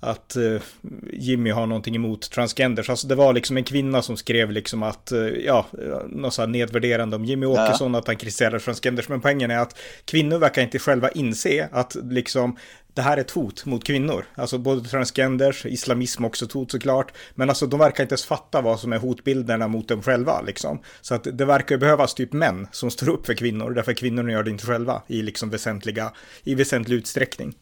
att 0.00 0.36
uh, 0.36 0.60
Jimmy 1.12 1.50
har 1.50 1.66
någonting 1.66 1.96
emot 1.96 2.30
transgenders. 2.30 2.90
Alltså 2.90 3.06
det 3.06 3.14
var 3.14 3.32
liksom 3.32 3.56
en 3.56 3.64
kvinna 3.64 4.02
som 4.02 4.16
skrev 4.16 4.50
liksom 4.50 4.82
att, 4.82 5.12
uh, 5.12 5.28
ja, 5.28 5.66
något 6.08 6.34
så 6.34 6.42
här 6.42 6.46
nedvärderande 6.46 7.16
om 7.16 7.24
Jimmy 7.24 7.46
Åkesson, 7.46 7.92
ja. 7.92 7.98
att 7.98 8.06
han 8.06 8.16
kritiserar 8.16 8.58
transgenders. 8.58 9.08
Men 9.08 9.20
poängen 9.20 9.50
är 9.50 9.58
att 9.58 9.78
kvinnor 10.04 10.38
verkar 10.38 10.62
inte 10.62 10.78
själva 10.78 11.10
inse 11.10 11.68
att 11.72 11.96
liksom 12.02 12.56
det 12.98 13.02
här 13.02 13.16
är 13.16 13.20
ett 13.20 13.30
hot 13.30 13.64
mot 13.64 13.84
kvinnor. 13.84 14.24
Alltså 14.34 14.58
både 14.58 14.88
transgenders, 14.88 15.66
islamism 15.66 16.24
också 16.24 16.44
ett 16.44 16.52
hot 16.52 16.70
såklart. 16.70 17.12
Men 17.34 17.48
alltså 17.48 17.66
de 17.66 17.80
verkar 17.80 18.04
inte 18.04 18.12
ens 18.12 18.24
fatta 18.24 18.60
vad 18.60 18.80
som 18.80 18.92
är 18.92 18.98
hotbilderna 18.98 19.68
mot 19.68 19.88
dem 19.88 20.02
själva 20.02 20.40
liksom. 20.40 20.80
Så 21.00 21.14
att 21.14 21.26
det 21.32 21.44
verkar 21.44 21.76
behövas 21.76 22.14
typ 22.14 22.32
män 22.32 22.68
som 22.72 22.90
står 22.90 23.08
upp 23.08 23.26
för 23.26 23.34
kvinnor. 23.34 23.70
Därför 23.70 23.92
kvinnorna 23.92 24.32
gör 24.32 24.42
det 24.42 24.50
inte 24.50 24.66
själva 24.66 25.02
i 25.06 25.22
liksom 25.22 25.50
väsentliga, 25.50 26.12
i 26.44 26.54
väsentlig 26.54 26.96
utsträckning. 26.96 27.54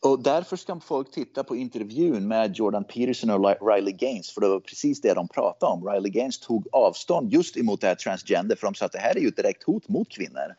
Och 0.00 0.22
därför 0.22 0.56
ska 0.56 0.80
folk 0.80 1.10
titta 1.10 1.44
på 1.44 1.56
intervjun 1.56 2.28
med 2.28 2.56
Jordan 2.56 2.84
Peterson 2.84 3.30
och 3.30 3.68
Riley 3.68 3.92
Gaines, 3.92 4.30
för 4.30 4.40
det 4.40 4.48
var 4.48 4.60
precis 4.60 5.00
det 5.00 5.14
de 5.14 5.28
pratade 5.28 5.72
om. 5.72 5.88
Riley 5.88 6.10
Gaines 6.10 6.38
tog 6.38 6.68
avstånd 6.72 7.32
just 7.32 7.56
emot 7.56 7.80
det 7.80 7.86
här 7.86 7.94
transgender, 7.94 8.56
för 8.56 8.66
de 8.66 8.74
sa 8.74 8.86
att 8.86 8.92
det 8.92 8.98
här 8.98 9.16
är 9.16 9.20
ju 9.20 9.28
ett 9.28 9.36
direkt 9.36 9.62
hot 9.62 9.88
mot 9.88 10.08
kvinnor. 10.08 10.54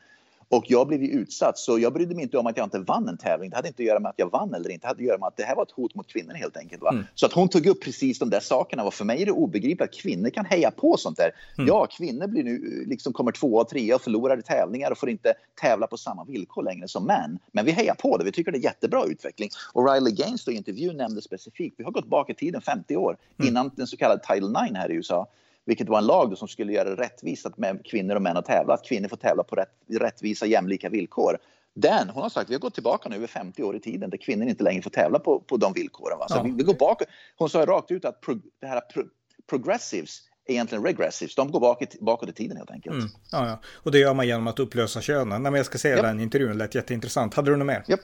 Och 0.50 0.66
jag 0.68 0.88
blev 0.88 1.04
ju 1.04 1.10
utsatt, 1.10 1.58
så 1.58 1.80
jag 1.80 1.94
brydde 1.94 2.16
mig 2.16 2.24
inte 2.24 2.38
om 2.38 2.48
att 2.48 2.58
jag 2.58 2.66
inte 2.66 2.80
vann 2.80 3.08
en 3.08 3.18
tävling. 3.18 3.50
Det 3.50 3.56
hade 3.56 3.68
inte 3.68 3.84
att 3.84 3.88
göra 3.88 4.00
med 4.00 4.10
att 4.10 4.20
jag 4.20 4.32
vann 4.32 4.54
eller 4.54 4.70
inte, 4.70 4.84
det 4.84 4.88
hade 4.88 5.00
att 5.00 5.08
göra 5.08 5.18
med 5.18 5.28
att 5.28 5.38
det 5.38 5.44
här 5.44 5.56
var 5.56 5.64
ett 5.64 5.72
hot 5.72 5.96
mot 5.96 6.08
kvinnor 6.08 6.34
helt 6.34 6.58
enkelt. 6.58 6.84
Mm. 6.92 7.06
Så 7.16 7.26
att 7.26 7.34
hon 7.34 7.50
tog 7.50 7.66
upp 7.66 7.84
precis 7.84 8.20
de 8.20 8.30
där 8.30 8.40
sakerna. 8.40 8.84
Och 8.84 8.94
för 8.94 9.06
mig 9.06 9.22
är 9.22 9.26
det 9.26 9.32
obegripligt 9.32 9.82
att 9.82 9.94
kvinnor 9.94 10.30
kan 10.30 10.46
heja 10.46 10.72
på 10.72 10.98
sånt 10.98 11.18
där. 11.18 11.32
Mm. 11.58 11.68
Ja, 11.68 11.86
kvinnor 11.86 12.28
blir 12.28 12.44
nu, 12.44 12.84
liksom 12.88 13.14
kommer 13.14 13.32
tvåa 13.32 13.62
och 13.62 13.70
trea 13.70 13.96
och 13.96 14.02
förlorar 14.02 14.40
i 14.40 14.42
tävlingar 14.42 14.92
och 14.92 14.98
får 14.98 15.10
inte 15.10 15.34
tävla 15.62 15.88
på 15.88 15.98
samma 15.98 16.24
villkor 16.24 16.64
längre 16.64 16.88
som 16.88 17.06
män. 17.06 17.40
Men 17.52 17.66
vi 17.66 17.72
hejar 17.72 17.96
på 17.96 18.18
det, 18.18 18.24
vi 18.24 18.32
tycker 18.32 18.52
det 18.52 18.58
är 18.58 18.64
jättebra 18.64 19.04
utveckling. 19.06 19.50
Och 19.74 19.94
Riley 19.94 20.14
Gaines 20.14 20.48
i 20.48 20.52
intervjun 20.52 20.98
nämnde 20.98 21.22
specifikt, 21.22 21.76
vi 21.78 21.84
har 21.84 21.92
gått 21.92 22.08
bak 22.08 22.30
i 22.30 22.34
tiden 22.34 22.62
50 22.62 22.96
år 22.96 23.18
mm. 23.40 23.50
innan 23.50 23.72
den 23.76 23.88
så 23.88 23.98
kallade 23.98 24.22
Title 24.22 24.48
9 24.48 24.74
här 24.74 24.92
i 24.92 24.96
USA 24.96 25.28
vilket 25.68 25.90
var 25.90 25.98
en 25.98 26.06
lag 26.06 26.38
som 26.38 26.48
skulle 26.48 26.74
göra 26.74 26.90
det 26.90 26.96
rättvist 26.96 27.46
att 27.46 27.58
med 27.58 27.86
kvinnor 27.86 28.16
och 28.16 28.22
män 28.22 28.38
att 28.38 28.46
tävla, 28.46 28.74
att 28.74 28.86
kvinnor 28.86 29.08
får 29.08 29.18
tävla 29.18 29.44
på 29.44 29.56
rätt, 29.56 29.70
rättvisa 30.00 30.46
jämlika 30.46 30.90
villkor. 30.90 31.38
Den, 31.74 32.10
hon 32.10 32.24
har 32.24 32.30
sagt, 32.30 32.50
vi 32.50 32.54
har 32.54 32.60
gått 32.60 32.74
tillbaka 32.74 33.10
nu 33.10 33.16
över 33.16 33.28
50 33.28 33.64
år 33.64 33.76
i 33.76 33.80
tiden 33.80 34.10
där 34.10 34.18
kvinnor 34.18 34.48
inte 34.48 34.64
längre 34.64 34.82
får 34.82 34.90
tävla 34.90 35.20
på, 35.20 35.40
på 35.40 35.58
de 35.58 35.74
villkoren. 35.74 36.20
Va? 36.20 36.28
Så 36.30 36.36
ja. 36.38 36.42
vi, 36.42 36.52
vi, 36.52 36.64
går 36.64 36.74
bakåt. 36.74 37.08
Hon 37.38 37.50
sa 37.50 37.66
rakt 37.66 37.92
ut 37.92 38.06
att 38.06 38.22
pro, 38.22 38.36
det 38.62 38.68
här 38.68 38.82
pro, 38.82 39.04
progressives 39.50 40.22
är 40.46 40.54
egentligen 40.54 40.84
regressives. 40.84 41.36
De 41.36 41.52
går 41.52 41.60
bakåt, 41.60 42.00
bakåt 42.00 42.30
i 42.30 42.34
tiden 42.34 42.58
helt 42.58 42.72
enkelt. 42.72 42.96
Mm. 42.96 43.08
Ja, 43.32 43.48
ja, 43.48 43.60
och 43.74 43.92
det 43.92 44.00
gör 44.00 44.14
man 44.14 44.28
genom 44.28 44.48
att 44.48 44.60
upplösa 44.60 45.02
könen. 45.02 45.44
Nej, 45.44 45.52
men 45.52 45.54
jag 45.54 45.66
ska 45.66 45.78
säga 45.78 45.96
yep. 45.96 46.04
den 46.04 46.20
intervjun, 46.20 46.58
lät 46.58 46.76
jätteintressant. 46.76 47.34
Hade 47.34 47.52
du 47.52 47.58
något 47.58 47.68
mer? 47.68 47.84
Yep. 47.88 48.00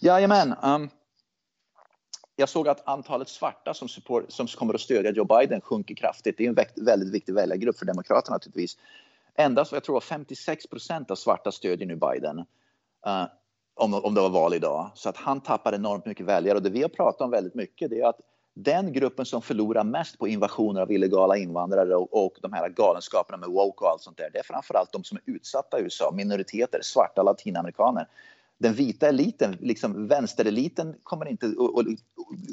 Jajamän. 0.00 0.54
Um, 0.62 0.90
jag 2.38 2.48
såg 2.48 2.68
att 2.68 2.88
antalet 2.88 3.28
svarta 3.28 3.74
som, 3.74 3.88
support, 3.88 4.24
som 4.28 4.46
kommer 4.46 4.74
att 4.74 4.80
stödja 4.80 5.10
Joe 5.10 5.24
Biden 5.24 5.60
sjunker 5.60 5.94
kraftigt. 5.94 6.38
Det 6.38 6.44
är 6.44 6.48
en 6.48 6.84
väldigt 6.84 7.14
viktig 7.14 7.34
väljargrupp 7.34 7.78
för 7.78 7.86
Demokraterna 7.86 8.34
naturligtvis. 8.34 8.76
Endast, 9.34 9.72
jag 9.72 9.84
tror 9.84 10.00
56 10.00 10.66
procent 10.66 11.10
av 11.10 11.14
svarta 11.14 11.52
stödjer 11.52 11.86
nu 11.88 11.96
Biden. 11.96 12.38
Uh, 13.06 13.24
om, 13.74 13.94
om 13.94 14.14
det 14.14 14.20
var 14.20 14.28
val 14.28 14.54
idag. 14.54 14.90
Så 14.94 15.08
att 15.08 15.16
han 15.16 15.40
tappar 15.40 15.74
enormt 15.74 16.06
mycket 16.06 16.26
väljare. 16.26 16.56
Och 16.56 16.62
det 16.62 16.70
vi 16.70 16.82
har 16.82 16.88
pratat 16.88 17.20
om 17.20 17.30
väldigt 17.30 17.54
mycket 17.54 17.90
det 17.90 18.00
är 18.00 18.08
att 18.08 18.20
den 18.54 18.92
gruppen 18.92 19.24
som 19.24 19.42
förlorar 19.42 19.84
mest 19.84 20.18
på 20.18 20.28
invasioner 20.28 20.80
av 20.80 20.92
illegala 20.92 21.36
invandrare 21.36 21.96
och, 21.96 22.26
och 22.26 22.38
de 22.42 22.52
här 22.52 22.68
galenskaperna 22.68 23.36
med 23.38 23.48
woke 23.48 23.84
och 23.84 23.90
allt 23.90 24.02
sånt 24.02 24.16
där, 24.16 24.30
det 24.32 24.38
är 24.38 24.42
framförallt 24.42 24.92
de 24.92 25.04
som 25.04 25.18
är 25.18 25.32
utsatta 25.32 25.80
i 25.80 25.82
USA, 25.82 26.10
minoriteter, 26.14 26.80
svarta 26.82 27.22
latinamerikaner 27.22 28.06
den 28.58 28.74
vita 28.74 29.08
eliten, 29.08 29.56
liksom 29.60 30.08
vänstereliten, 30.08 30.94
kommer 31.02 31.28
inte 31.28 31.46
och, 31.46 31.78
och 31.78 31.84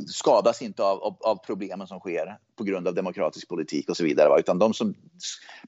skadas 0.07 0.61
inte 0.61 0.83
av, 0.83 1.03
av, 1.03 1.17
av, 1.21 1.35
problemen 1.45 1.87
som 1.87 1.99
sker 1.99 2.37
på 2.55 2.63
grund 2.63 2.87
av 2.87 2.93
demokratisk 2.93 3.47
politik 3.47 3.89
och 3.89 3.97
så 3.97 4.03
vidare. 4.03 4.29
Va? 4.29 4.39
Utan 4.39 4.59
de 4.59 4.73
som, 4.73 4.95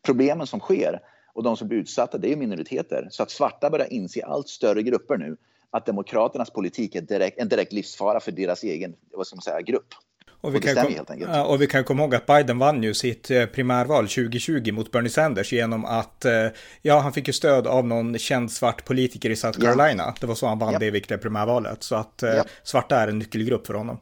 problemen 0.02 0.48
som 0.48 0.60
sker 0.60 1.00
och 1.34 1.44
de 1.44 1.58
som 1.58 1.68
blir 1.68 1.78
utsatta, 1.78 2.18
det 2.18 2.32
är 2.32 2.36
minoriteter. 2.36 3.08
Så 3.12 3.24
att 3.24 3.32
svarta 3.32 3.70
börjar 3.70 3.94
inse 3.94 4.26
allt 4.26 4.50
större 4.50 4.84
grupper 4.84 5.18
nu 5.18 5.38
att 5.70 5.86
demokraternas 5.86 6.50
politik 6.50 6.96
är 6.96 7.02
direkt, 7.02 7.40
en 7.40 7.50
direkt 7.50 7.74
livsfara 7.74 8.20
för 8.20 8.32
deras 8.32 8.64
egen 8.64 8.96
vad 9.12 9.28
ska 9.28 9.36
man 9.36 9.42
säga, 9.42 9.62
grupp. 9.62 9.94
Och 10.42 10.56
vi, 10.56 10.60
kan 10.60 10.76
kom, 10.76 11.46
och 11.46 11.62
vi 11.62 11.68
kan 11.68 11.84
komma 11.84 12.04
ihåg 12.04 12.16
att 12.16 12.26
Biden 12.26 12.60
vann 12.60 12.84
ju 12.84 12.94
sitt 12.94 13.32
eh, 13.32 13.46
primärval 13.46 14.04
2020 14.08 14.72
mot 14.72 14.92
Bernie 14.92 15.10
Sanders 15.10 15.54
genom 15.54 15.86
att, 15.86 16.26
eh, 16.26 16.48
ja, 16.82 17.00
han 17.00 17.14
fick 17.14 17.28
ju 17.28 17.34
stöd 17.34 17.68
av 17.68 17.88
någon 17.88 18.18
känd 18.18 18.52
svart 18.52 18.86
politiker 18.86 19.30
i 19.30 19.36
South 19.36 19.60
Carolina. 19.60 20.04
Ja. 20.04 20.16
Det 20.20 20.28
var 20.28 20.36
så 20.36 20.48
han 20.48 20.60
vann 20.60 20.74
ja. 20.74 20.80
det 20.80 20.92
viktiga 20.92 21.18
primärvalet. 21.18 21.84
Så 21.84 21.96
att 21.96 22.24
eh, 22.24 22.30
ja. 22.30 22.44
svarta 22.64 22.96
är 22.96 23.08
en 23.08 23.20
nyckelgrupp 23.20 23.68
för 23.68 23.74
honom. 23.74 24.00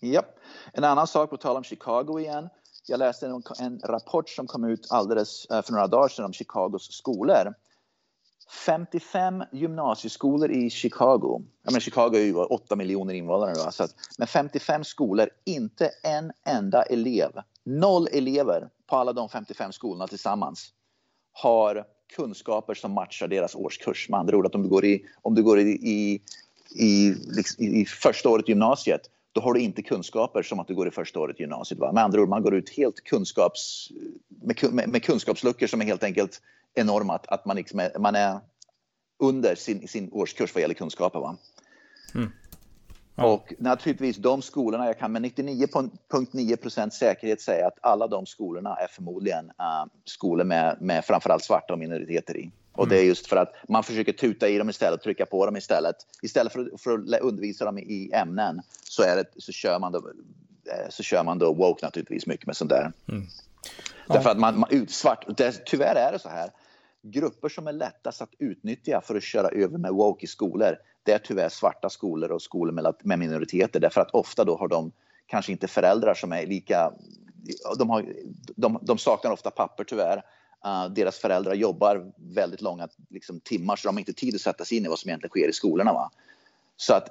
Ja. 0.00 0.22
En 0.72 0.84
annan 0.84 1.06
sak 1.06 1.30
på 1.30 1.36
tal 1.36 1.56
om 1.56 1.64
Chicago 1.64 2.18
igen. 2.18 2.48
Jag 2.88 2.98
läste 2.98 3.26
en, 3.26 3.42
en 3.60 3.80
rapport 3.84 4.28
som 4.28 4.46
kom 4.46 4.64
ut 4.64 4.86
alldeles 4.90 5.46
för 5.48 5.72
några 5.72 5.86
dagar 5.86 6.08
sedan 6.08 6.24
om 6.24 6.32
Chicagos 6.32 6.92
skolor 6.92 7.54
55 8.52 9.44
gymnasieskolor 9.52 10.50
i 10.50 10.70
Chicago. 10.70 11.42
Jag 11.62 11.72
menar, 11.72 11.80
Chicago 11.80 12.14
är 12.14 12.24
ju 12.24 12.34
8 12.34 12.76
miljoner 12.76 13.14
invånare. 13.14 13.54
Då, 13.54 13.70
så 13.70 13.84
att, 13.84 13.94
men 14.18 14.28
55 14.28 14.84
skolor, 14.84 15.28
inte 15.44 15.90
en 16.02 16.32
enda 16.46 16.82
elev, 16.82 17.30
noll 17.64 18.08
elever 18.12 18.68
på 18.86 18.96
alla 18.96 19.12
de 19.12 19.28
55 19.28 19.72
skolorna 19.72 20.06
tillsammans 20.06 20.72
har 21.32 21.84
kunskaper 22.16 22.74
som 22.74 22.92
matchar 22.92 23.28
deras 23.28 23.54
årskurs. 23.54 24.08
Med 24.08 24.20
andra 24.20 24.36
ord, 24.36 24.46
att 24.46 24.54
om 24.54 24.62
du 24.62 24.68
går 24.68 24.84
i, 24.84 25.04
om 25.22 25.34
du 25.34 25.42
går 25.42 25.60
i, 25.60 25.70
i, 25.70 26.22
i, 26.74 27.14
liksom 27.36 27.64
i 27.64 27.84
första 27.84 28.28
året 28.28 28.48
gymnasiet 28.48 29.00
då 29.32 29.40
har 29.40 29.54
du 29.54 29.60
inte 29.60 29.82
kunskaper 29.82 30.42
som 30.42 30.60
att 30.60 30.68
du 30.68 30.74
går 30.74 30.88
i 30.88 30.90
första 30.90 31.20
året 31.20 31.40
i 31.40 31.42
gymnasiet. 31.42 31.80
Va? 31.80 31.92
Med 31.92 32.04
andra 32.04 32.22
ord, 32.22 32.28
man 32.28 32.42
går 32.42 32.54
ut 32.54 32.70
helt 32.70 33.04
kunskaps, 33.04 33.88
med, 34.28 34.72
med, 34.72 34.88
med 34.88 35.02
kunskapsluckor 35.02 35.66
som 35.66 35.80
är 35.80 35.84
helt 35.84 36.02
enkelt 36.02 36.40
enorma. 36.74 37.14
Att, 37.14 37.26
att 37.26 37.46
man, 37.46 37.56
liksom 37.56 37.80
är, 37.80 37.98
man 37.98 38.14
är 38.14 38.40
under 39.18 39.54
sin, 39.54 39.88
sin 39.88 40.12
årskurs 40.12 40.54
vad 40.54 40.62
gäller 40.62 40.74
kunskaper. 40.74 41.18
Va? 41.18 41.36
Mm. 42.14 42.30
Ja. 43.14 43.32
Och 43.32 43.52
naturligtvis 43.58 44.16
de 44.16 44.42
skolorna, 44.42 44.86
jag 44.86 44.98
kan 44.98 45.12
med 45.12 45.22
99,9% 45.22 46.90
säkerhet 46.90 47.40
säga 47.40 47.66
att 47.66 47.78
alla 47.82 48.06
de 48.06 48.26
skolorna 48.26 48.76
är 48.76 48.86
förmodligen 48.86 49.44
uh, 49.44 49.92
skolor 50.04 50.44
med, 50.44 50.76
med 50.80 51.04
framförallt 51.04 51.44
svarta 51.44 51.72
och 51.72 51.78
minoriteter 51.78 52.36
i. 52.36 52.50
Och 52.72 52.88
det 52.88 52.94
är 52.94 52.98
mm. 52.98 53.08
just 53.08 53.26
för 53.26 53.36
att 53.36 53.54
man 53.68 53.82
försöker 53.82 54.12
tuta 54.12 54.48
i 54.48 54.58
dem 54.58 54.70
istället, 54.70 55.02
trycka 55.02 55.26
på 55.26 55.46
dem 55.46 55.56
istället. 55.56 55.96
Istället 56.22 56.52
för, 56.52 56.70
för 56.78 57.14
att 57.14 57.20
undervisa 57.20 57.64
dem 57.64 57.78
i 57.78 58.10
ämnen 58.12 58.62
så, 58.84 59.02
är 59.02 59.16
det, 59.16 59.24
så, 59.36 59.52
kör 59.52 59.78
man 59.78 59.92
då, 59.92 59.98
eh, 59.98 60.88
så 60.90 61.02
kör 61.02 61.24
man 61.24 61.38
då 61.38 61.52
woke 61.52 61.86
naturligtvis 61.86 62.26
mycket 62.26 62.46
med 62.46 62.56
sånt 62.56 62.70
där. 62.70 62.92
Mm. 63.08 63.26
Ja. 64.08 64.14
Därför 64.14 64.30
att 64.30 64.38
man, 64.38 64.58
man 64.58 64.86
svart, 64.88 65.24
det, 65.36 65.52
tyvärr 65.66 65.94
är 65.94 66.12
det 66.12 66.18
så 66.18 66.28
här. 66.28 66.50
grupper 67.02 67.48
som 67.48 67.66
är 67.66 67.72
lättast 67.72 68.22
att 68.22 68.34
utnyttja 68.38 69.00
för 69.00 69.16
att 69.16 69.22
köra 69.22 69.48
över 69.48 69.78
med 69.78 69.92
woke 69.92 70.24
i 70.24 70.26
skolor, 70.26 70.76
det 71.02 71.12
är 71.12 71.18
tyvärr 71.18 71.48
svarta 71.48 71.90
skolor 71.90 72.32
och 72.32 72.42
skolor 72.42 72.72
med, 72.72 72.94
med 73.02 73.18
minoriteter, 73.18 73.80
därför 73.80 74.00
att 74.00 74.10
ofta 74.10 74.44
då 74.44 74.56
har 74.56 74.68
de 74.68 74.92
kanske 75.26 75.52
inte 75.52 75.68
föräldrar 75.68 76.14
som 76.14 76.32
är 76.32 76.46
lika, 76.46 76.92
de, 77.78 77.90
har, 77.90 78.06
de, 78.56 78.78
de 78.82 78.98
saknar 78.98 79.30
ofta 79.30 79.50
papper 79.50 79.84
tyvärr. 79.84 80.22
Uh, 80.66 80.94
deras 80.94 81.18
föräldrar 81.18 81.54
jobbar 81.54 82.12
väldigt 82.16 82.60
långa 82.60 82.88
liksom, 83.10 83.40
timmar 83.40 83.76
så 83.76 83.88
de 83.88 83.94
har 83.94 84.00
inte 84.00 84.12
tid 84.12 84.34
att 84.34 84.40
sätta 84.40 84.64
sig 84.64 84.78
in 84.78 84.84
i 84.84 84.88
vad 84.88 84.98
som 84.98 85.08
egentligen 85.08 85.30
sker 85.30 85.48
i 85.48 85.52
skolorna. 85.52 85.92
Va? 85.92 86.10
Så 86.76 86.94
att 86.94 87.08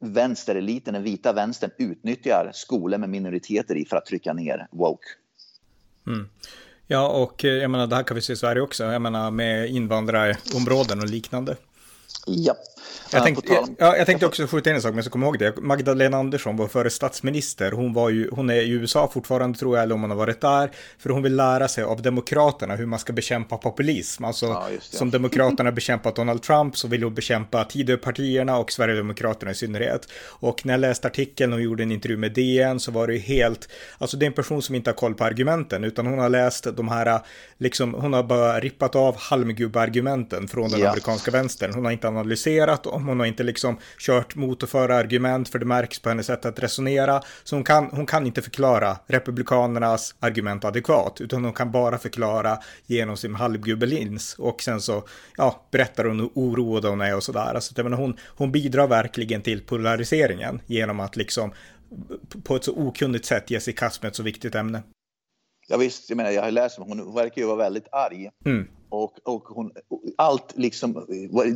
vänstereliten, 0.00 0.94
den 0.94 1.02
vita 1.02 1.32
vänstern, 1.32 1.70
utnyttjar 1.78 2.50
skolor 2.54 2.98
med 2.98 3.08
minoriteter 3.08 3.76
i 3.76 3.84
för 3.84 3.96
att 3.96 4.06
trycka 4.06 4.32
ner 4.32 4.66
woke. 4.70 5.06
Mm. 6.06 6.28
Ja, 6.86 7.08
och 7.08 7.44
eh, 7.44 7.52
jag 7.52 7.70
menar, 7.70 7.86
det 7.86 7.96
här 7.96 8.02
kan 8.02 8.14
vi 8.14 8.20
se 8.20 8.32
i 8.32 8.36
Sverige 8.36 8.62
också, 8.62 8.84
jag 8.84 9.02
menar 9.02 9.30
med 9.30 9.70
invandrarområden 9.70 11.00
och 11.00 11.08
liknande. 11.08 11.56
Ja. 12.26 12.54
Jag 13.12 13.22
tänkte, 13.22 13.52
jag, 13.52 13.68
ja, 13.78 13.96
jag 13.96 14.06
tänkte 14.06 14.26
också 14.26 14.46
skjuta 14.46 14.70
in 14.70 14.76
en 14.76 14.82
sak, 14.82 14.90
men 14.90 14.96
jag 14.96 15.04
ska 15.04 15.12
komma 15.12 15.26
ihåg 15.26 15.38
det. 15.38 15.56
Magdalena 15.56 16.16
Andersson, 16.16 16.56
vår 16.56 16.68
före 16.68 16.90
statsminister, 16.90 17.72
hon, 17.72 17.92
var 17.92 18.10
ju, 18.10 18.30
hon 18.32 18.50
är 18.50 18.54
i 18.54 18.70
USA 18.70 19.10
fortfarande 19.12 19.58
tror 19.58 19.76
jag, 19.76 19.82
eller 19.82 19.94
om 19.94 20.00
hon 20.00 20.10
har 20.10 20.18
varit 20.18 20.40
där, 20.40 20.70
för 20.98 21.10
hon 21.10 21.22
vill 21.22 21.36
lära 21.36 21.68
sig 21.68 21.84
av 21.84 22.02
demokraterna 22.02 22.76
hur 22.76 22.86
man 22.86 22.98
ska 22.98 23.12
bekämpa 23.12 23.56
populism. 23.56 24.24
Alltså, 24.24 24.46
ja, 24.46 24.68
som 24.80 25.10
demokraterna 25.10 25.72
bekämpat 25.72 26.16
Donald 26.16 26.42
Trump 26.42 26.76
så 26.76 26.88
vill 26.88 27.02
hon 27.02 27.14
bekämpa 27.14 27.64
Tidöpartierna 27.64 28.58
och 28.58 28.72
Sverigedemokraterna 28.72 29.50
i 29.50 29.54
synnerhet. 29.54 30.08
Och 30.26 30.66
när 30.66 30.72
jag 30.72 30.80
läste 30.80 31.08
artikeln 31.08 31.52
och 31.52 31.60
gjorde 31.60 31.82
en 31.82 31.92
intervju 31.92 32.16
med 32.16 32.32
DN 32.32 32.80
så 32.80 32.90
var 32.90 33.06
det 33.06 33.12
ju 33.12 33.18
helt, 33.18 33.68
alltså 33.98 34.16
det 34.16 34.24
är 34.24 34.26
en 34.26 34.32
person 34.32 34.62
som 34.62 34.74
inte 34.74 34.90
har 34.90 34.94
koll 34.94 35.14
på 35.14 35.24
argumenten, 35.24 35.84
utan 35.84 36.06
hon 36.06 36.18
har 36.18 36.28
läst 36.28 36.76
de 36.76 36.88
här, 36.88 37.20
liksom, 37.58 37.94
hon 37.94 38.12
har 38.12 38.22
bara 38.22 38.60
rippat 38.60 38.96
av 38.96 39.16
halmgubbargumenten 39.16 40.48
från 40.48 40.70
den 40.70 40.80
ja. 40.80 40.88
amerikanska 40.88 41.30
vänstern. 41.30 41.74
Hon 41.74 41.84
har 41.84 41.92
inte 41.92 42.08
analyserat 42.08 42.73
dem, 42.82 43.08
hon 43.08 43.20
har 43.20 43.26
inte 43.26 43.42
liksom 43.42 43.78
kört 43.98 44.34
motorförarargument 44.34 45.48
för 45.48 45.58
det 45.58 45.66
märks 45.66 45.98
på 45.98 46.08
hennes 46.08 46.26
sätt 46.26 46.44
att 46.44 46.58
resonera. 46.58 47.22
Så 47.44 47.56
hon 47.56 47.64
kan, 47.64 47.88
hon 47.92 48.06
kan 48.06 48.26
inte 48.26 48.42
förklara 48.42 48.96
republikanernas 49.06 50.14
argument 50.20 50.64
adekvat, 50.64 51.20
utan 51.20 51.44
hon 51.44 51.52
kan 51.52 51.70
bara 51.70 51.98
förklara 51.98 52.58
genom 52.86 53.16
sin 53.16 53.34
halvgubbelins. 53.34 54.34
Och 54.38 54.62
sen 54.62 54.80
så, 54.80 55.04
ja, 55.36 55.68
berättar 55.70 56.04
hon 56.04 56.20
hur 56.20 56.30
oroad 56.34 56.84
hon 56.84 57.00
är 57.00 57.16
och 57.16 57.22
sådär. 57.22 57.54
Alltså, 57.54 57.82
menar, 57.82 57.96
hon, 57.96 58.16
hon 58.36 58.52
bidrar 58.52 58.86
verkligen 58.86 59.42
till 59.42 59.60
polariseringen 59.60 60.60
genom 60.66 61.00
att 61.00 61.16
liksom 61.16 61.52
på 62.44 62.56
ett 62.56 62.64
så 62.64 62.76
okunnigt 62.76 63.24
sätt 63.24 63.50
ge 63.50 63.60
sig 63.60 63.72
i 63.72 63.76
kast 63.76 64.02
med 64.02 64.08
ett 64.08 64.16
så 64.16 64.22
viktigt 64.22 64.54
ämne. 64.54 64.82
Ja, 65.68 65.76
visst, 65.76 66.10
jag 66.10 66.16
menar, 66.16 66.30
jag 66.30 66.42
har 66.42 66.50
läst 66.50 66.78
om 66.78 66.88
hon 66.88 67.14
verkar 67.14 67.42
ju 67.42 67.46
vara 67.46 67.56
väldigt 67.56 67.86
arg. 67.92 68.30
Mm. 68.44 68.68
Och, 68.94 69.18
och 69.22 69.44
hon, 69.44 69.72
allt 70.16 70.52
liksom, 70.56 71.06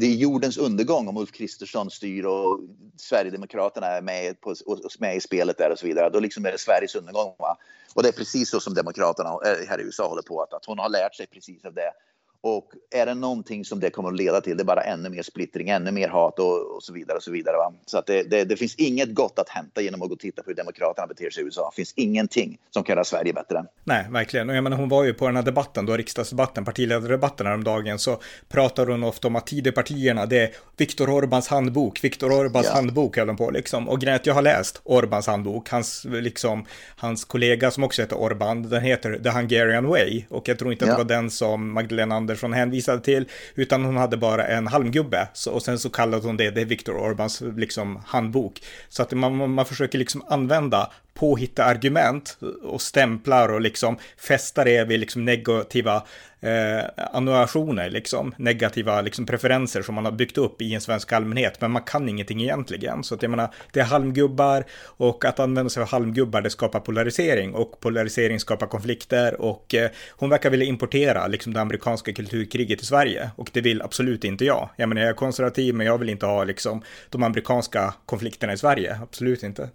det 0.01 0.07
är 0.07 0.15
jordens 0.15 0.59
undergång 0.59 1.09
om 1.09 1.17
Ulf 1.17 1.33
Kristersson 1.33 1.91
styr 1.91 2.25
och 2.25 2.61
Sverigedemokraterna 2.97 3.87
är 3.87 4.03
med, 4.03 4.41
på, 4.41 4.55
och, 4.67 4.79
med 4.99 5.17
i 5.17 5.21
spelet 5.21 5.59
där 5.59 5.71
och 5.71 5.79
så 5.79 5.87
vidare. 5.87 6.11
Då 6.11 6.21
liksom 6.21 6.47
är 6.47 6.53
det 6.53 6.59
Sveriges 6.59 6.95
undergång. 6.95 7.35
Va? 7.39 7.57
Och 7.95 8.03
det 8.03 8.09
är 8.09 8.13
precis 8.13 8.51
så 8.51 8.61
som 8.61 8.75
Demokraterna 8.75 9.29
eh, 9.29 9.69
här 9.69 9.81
i 9.81 9.83
USA 9.83 10.09
håller 10.09 10.23
på, 10.23 10.43
att, 10.43 10.55
att 10.55 10.65
hon 10.65 10.79
har 10.79 10.89
lärt 10.89 11.15
sig 11.15 11.27
precis 11.27 11.65
av 11.65 11.75
det. 11.75 11.93
Och 12.41 12.69
är 12.95 13.07
det 13.07 13.15
någonting 13.15 13.65
som 13.65 13.81
det 13.81 13.91
kommer 13.91 14.09
att 14.09 14.17
leda 14.17 14.41
till, 14.41 14.57
det 14.57 14.63
är 14.63 14.65
bara 14.65 14.83
ännu 14.83 15.09
mer 15.09 15.23
splittring, 15.23 15.69
ännu 15.69 15.91
mer 15.91 16.09
hat 16.09 16.39
och, 16.39 16.77
och 16.77 16.83
så 16.83 16.93
vidare. 16.93 17.17
och 17.17 17.23
Så 17.23 17.31
vidare. 17.31 17.57
Va? 17.57 17.73
Så 17.87 17.99
att 17.99 18.07
det, 18.07 18.23
det, 18.23 18.45
det, 18.45 18.57
finns 18.57 18.75
inget 18.75 19.15
gott 19.15 19.39
att 19.39 19.49
hämta 19.49 19.81
genom 19.81 20.03
att 20.03 20.09
gå 20.09 20.15
och 20.15 20.21
titta 20.21 20.43
på 20.43 20.51
hur 20.51 20.55
Demokraterna 20.55 21.07
beter 21.07 21.31
sig 21.31 21.43
i 21.43 21.47
USA. 21.47 21.71
Det 21.71 21.77
finns 21.77 21.93
ingenting 21.97 22.59
som 22.71 22.85
kan 22.85 22.95
göra 22.95 23.05
Sverige 23.05 23.33
bättre. 23.33 23.65
Nej, 23.85 24.07
verkligen. 24.11 24.51
Och 24.51 24.57
jag 24.57 24.65
menar, 24.65 24.77
hon 24.77 24.89
var 24.89 25.05
ju 25.05 25.15
på 25.15 25.27
den 25.27 25.37
här 25.37 25.43
debatten, 25.43 25.87
då 25.87 25.97
riksdagsdebatten, 25.97 26.65
partiledardebatten 26.65 27.47
häromdagen, 27.47 27.99
så 27.99 28.21
pratade 28.49 28.93
hon 28.93 29.05
ofta 29.05 29.29
om 29.29 29.37
att 29.37 29.47
Tidöpartierna, 29.47 30.27
det 30.27 30.39
är 30.39 30.51
Viktor 30.77 31.11
Orbans 31.11 31.49
handbok, 31.49 32.05
Viktor 32.05 32.33
Orbans 32.33 32.67
ja. 32.67 32.75
handbok 32.75 33.17
höll 33.17 33.27
de 33.27 33.37
på 33.37 33.51
liksom. 33.51 33.89
Och 33.89 34.01
grejen 34.01 34.17
att 34.17 34.27
jag 34.27 34.35
har 34.35 34.43
läst 34.43 34.81
Orbans 34.85 35.27
handbok, 35.27 35.69
hans, 35.71 36.05
liksom, 36.05 36.67
hans 36.97 37.25
kollega 37.25 37.71
som 37.71 37.85
också 37.85 38.03
heter 38.03 38.17
Orban, 38.17 38.63
den 38.63 38.83
heter 38.83 39.21
The 39.23 39.31
Hungarian 39.31 39.87
Way. 39.87 40.25
Och 40.29 40.49
jag 40.49 40.59
tror 40.59 40.73
inte 40.73 40.85
ja. 40.85 40.91
att 40.91 40.99
det 40.99 41.05
var 41.05 41.09
den 41.09 41.31
som 41.31 41.73
Magdalena 41.73 42.28
Andersson 42.29 42.53
hänvisade 42.53 43.01
till, 43.01 43.29
utan 43.55 43.85
hon 43.85 43.97
hade 43.97 44.17
bara 44.17 44.47
en 44.47 44.67
halmgubbe. 44.67 45.29
Så, 45.33 45.53
och 45.53 45.63
sen 45.63 45.79
så 45.79 45.91
kallade 45.91 46.27
hon 46.27 46.37
det, 46.37 46.51
det 46.51 46.61
är 46.61 46.65
Viktor 46.65 46.97
Orbans 46.97 47.43
liksom 47.57 48.03
handbok. 48.07 48.63
Så 48.89 49.03
att 49.03 49.13
man, 49.13 49.55
man 49.55 49.65
försöker 49.65 49.99
liksom 49.99 50.23
använda 50.29 50.91
påhitta 51.19 51.65
argument 51.65 52.39
och 52.63 52.83
stämplar 52.83 53.49
och 53.49 53.61
liksom 53.61 53.97
fästa 54.17 54.65
det 54.65 54.85
vid 54.85 55.01
liksom 55.01 55.25
negativa 55.25 56.03
eh, 56.41 56.85
annuationer, 57.13 57.91
liksom 57.91 58.35
negativa 58.37 59.01
liksom 59.01 59.27
preferenser 59.27 59.83
som 59.83 59.95
man 59.95 60.05
har 60.05 60.13
byggt 60.13 60.39
upp 60.39 60.63
i 60.63 60.75
en 60.75 60.81
svensk 60.81 61.13
allmänhet, 61.13 61.61
men 61.61 61.71
man 61.71 61.83
kan 61.83 62.09
ingenting 62.09 62.43
egentligen. 62.43 63.05
Så 63.05 63.15
att 63.15 63.23
jag 63.23 63.31
menar, 63.31 63.55
det 63.73 63.81
är 63.81 63.85
halmgubbar 63.85 64.65
och 64.85 65.25
att 65.25 65.41
använda 65.41 65.71
sig 65.71 65.83
av 65.83 65.89
halmgubbar, 65.89 66.41
det 66.41 66.51
skapar 66.51 66.81
polarisering 66.81 67.55
och 67.55 67.81
polarisering 67.81 68.41
skapar 68.41 68.67
konflikter 68.67 69.41
och 69.41 69.75
eh, 69.75 69.91
hon 70.11 70.31
verkar 70.31 70.51
vilja 70.51 70.67
importera 70.67 71.27
liksom 71.27 71.55
det 71.55 71.61
amerikanska 71.61 72.13
kulturkriget 72.13 72.83
i 72.83 72.85
Sverige 72.85 73.31
och 73.37 73.51
det 73.53 73.61
vill 73.61 73.83
absolut 73.83 74.25
inte 74.25 74.45
jag. 74.45 74.69
Jag 74.77 74.89
menar, 74.89 75.03
jag 75.03 75.11
är 75.11 75.15
konservativ, 75.15 75.75
men 75.75 75.87
jag 75.87 75.99
vill 75.99 76.09
inte 76.09 76.27
ha 76.27 76.45
liksom 76.45 76.83
de 77.11 77.23
amerikanska 77.23 77.95
konflikterna 78.07 78.53
i 78.53 78.59
Sverige, 78.59 78.99
absolut 79.03 79.43
inte. 79.43 79.69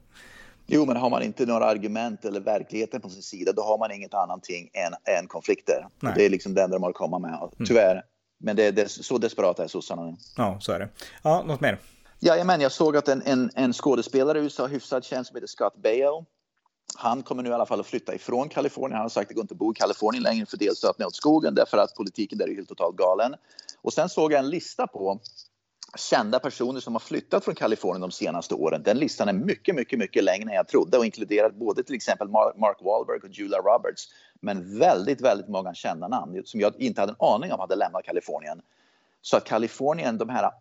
Jo, 0.65 0.86
men 0.86 0.97
har 0.97 1.10
man 1.10 1.23
inte 1.23 1.45
några 1.45 1.65
argument 1.65 2.26
eller 2.26 2.39
verkligheten 2.39 3.02
på 3.02 3.10
sin 3.10 3.21
sida, 3.21 3.54
då 3.54 3.62
har 3.62 3.78
man 3.78 3.91
inget 3.91 4.13
annat 4.13 4.47
än, 4.73 5.15
än 5.17 5.28
konflikter. 5.28 5.88
Det 6.15 6.26
är 6.26 6.30
liksom 6.30 6.54
det 6.54 6.63
enda 6.63 6.76
de 6.76 6.84
har 6.84 6.89
att 6.89 6.95
komma 6.95 7.19
med, 7.19 7.34
mm. 7.34 7.49
tyvärr. 7.67 7.91
Mm. 7.91 8.04
Men 8.39 8.56
det, 8.56 8.71
det, 8.71 8.91
så 8.91 9.17
desperata 9.17 9.63
är 9.63 9.67
sossarna 9.67 10.06
nu. 10.06 10.15
Ja, 10.38 10.58
så 10.62 10.71
är 10.71 10.80
det. 10.80 10.89
Ja, 11.23 11.43
något 11.43 11.62
mer? 11.62 11.80
Jajamän, 12.19 12.62
jag 12.62 12.71
såg 12.71 12.97
att 12.97 13.08
en, 13.08 13.21
en, 13.26 13.52
en 13.56 13.73
skådespelare 13.73 14.39
i 14.39 14.41
USA, 14.41 14.67
hyfsad 14.67 15.04
känd, 15.04 15.28
som 15.28 15.36
heter 15.36 15.47
Scott 15.47 15.76
Baio, 15.76 16.26
han 16.95 17.23
kommer 17.23 17.43
nu 17.43 17.49
i 17.49 17.54
alla 17.54 17.65
fall 17.65 17.80
att 17.80 17.86
flytta 17.86 18.15
ifrån 18.15 18.49
Kalifornien. 18.49 18.93
Han 18.93 19.02
har 19.02 19.10
sagt 19.10 19.26
att 19.26 19.30
det 19.30 19.34
går 19.34 19.41
inte 19.41 19.54
att 19.54 19.58
bo 19.58 19.71
i 19.71 19.76
Kalifornien 19.76 20.23
längre 20.23 20.45
för 20.45 20.58
delstaten 20.58 21.04
är 21.04 21.08
åt 21.08 21.15
skogen 21.15 21.56
därför 21.56 21.78
att 21.78 21.95
politiken 21.95 22.38
där 22.38 22.47
är 22.47 22.56
helt 22.56 22.69
totalt 22.69 22.95
galen. 22.95 23.36
Och 23.82 23.93
sen 23.93 24.10
såg 24.10 24.32
jag 24.32 24.39
en 24.39 24.49
lista 24.49 24.88
på 24.88 25.19
kända 25.97 26.39
personer 26.39 26.79
som 26.79 26.93
har 26.93 26.99
flyttat 26.99 27.45
från 27.45 27.56
Kalifornien 27.56 28.01
de 28.01 28.12
senaste 28.12 28.56
åren. 28.56 28.84
Den 28.84 28.97
listan 28.97 29.29
är 29.29 29.34
mycket, 29.34 29.75
mycket, 29.75 29.99
mycket 29.99 30.23
längre 30.23 30.49
än 30.49 30.56
jag 30.56 30.67
trodde 30.67 30.97
och 30.97 31.06
inkluderar 31.06 31.49
både 31.49 31.84
till 31.84 31.95
exempel 31.95 32.27
Mark 32.27 32.77
Wahlberg 32.82 33.19
och 33.23 33.29
Julia 33.29 33.58
Roberts. 33.58 34.10
Men 34.39 34.79
väldigt, 34.79 35.21
väldigt 35.21 35.47
många 35.47 35.73
kända 35.73 36.08
namn 36.08 36.41
som 36.45 36.60
jag 36.60 36.73
inte 36.79 37.01
hade 37.01 37.12
en 37.12 37.25
aning 37.25 37.51
om 37.51 37.60
hade 37.60 37.75
lämnat 37.75 38.03
Kalifornien. 38.03 38.62
Så 39.21 39.38
att 39.38 39.43
Kalifornien, 39.43 40.17
de 40.17 40.29
här 40.29 40.51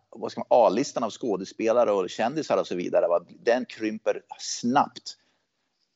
A-listan 0.47 1.03
av 1.03 1.09
skådespelare 1.09 1.91
och 1.91 2.09
kändisar 2.09 2.57
och 2.57 2.67
så 2.67 2.75
vidare, 2.75 3.07
den 3.43 3.65
krymper 3.65 4.21
snabbt 4.39 5.17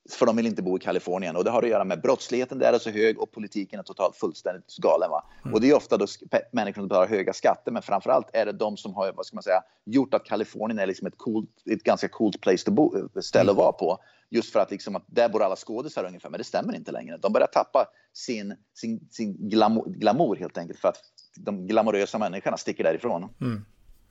för 0.10 0.26
de 0.26 0.36
vill 0.36 0.46
inte 0.46 0.62
bo 0.62 0.78
i 0.78 0.80
Kalifornien. 0.80 1.36
Och 1.36 1.43
det 1.43 1.52
har 1.52 1.63
att 1.63 1.70
göra 1.70 1.84
med 1.84 2.02
brottsligheten 2.02 2.60
där 2.60 2.74
är 2.74 2.80
så 2.80 2.89
hög 2.89 3.20
och 3.20 3.32
politiken 3.32 3.80
är 3.80 3.84
totalt 3.84 4.15
fullständigt 4.15 4.78
galen. 4.78 5.10
Va? 5.10 5.24
Mm. 5.41 5.54
Och 5.54 5.62
det 5.62 5.70
är 5.70 5.76
ofta 5.76 5.98
då 5.98 6.06
människor 6.52 6.82
som 6.82 6.88
betalar 6.88 7.08
höga 7.08 7.34
skatter, 7.34 7.72
men 7.72 7.82
framförallt 7.82 8.30
är 8.34 8.46
det 8.46 8.52
de 8.52 8.78
som 8.78 8.96
har 8.96 9.13
vad 9.13 9.26
ska 9.26 9.36
man 9.36 9.43
säga, 9.43 9.63
gjort 9.86 10.13
att 10.13 10.26
Kalifornien 10.26 10.80
är 10.80 10.88
liksom 10.88 11.08
ett, 11.08 11.17
cool, 11.17 11.46
ett 11.72 11.84
ganska 11.84 12.08
coolt 12.08 12.41
place 12.41 12.65
to 12.65 12.72
bo, 12.72 13.10
ställe 13.22 13.41
mm. 13.41 13.52
att 13.52 13.58
vara 13.58 13.72
på. 13.72 13.98
Just 14.30 14.54
för 14.54 14.60
att 14.60 14.72
liksom 14.72 14.96
att 14.96 15.04
där 15.06 15.30
bor 15.30 15.43
alla 15.43 15.56
skådisar 15.56 16.04
ungefär, 16.04 16.30
men 16.30 16.38
det 16.38 16.43
stämmer 16.43 16.76
inte 16.76 16.91
längre. 16.91 17.17
De 17.17 17.34
börjar 17.34 17.48
tappa 17.48 17.86
sin, 18.13 18.56
sin, 18.74 19.08
sin 19.12 19.50
glamour, 19.50 19.89
glamour 19.89 20.36
helt 20.36 20.58
enkelt 20.58 20.80
för 20.80 20.88
att 20.88 20.98
de 21.36 21.67
glamorösa 21.67 22.17
människorna 22.17 22.58
sticker 22.58 22.84
därifrån. 22.84 23.30
Mm. 23.41 23.65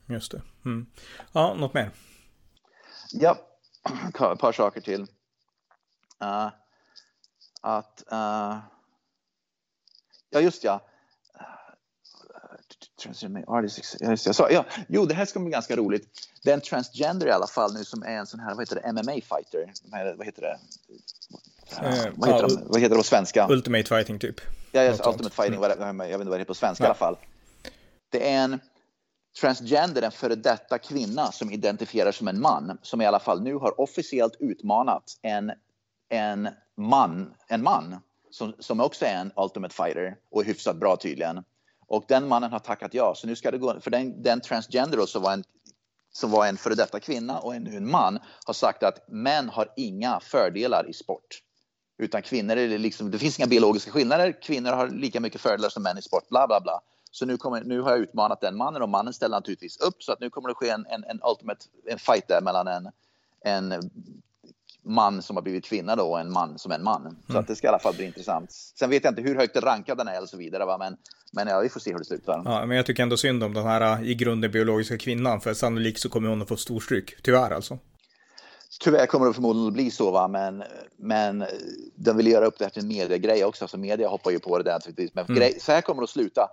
Just 0.09 0.31
det. 0.31 0.41
Mm. 0.65 0.85
Ja, 1.31 1.53
något 1.53 1.73
mer? 1.73 1.91
Ja, 3.11 3.37
ett 4.33 4.39
par 4.39 4.51
saker 4.51 4.81
till. 4.81 5.07
Uh, 6.23 6.49
att, 7.61 8.03
uh, 8.11 8.57
ja 10.29 10.39
just 10.41 10.63
ja. 10.63 10.81
Så, 14.17 14.47
ja, 14.51 14.65
jo, 14.87 15.05
det 15.05 15.13
här 15.13 15.25
ska 15.25 15.39
bli 15.39 15.51
ganska 15.51 15.75
roligt. 15.75 16.07
Det 16.43 16.49
är 16.49 16.53
en 16.53 16.61
transgender 16.61 17.27
i 17.27 17.31
alla 17.31 17.47
fall 17.47 17.73
nu 17.73 17.83
som 17.83 18.03
är 18.03 18.17
en 18.17 18.27
sån 18.27 18.39
här, 18.39 18.55
vad 18.55 18.59
heter 18.59 18.75
det, 18.75 18.93
MMA-fighter. 18.93 19.73
Vad 20.17 20.25
heter 20.25 20.41
det? 20.41 20.59
Uh, 21.81 22.13
vad, 22.15 22.29
heter 22.29 22.47
de, 22.47 22.63
vad 22.65 22.81
heter 22.81 22.95
det 22.95 22.99
på 22.99 23.03
svenska? 23.03 23.47
Ultimate 23.49 23.83
fighting 23.83 24.19
typ. 24.19 24.41
Ja, 24.71 24.83
yes, 24.83 24.99
ultimate 25.05 25.35
fighting, 25.35 25.63
mm. 25.63 25.99
jag 25.99 26.07
vet 26.07 26.13
inte 26.13 26.29
vad 26.29 26.31
det 26.31 26.37
heter 26.37 26.45
på 26.45 26.53
svenska 26.53 26.83
ja. 26.83 26.87
i 26.87 26.89
alla 26.89 26.97
fall. 26.97 27.17
Det 28.09 28.31
är 28.31 28.43
en 28.43 28.59
transgender, 29.41 30.01
en 30.01 30.11
före 30.11 30.35
detta 30.35 30.77
kvinna 30.77 31.31
som 31.31 31.51
identifierar 31.51 32.11
som 32.11 32.27
en 32.27 32.41
man, 32.41 32.77
som 32.81 33.01
i 33.01 33.05
alla 33.05 33.19
fall 33.19 33.41
nu 33.41 33.55
har 33.55 33.81
officiellt 33.81 34.35
utmanat 34.39 35.03
en 35.21 35.51
en 36.09 36.49
man, 36.75 37.33
en 37.47 37.63
man 37.63 37.95
som, 38.31 38.53
som 38.59 38.79
också 38.79 39.05
är 39.05 39.15
en 39.15 39.31
ultimate 39.35 39.75
fighter 39.75 40.17
och 40.31 40.41
är 40.41 40.45
hyfsat 40.45 40.75
bra 40.75 40.95
tydligen. 40.95 41.43
Och 41.87 42.05
den 42.07 42.27
mannen 42.27 42.51
har 42.51 42.59
tackat 42.59 42.93
ja, 42.93 43.13
så 43.15 43.27
nu 43.27 43.35
ska 43.35 43.51
det 43.51 43.57
gå, 43.57 43.79
för 43.79 43.91
den, 43.91 44.23
den 44.23 44.41
transgender 44.41 45.05
som 45.05 45.23
var 45.23 45.33
en 45.33 45.43
som 46.11 46.31
var 46.31 46.47
en 46.47 46.57
före 46.57 46.75
detta 46.75 46.99
kvinna 46.99 47.39
och 47.39 47.55
en, 47.55 47.67
en 47.67 47.91
man 47.91 48.19
har 48.45 48.53
sagt 48.53 48.83
att 48.83 49.07
män 49.07 49.49
har 49.49 49.73
inga 49.75 50.19
fördelar 50.19 50.89
i 50.89 50.93
sport. 50.93 51.43
Utan 51.97 52.21
kvinnor 52.21 52.55
är 52.55 52.77
liksom, 52.77 53.11
det 53.11 53.19
finns 53.19 53.39
inga 53.39 53.47
biologiska 53.47 53.91
skillnader, 53.91 54.41
kvinnor 54.41 54.71
har 54.71 54.89
lika 54.89 55.19
mycket 55.19 55.41
fördelar 55.41 55.69
som 55.69 55.83
män 55.83 55.97
i 55.97 56.01
sport, 56.01 56.29
bla 56.29 56.47
bla 56.47 56.61
bla. 56.61 56.81
Så 57.11 57.25
nu, 57.25 57.37
kommer, 57.37 57.63
nu 57.63 57.81
har 57.81 57.91
jag 57.91 57.99
utmanat 57.99 58.41
den 58.41 58.57
mannen 58.57 58.81
och 58.81 58.89
mannen 58.89 59.13
ställer 59.13 59.35
naturligtvis 59.35 59.77
upp 59.77 60.03
så 60.03 60.11
att 60.11 60.19
nu 60.19 60.29
kommer 60.29 60.49
det 60.49 60.55
ske 60.55 60.69
en, 60.69 60.85
en, 60.85 61.03
en 61.03 61.19
ultimate 61.29 61.65
en 61.85 61.99
fight 61.99 62.27
där 62.27 62.41
mellan 62.41 62.67
en, 62.67 62.91
en 63.41 63.91
man 64.87 65.21
som 65.21 65.35
har 65.35 65.43
blivit 65.43 65.65
kvinna 65.65 65.95
då 65.95 66.03
och 66.03 66.19
en 66.19 66.31
man 66.31 66.59
som 66.59 66.71
en 66.71 66.83
man. 66.83 67.17
Så 67.25 67.31
mm. 67.31 67.41
att 67.41 67.47
det 67.47 67.55
ska 67.55 67.67
i 67.67 67.69
alla 67.69 67.79
fall 67.79 67.93
bli 67.95 68.05
intressant. 68.05 68.51
Sen 68.51 68.89
vet 68.89 69.03
jag 69.03 69.11
inte 69.11 69.21
hur 69.21 69.35
högt 69.35 69.55
rankad 69.55 69.97
den 69.97 70.07
är 70.07 70.21
och 70.21 70.29
så 70.29 70.37
vidare, 70.37 70.65
va? 70.65 70.77
men, 70.77 70.97
men 71.31 71.47
ja, 71.47 71.59
vi 71.59 71.69
får 71.69 71.79
se 71.79 71.91
hur 71.91 71.99
det 71.99 72.05
slutar. 72.05 72.41
Ja, 72.45 72.65
men 72.65 72.77
jag 72.77 72.85
tycker 72.85 73.03
ändå 73.03 73.17
synd 73.17 73.43
om 73.43 73.53
den 73.53 73.63
här 73.63 74.03
i 74.03 74.15
grunden 74.15 74.51
biologiska 74.51 74.97
kvinnan, 74.97 75.41
för 75.41 75.53
sannolikt 75.53 75.99
så 75.99 76.09
kommer 76.09 76.29
hon 76.29 76.41
att 76.41 76.47
få 76.47 76.57
storstryk. 76.57 77.15
Tyvärr 77.23 77.51
alltså. 77.51 77.79
Tyvärr 78.79 79.05
kommer 79.05 79.25
det 79.25 79.33
förmodligen 79.33 79.67
att 79.67 79.73
bli 79.73 79.91
så, 79.91 80.11
va? 80.11 80.27
Men, 80.27 80.63
men 80.97 81.45
de 81.95 82.17
vill 82.17 82.27
göra 82.27 82.45
upp 82.45 82.57
det 82.57 82.65
här 82.65 82.69
till 82.69 82.81
en 82.81 82.87
mediegrej 82.87 83.45
också, 83.45 83.67
så 83.67 83.77
media 83.77 84.07
hoppar 84.07 84.31
ju 84.31 84.39
på 84.39 84.57
det 84.57 84.63
där 84.63 84.73
naturligtvis. 84.73 85.13
Men 85.13 85.25
mm. 85.25 85.53
så 85.59 85.71
här 85.71 85.81
kommer 85.81 86.01
det 86.01 86.03
att 86.03 86.09
sluta. 86.09 86.49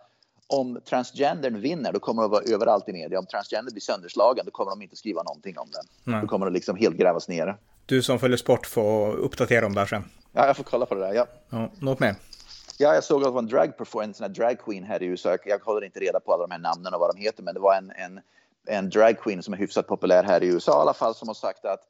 Om 0.46 0.80
transgendern 0.88 1.60
vinner, 1.60 1.92
då 1.92 1.98
kommer 1.98 2.22
det 2.22 2.26
att 2.26 2.30
vara 2.30 2.54
överallt 2.54 2.88
i 2.88 2.92
media. 2.92 3.18
Om 3.18 3.26
transgender 3.26 3.72
blir 3.72 3.80
sönderslagen, 3.80 4.44
då 4.44 4.50
kommer 4.50 4.70
de 4.70 4.82
inte 4.82 4.96
skriva 4.96 5.22
någonting 5.22 5.58
om 5.58 5.68
det. 5.70 6.10
Nej. 6.10 6.20
Då 6.20 6.26
kommer 6.26 6.46
det 6.46 6.52
liksom 6.52 6.76
helt 6.76 6.96
grävas 6.96 7.28
ner. 7.28 7.56
Du 7.86 8.02
som 8.02 8.18
följer 8.18 8.36
sport 8.36 8.66
får 8.66 9.16
uppdatera 9.16 9.66
om 9.66 9.74
det 9.74 9.80
här 9.80 9.86
sen. 9.86 10.04
Ja, 10.32 10.46
jag 10.46 10.56
får 10.56 10.64
kolla 10.64 10.86
på 10.86 10.94
det 10.94 11.00
där, 11.00 11.12
ja. 11.12 11.26
ja 11.50 11.70
något 11.80 12.00
mer? 12.00 12.14
Ja, 12.78 12.94
jag 12.94 13.04
såg 13.04 13.22
att 13.22 13.28
det 13.28 13.30
var 13.30 13.42
en 13.42 13.48
drag 13.48 13.72
en 14.02 14.14
sån 14.14 14.24
här 14.24 14.34
drag 14.34 14.58
queen 14.58 14.84
här 14.84 15.02
i 15.02 15.06
USA. 15.06 15.30
Jag, 15.30 15.40
jag 15.44 15.58
håller 15.58 15.84
inte 15.86 16.00
reda 16.00 16.20
på 16.20 16.32
alla 16.32 16.46
de 16.46 16.50
här 16.50 16.60
namnen 16.60 16.94
och 16.94 17.00
vad 17.00 17.16
de 17.16 17.20
heter, 17.20 17.42
men 17.42 17.54
det 17.54 17.60
var 17.60 17.74
en, 17.76 17.90
en, 17.90 18.20
en 18.66 18.90
drag 18.90 19.18
queen 19.18 19.42
som 19.42 19.54
är 19.54 19.58
hyfsat 19.58 19.86
populär 19.86 20.24
här 20.24 20.42
i 20.42 20.46
USA 20.46 20.72
i 20.78 20.80
alla 20.80 20.94
fall 20.94 21.14
som 21.14 21.28
har 21.28 21.34
sagt 21.34 21.64
att 21.64 21.80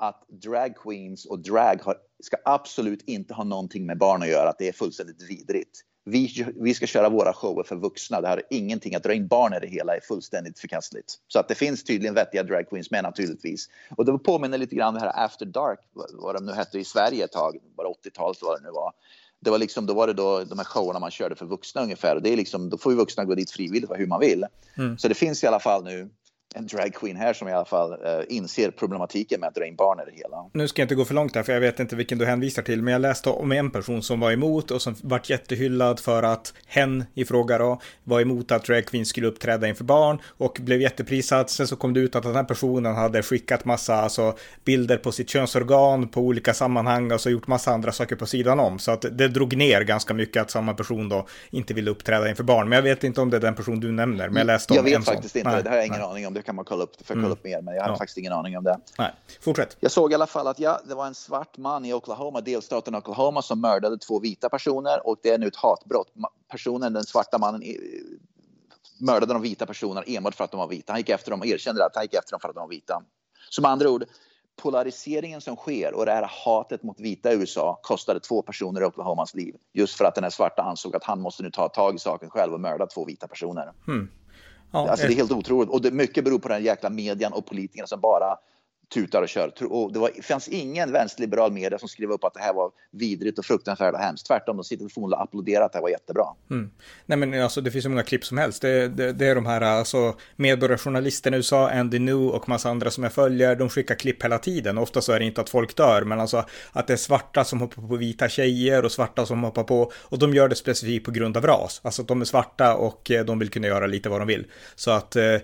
att 0.00 0.24
drag 0.28 0.76
queens 0.76 1.26
och 1.26 1.38
drag 1.38 1.80
har, 1.82 1.96
ska 2.22 2.36
absolut 2.44 3.02
inte 3.02 3.34
ha 3.34 3.44
någonting 3.44 3.86
med 3.86 3.98
barn 3.98 4.22
att 4.22 4.28
göra, 4.28 4.48
att 4.48 4.58
det 4.58 4.68
är 4.68 4.72
fullständigt 4.72 5.30
vidrigt. 5.30 5.80
Vi, 6.04 6.46
vi 6.56 6.74
ska 6.74 6.86
köra 6.86 7.08
våra 7.08 7.32
shower 7.32 7.62
för 7.62 7.76
vuxna. 7.76 8.20
Det 8.20 8.28
har 8.28 8.42
ingenting 8.50 8.94
att 8.94 9.02
dra 9.02 9.12
in 9.12 9.26
barn 9.26 9.54
i 9.54 9.60
det 9.60 9.66
hela 9.66 9.96
är 9.96 10.00
fullständigt 10.00 10.58
förkastligt. 10.58 11.14
Så 11.28 11.38
att 11.38 11.48
det 11.48 11.54
finns 11.54 11.84
tydligen 11.84 12.14
vettiga 12.14 12.42
drag 12.42 12.68
queens 12.68 12.90
med 12.90 13.02
naturligtvis. 13.02 13.68
Och 13.96 14.04
det 14.04 14.18
påminner 14.18 14.58
lite 14.58 14.76
grann 14.76 14.88
om 14.88 14.94
det 14.94 15.00
här 15.00 15.24
After 15.24 15.46
Dark, 15.46 15.78
vad 16.12 16.34
de 16.34 16.46
nu 16.46 16.52
hette 16.52 16.78
i 16.78 16.84
Sverige 16.84 17.24
ett 17.24 17.32
tag, 17.32 17.56
bara 17.76 17.88
80-talet 17.88 18.38
vad 18.42 18.60
det 18.60 18.64
nu 18.64 18.70
var. 18.70 18.92
Det 19.40 19.50
var 19.50 19.58
liksom, 19.58 19.86
då 19.86 19.94
var 19.94 20.06
det 20.06 20.12
då 20.12 20.44
de 20.44 20.58
här 20.58 20.64
showerna 20.64 20.98
man 20.98 21.10
körde 21.10 21.34
för 21.36 21.46
vuxna 21.46 21.82
ungefär. 21.82 22.16
Och 22.16 22.22
det 22.22 22.32
är 22.32 22.36
liksom, 22.36 22.70
då 22.70 22.78
får 22.78 22.92
ju 22.92 22.98
vuxna 22.98 23.24
gå 23.24 23.34
dit 23.34 23.50
frivilligt 23.50 23.90
hur 23.94 24.06
man 24.06 24.20
vill. 24.20 24.46
Mm. 24.76 24.98
Så 24.98 25.08
det 25.08 25.14
finns 25.14 25.44
i 25.44 25.46
alla 25.46 25.60
fall 25.60 25.84
nu 25.84 26.10
en 26.54 26.66
dragqueen 26.66 27.16
här 27.16 27.32
som 27.32 27.48
i 27.48 27.52
alla 27.52 27.64
fall 27.64 27.92
uh, 27.92 27.98
inser 28.28 28.70
problematiken 28.70 29.40
med 29.40 29.48
att 29.48 29.54
dra 29.54 29.66
in 29.66 29.76
barn 29.76 30.00
i 30.00 30.10
det 30.10 30.16
hela. 30.16 30.50
Nu 30.52 30.68
ska 30.68 30.82
jag 30.82 30.84
inte 30.84 30.94
gå 30.94 31.04
för 31.04 31.14
långt 31.14 31.34
här, 31.34 31.42
för 31.42 31.52
jag 31.52 31.60
vet 31.60 31.80
inte 31.80 31.96
vilken 31.96 32.18
du 32.18 32.26
hänvisar 32.26 32.62
till, 32.62 32.82
men 32.82 32.92
jag 32.92 33.02
läste 33.02 33.30
om 33.30 33.52
en 33.52 33.70
person 33.70 34.02
som 34.02 34.20
var 34.20 34.32
emot 34.32 34.70
och 34.70 34.82
som 34.82 34.94
vart 35.02 35.30
jättehyllad 35.30 36.00
för 36.00 36.22
att 36.22 36.54
hen 36.66 37.04
i 37.14 37.24
fråga 37.24 37.58
då 37.58 37.80
var 38.04 38.20
emot 38.20 38.52
att 38.52 38.64
dragqueen 38.64 39.06
skulle 39.06 39.26
uppträda 39.26 39.68
inför 39.68 39.84
barn 39.84 40.18
och 40.26 40.58
blev 40.60 40.80
jätteprisad. 40.80 41.50
Sen 41.50 41.66
så 41.66 41.76
kom 41.76 41.94
det 41.94 42.00
ut 42.00 42.16
att 42.16 42.22
den 42.22 42.36
här 42.36 42.44
personen 42.44 42.94
hade 42.94 43.22
skickat 43.22 43.64
massa 43.64 43.94
alltså, 43.94 44.36
bilder 44.64 44.96
på 44.96 45.12
sitt 45.12 45.30
könsorgan 45.30 46.08
på 46.08 46.20
olika 46.20 46.54
sammanhang 46.54 47.12
och 47.12 47.20
så 47.20 47.30
gjort 47.30 47.46
massa 47.46 47.70
andra 47.70 47.92
saker 47.92 48.16
på 48.16 48.26
sidan 48.26 48.60
om. 48.60 48.78
Så 48.78 48.90
att 48.90 49.04
det 49.12 49.28
drog 49.28 49.56
ner 49.56 49.80
ganska 49.80 50.14
mycket 50.14 50.42
att 50.42 50.50
samma 50.50 50.74
person 50.74 51.08
då 51.08 51.26
inte 51.50 51.74
ville 51.74 51.90
uppträda 51.90 52.28
inför 52.28 52.44
barn. 52.44 52.68
Men 52.68 52.76
jag 52.76 52.82
vet 52.82 53.04
inte 53.04 53.20
om 53.20 53.30
det 53.30 53.36
är 53.36 53.40
den 53.40 53.54
person 53.54 53.80
du 53.80 53.92
nämner, 53.92 54.28
men 54.28 54.36
jag 54.36 54.46
läste 54.46 54.72
om 54.72 54.76
Jag 54.76 54.82
vet 54.82 55.04
faktiskt 55.04 55.32
sån. 55.32 55.38
inte, 55.38 55.50
nej, 55.50 55.62
det 55.62 55.70
har 55.70 55.76
jag 55.76 55.86
ingen 55.86 55.98
nej. 55.98 56.08
aning 56.08 56.26
om 56.26 56.34
det 56.40 56.44
kan 56.44 56.56
man 56.56 56.64
kolla 56.64 56.82
upp, 56.82 56.96
för 56.96 57.14
kolla 57.14 57.18
mm. 57.18 57.32
upp 57.32 57.44
mer, 57.44 57.62
men 57.62 57.74
jag 57.74 57.82
har 57.82 57.90
ja. 57.90 57.96
faktiskt 57.96 58.18
ingen 58.18 58.32
aning 58.32 58.58
om 58.58 58.64
det. 58.64 58.80
Nej, 58.98 59.12
fortsätt. 59.40 59.76
Jag 59.80 59.92
såg 59.92 60.12
i 60.12 60.14
alla 60.14 60.26
fall 60.26 60.46
att 60.46 60.58
ja, 60.58 60.80
det 60.84 60.94
var 60.94 61.06
en 61.06 61.14
svart 61.14 61.58
man 61.58 61.84
i 61.84 61.92
Oklahoma, 61.94 62.40
delstaten 62.40 62.94
Oklahoma, 62.94 63.42
som 63.42 63.60
mördade 63.60 63.98
två 63.98 64.20
vita 64.20 64.48
personer 64.48 65.06
och 65.06 65.16
det 65.22 65.30
är 65.30 65.38
nu 65.38 65.46
ett 65.46 65.56
hatbrott. 65.56 66.08
Personen, 66.50 66.92
den 66.92 67.04
svarta 67.04 67.38
mannen, 67.38 67.62
mördade 69.00 69.32
de 69.32 69.42
vita 69.42 69.66
personerna 69.66 70.02
enbart 70.06 70.34
för 70.34 70.44
att 70.44 70.50
de 70.50 70.60
var 70.60 70.68
vita. 70.68 70.92
Han 70.92 71.00
gick 71.00 71.08
efter 71.08 71.30
dem 71.30 71.40
och 71.40 71.46
erkände 71.46 71.84
att 71.84 71.94
han 71.94 72.04
gick 72.04 72.14
efter 72.14 72.30
dem 72.30 72.40
för 72.40 72.48
att 72.48 72.54
de 72.54 72.60
var 72.60 72.68
vita. 72.68 73.02
Som 73.50 73.64
andra 73.64 73.90
ord, 73.90 74.04
polariseringen 74.62 75.40
som 75.40 75.56
sker 75.56 75.94
och 75.94 76.06
det 76.06 76.12
här 76.12 76.30
hatet 76.44 76.82
mot 76.82 77.00
vita 77.00 77.32
i 77.32 77.36
USA 77.36 77.80
kostade 77.82 78.20
två 78.20 78.42
personer 78.42 78.80
i 78.80 78.84
Oklahomas 78.84 79.34
liv. 79.34 79.54
Just 79.72 79.96
för 79.96 80.04
att 80.04 80.14
den 80.14 80.24
här 80.24 80.30
svarta 80.30 80.62
ansåg 80.62 80.96
att 80.96 81.04
han 81.04 81.20
måste 81.20 81.42
nu 81.42 81.50
ta 81.50 81.68
tag 81.68 81.94
i 81.94 81.98
saken 81.98 82.30
själv 82.30 82.54
och 82.54 82.60
mörda 82.60 82.86
två 82.86 83.04
vita 83.04 83.28
personer. 83.28 83.72
Hmm. 83.86 84.08
Ja, 84.72 84.90
alltså, 84.90 85.06
det 85.06 85.12
är 85.12 85.16
helt 85.16 85.32
otroligt. 85.32 85.70
Och 85.70 85.82
det, 85.82 85.90
mycket 85.90 86.24
beror 86.24 86.38
på 86.38 86.48
den 86.48 86.64
jäkla 86.64 86.90
median 86.90 87.32
och 87.32 87.46
politikerna 87.46 87.86
som 87.86 88.00
bara 88.00 88.36
tutar 88.94 89.22
och 89.22 89.28
kör. 89.28 89.52
Och 89.72 89.92
det, 89.92 89.98
var, 89.98 90.10
det 90.16 90.22
fanns 90.22 90.48
ingen 90.48 90.92
vänsterliberal 90.92 91.52
media 91.52 91.78
som 91.78 91.88
skrev 91.88 92.10
upp 92.10 92.24
att 92.24 92.34
det 92.34 92.40
här 92.40 92.52
var 92.52 92.70
vidrigt 92.90 93.38
och 93.38 93.44
fruktansvärt 93.44 93.94
och 93.94 94.00
hemskt. 94.00 94.26
Tvärtom, 94.26 94.56
de 94.56 94.64
sitter 94.64 94.88
förmodligen 94.88 95.18
och 95.18 95.24
applåderar 95.24 95.64
att 95.64 95.72
det 95.72 95.78
här 95.78 95.82
var 95.82 95.90
jättebra. 95.90 96.24
Mm. 96.50 96.70
Nej 97.06 97.18
men 97.18 97.42
alltså 97.42 97.60
det 97.60 97.70
finns 97.70 97.82
så 97.82 97.90
många 97.90 98.02
klipp 98.02 98.24
som 98.24 98.38
helst. 98.38 98.62
Det, 98.62 98.88
det, 98.88 99.12
det 99.12 99.26
är 99.26 99.34
de 99.34 99.46
här 99.46 99.60
alltså, 99.60 100.14
medborgarjournalisterna 100.36 101.36
i 101.36 101.38
USA, 101.38 101.70
Andy 101.70 101.98
New 101.98 102.16
och 102.16 102.48
massa 102.48 102.70
andra 102.70 102.90
som 102.90 103.04
jag 103.04 103.12
följer. 103.12 103.56
De 103.56 103.68
skickar 103.68 103.94
klipp 103.94 104.24
hela 104.24 104.38
tiden. 104.38 104.78
Ofta 104.78 105.00
så 105.00 105.12
är 105.12 105.18
det 105.18 105.24
inte 105.24 105.40
att 105.40 105.50
folk 105.50 105.76
dör, 105.76 106.04
men 106.04 106.20
alltså 106.20 106.44
att 106.72 106.86
det 106.86 106.92
är 106.92 106.96
svarta 106.96 107.44
som 107.44 107.60
hoppar 107.60 107.82
på 107.82 107.96
vita 107.96 108.28
tjejer 108.28 108.84
och 108.84 108.92
svarta 108.92 109.26
som 109.26 109.42
hoppar 109.42 109.64
på. 109.64 109.92
Och 109.94 110.18
de 110.18 110.34
gör 110.34 110.48
det 110.48 110.54
specifikt 110.54 111.04
på 111.04 111.10
grund 111.10 111.36
av 111.36 111.46
ras. 111.46 111.80
Alltså 111.84 112.02
att 112.02 112.08
de 112.08 112.20
är 112.20 112.24
svarta 112.24 112.74
och 112.74 113.10
eh, 113.10 113.24
de 113.24 113.38
vill 113.38 113.50
kunna 113.50 113.66
göra 113.66 113.86
lite 113.86 114.08
vad 114.08 114.20
de 114.20 114.28
vill. 114.28 114.46
Så 114.74 114.90
att, 114.90 115.16
eh, 115.16 115.36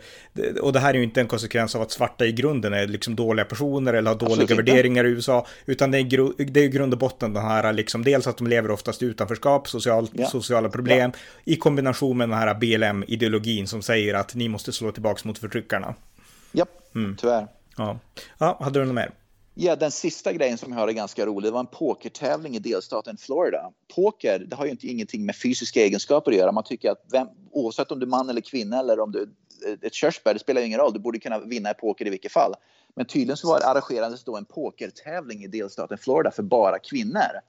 och 0.60 0.72
det 0.72 0.80
här 0.80 0.94
är 0.94 0.98
ju 0.98 1.04
inte 1.04 1.20
en 1.20 1.28
konsekvens 1.28 1.74
av 1.74 1.82
att 1.82 1.90
svarta 1.90 2.26
i 2.26 2.32
grunden 2.32 2.72
är 2.72 2.86
liksom 2.86 3.16
dåliga 3.16 3.35
personer 3.44 3.94
eller 3.94 4.10
har 4.10 4.18
dåliga 4.18 4.42
Absolut 4.42 4.58
värderingar 4.58 5.04
i 5.04 5.08
USA. 5.08 5.46
Utan 5.66 5.90
det 5.90 5.98
är, 5.98 6.44
det 6.50 6.60
är 6.60 6.64
i 6.64 6.68
grund 6.68 6.92
och 6.92 6.98
botten 6.98 7.32
den 7.32 7.42
här, 7.42 7.72
liksom, 7.72 8.04
dels 8.04 8.26
att 8.26 8.36
de 8.36 8.46
lever 8.46 8.70
oftast 8.70 9.02
utanförskap, 9.02 9.68
social, 9.68 10.08
ja. 10.12 10.26
sociala 10.26 10.68
problem, 10.68 11.12
ja. 11.14 11.52
i 11.52 11.56
kombination 11.56 12.16
med 12.16 12.28
den 12.28 12.38
här 12.38 12.54
BLM-ideologin 12.54 13.66
som 13.66 13.82
säger 13.82 14.14
att 14.14 14.34
ni 14.34 14.48
måste 14.48 14.72
slå 14.72 14.92
tillbaka 14.92 15.20
mot 15.24 15.38
förtryckarna. 15.38 15.94
Ja, 16.52 16.66
mm. 16.94 17.16
tyvärr. 17.20 17.46
Ja. 17.76 17.98
ja, 18.38 18.58
hade 18.60 18.78
du 18.78 18.84
något 18.84 18.94
mer? 18.94 19.10
Ja, 19.58 19.76
den 19.76 19.90
sista 19.90 20.32
grejen 20.32 20.58
som 20.58 20.72
jag 20.72 20.78
hörde 20.78 20.92
ganska 20.92 21.26
rolig, 21.26 21.48
det 21.48 21.52
var 21.52 21.60
en 21.60 21.66
pokertävling 21.66 22.56
i 22.56 22.58
delstaten 22.58 23.16
Florida. 23.16 23.72
Poker, 23.94 24.38
det 24.38 24.56
har 24.56 24.64
ju 24.64 24.70
inte 24.70 24.86
ingenting 24.86 25.26
med 25.26 25.36
fysiska 25.36 25.80
egenskaper 25.80 26.30
att 26.30 26.36
göra. 26.36 26.52
Man 26.52 26.64
tycker 26.64 26.90
att 26.90 27.04
vem, 27.12 27.28
oavsett 27.50 27.90
om 27.90 27.98
du 27.98 28.06
är 28.06 28.10
man 28.10 28.30
eller 28.30 28.40
kvinna 28.40 28.80
eller 28.80 29.00
om 29.00 29.12
du 29.12 29.22
är 29.66 29.86
ett 29.86 29.94
körsbär, 29.94 30.34
det 30.34 30.40
spelar 30.40 30.62
ingen 30.62 30.80
roll. 30.80 30.92
Du 30.92 30.98
borde 30.98 31.18
kunna 31.18 31.38
vinna 31.38 31.70
i 31.70 31.74
poker 31.74 32.06
i 32.06 32.10
vilket 32.10 32.32
fall. 32.32 32.54
Men 32.96 33.06
tydligen 33.06 33.36
så 33.36 33.48
var 33.48 33.60
det 33.60 33.66
arrangerades 33.66 34.24
då 34.24 34.36
en 34.36 34.44
pokertävling 34.44 35.44
i 35.44 35.46
delstaten 35.46 35.98
Florida 35.98 36.30
för 36.30 36.42
bara 36.42 36.78
kvinnor. 36.78 37.40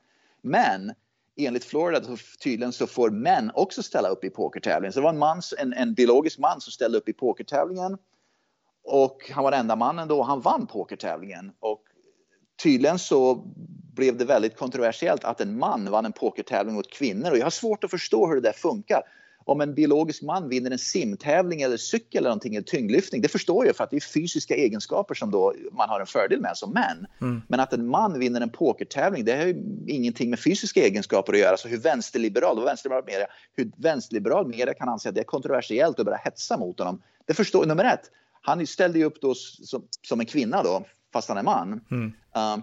Men 0.42 0.94
enligt 1.36 1.66
Florida 1.66 2.04
så 2.04 2.18
tydligen 2.44 2.74
så 2.74 2.88
får 2.88 3.10
män 3.10 3.52
också 3.54 3.84
ställa 3.84 4.10
upp 4.10 4.24
i 4.24 4.30
pokertävlingen. 4.30 4.94
Så 4.94 5.00
det 5.00 5.04
var 5.04 5.10
en, 5.10 5.18
man, 5.18 5.42
en, 5.58 5.74
en 5.74 5.94
biologisk 5.94 6.40
man 6.40 6.62
som 6.62 6.72
ställde 6.72 6.98
upp 6.98 7.10
i 7.10 7.14
pokertävlingen. 7.14 7.98
Och 8.84 9.32
han 9.34 9.44
var 9.44 9.52
den 9.52 9.60
enda 9.60 9.76
mannen 9.76 10.08
då, 10.08 10.24
han 10.24 10.42
vann 10.42 10.68
pokertävlingen. 10.68 11.52
Och 11.60 11.84
tydligen 12.64 13.00
så 13.00 13.36
blev 13.96 14.18
det 14.18 14.26
väldigt 14.26 14.58
kontroversiellt 14.58 15.24
att 15.24 15.42
en 15.42 15.60
man 15.60 15.92
vann 15.92 16.06
en 16.06 16.12
pokertävling 16.12 16.76
mot 16.76 16.92
kvinnor. 16.92 17.32
Och 17.32 17.38
jag 17.38 17.46
har 17.46 17.50
svårt 17.50 17.84
att 17.84 17.92
förstå 17.92 18.28
hur 18.28 18.36
det 18.36 18.42
där 18.42 18.54
funkar 18.54 19.02
om 19.48 19.62
en 19.62 19.74
biologisk 19.74 20.22
man 20.22 20.50
vinner 20.50 20.72
en 20.72 20.80
simtävling 20.80 21.62
eller 21.62 21.78
cykel 21.78 22.18
eller 22.18 22.30
någonting, 22.30 22.56
eller 22.56 22.66
tyngdlyftning, 22.66 23.22
det 23.22 23.28
förstår 23.28 23.66
jag 23.66 23.76
för 23.76 23.84
att 23.84 23.90
det 23.90 23.96
är 23.96 24.14
fysiska 24.14 24.56
egenskaper 24.56 25.16
som 25.16 25.32
då 25.32 25.54
man 25.72 25.90
har 25.90 26.00
en 26.00 26.06
fördel 26.06 26.42
med 26.42 26.58
som 26.58 26.72
män. 26.72 27.08
Mm. 27.22 27.42
Men 27.48 27.60
att 27.60 27.74
en 27.74 27.88
man 27.88 28.20
vinner 28.20 28.42
en 28.42 28.50
pokertävling, 28.50 29.26
det 29.26 29.36
har 29.36 29.46
ju 29.46 29.56
ingenting 29.88 30.30
med 30.30 30.40
fysiska 30.40 30.82
egenskaper 30.82 31.34
att 31.34 31.40
göra. 31.40 31.58
Så 31.58 31.68
hur 31.68 31.78
vänsterliberal, 31.78 32.64
vänsterliberal 32.64 33.04
media, 33.06 33.28
hur 33.56 33.72
vänsterliberal 33.78 34.48
media 34.48 34.74
kan 34.74 34.90
anse 34.90 35.10
att 35.10 35.16
det 35.16 35.22
är 35.22 35.26
kontroversiellt 35.26 36.00
att 36.00 36.06
börja 36.06 36.18
hetsa 36.18 36.58
mot 36.58 36.80
honom, 36.80 37.02
det 37.26 37.34
förstår 37.34 37.66
nummer 37.66 37.84
ett. 37.84 38.12
Han 38.42 38.68
ställde 38.68 39.00
ju 39.00 39.06
upp 39.06 39.22
då 39.22 39.36
som, 39.36 39.84
som 40.08 40.20
en 40.20 40.26
kvinna 40.26 40.64
då, 40.64 40.86
fast 41.14 41.30
han 41.30 41.38
är 41.38 41.44
man. 41.44 41.82
Mm. 41.92 42.14
Um, 42.36 42.62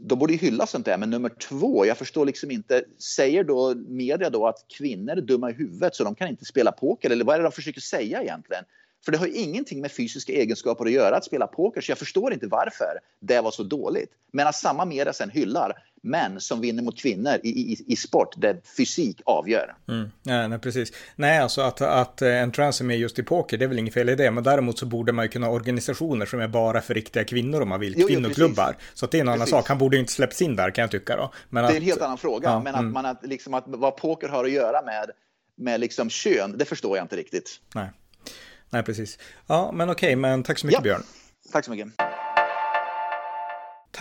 de 0.00 0.18
borde 0.18 0.32
ju 0.32 0.38
hylla 0.38 0.66
sånt 0.66 0.86
där. 0.86 0.98
Men 0.98 1.10
nummer 1.10 1.28
två, 1.28 1.86
jag 1.86 1.98
förstår 1.98 2.26
liksom 2.26 2.50
inte, 2.50 2.84
säger 3.16 3.44
då 3.44 3.74
media 3.74 4.30
då 4.30 4.46
att 4.46 4.64
kvinnor 4.78 5.12
är 5.12 5.20
dumma 5.20 5.50
i 5.50 5.52
huvudet 5.52 5.94
så 5.94 6.04
de 6.04 6.14
kan 6.14 6.28
inte 6.28 6.44
spela 6.44 6.72
poker? 6.72 7.10
Eller 7.10 7.24
vad 7.24 7.34
är 7.34 7.38
det 7.38 7.44
de 7.44 7.52
försöker 7.52 7.80
säga 7.80 8.22
egentligen? 8.22 8.64
För 9.04 9.12
det 9.12 9.18
har 9.18 9.26
ju 9.26 9.32
ingenting 9.32 9.80
med 9.80 9.92
fysiska 9.92 10.32
egenskaper 10.32 10.84
att 10.84 10.92
göra 10.92 11.16
att 11.16 11.24
spela 11.24 11.46
poker, 11.46 11.80
så 11.80 11.90
jag 11.90 11.98
förstår 11.98 12.32
inte 12.32 12.46
varför 12.46 12.98
det 13.20 13.40
var 13.40 13.50
så 13.50 13.62
dåligt. 13.62 14.10
Medan 14.32 14.52
samma 14.52 14.84
media 14.84 15.12
sen 15.12 15.30
hyllar 15.30 15.72
män 16.02 16.40
som 16.40 16.60
vinner 16.60 16.82
mot 16.82 16.98
kvinnor 16.98 17.34
i, 17.42 17.48
i, 17.48 17.84
i 17.86 17.96
sport 17.96 18.34
där 18.36 18.60
fysik 18.76 19.20
avgör. 19.26 19.74
Mm. 19.88 20.10
Ja, 20.22 20.48
nej, 20.48 20.58
precis. 20.58 20.92
Nej, 21.16 21.38
alltså 21.38 21.60
att, 21.60 21.80
att 21.80 22.22
en 22.22 22.52
trans 22.52 22.80
är 22.80 22.84
med 22.84 22.98
just 22.98 23.18
i 23.18 23.22
poker, 23.22 23.58
det 23.58 23.64
är 23.64 23.68
väl 23.68 23.78
inget 23.78 23.94
fel 23.94 24.08
i 24.08 24.14
det, 24.14 24.30
men 24.30 24.44
däremot 24.44 24.78
så 24.78 24.86
borde 24.86 25.12
man 25.12 25.24
ju 25.24 25.28
kunna 25.28 25.46
ha 25.46 25.54
organisationer 25.54 26.26
som 26.26 26.40
är 26.40 26.48
bara 26.48 26.80
för 26.80 26.94
riktiga 26.94 27.24
kvinnor 27.24 27.60
om 27.60 27.68
man 27.68 27.80
vill, 27.80 27.94
jo, 27.96 28.06
kvinnoklubbar. 28.06 28.76
Jo, 28.78 28.84
så 28.94 29.04
att 29.04 29.10
det 29.10 29.18
är 29.18 29.20
en 29.20 29.26
precis. 29.26 29.36
annan 29.36 29.46
sak, 29.46 29.68
han 29.68 29.78
borde 29.78 29.96
ju 29.96 30.00
inte 30.00 30.12
släppts 30.12 30.42
in 30.42 30.56
där 30.56 30.70
kan 30.70 30.82
jag 30.82 30.90
tycka 30.90 31.16
då. 31.16 31.32
Men 31.48 31.64
det 31.64 31.72
är 31.72 31.76
en 31.76 31.82
helt 31.82 32.02
annan 32.02 32.18
fråga, 32.18 32.48
ja, 32.48 32.60
men 32.60 32.74
att, 32.74 32.80
mm. 32.80 32.92
man, 32.92 33.06
att, 33.06 33.26
liksom, 33.26 33.54
att 33.54 33.64
vad 33.66 33.96
poker 33.96 34.28
har 34.28 34.44
att 34.44 34.52
göra 34.52 34.82
med, 34.82 35.10
med 35.56 35.80
liksom 35.80 36.10
kön, 36.10 36.58
det 36.58 36.64
förstår 36.64 36.96
jag 36.96 37.04
inte 37.04 37.16
riktigt. 37.16 37.60
Nej. 37.74 37.90
Nej, 38.70 38.82
precis. 38.82 39.18
Ja, 39.46 39.72
men 39.72 39.90
okej, 39.90 40.16
men 40.16 40.42
tack 40.42 40.58
så 40.58 40.66
mycket 40.66 40.78
ja. 40.78 40.82
Björn. 40.82 41.02
Tack 41.52 41.64
så 41.64 41.70
mycket. 41.70 42.11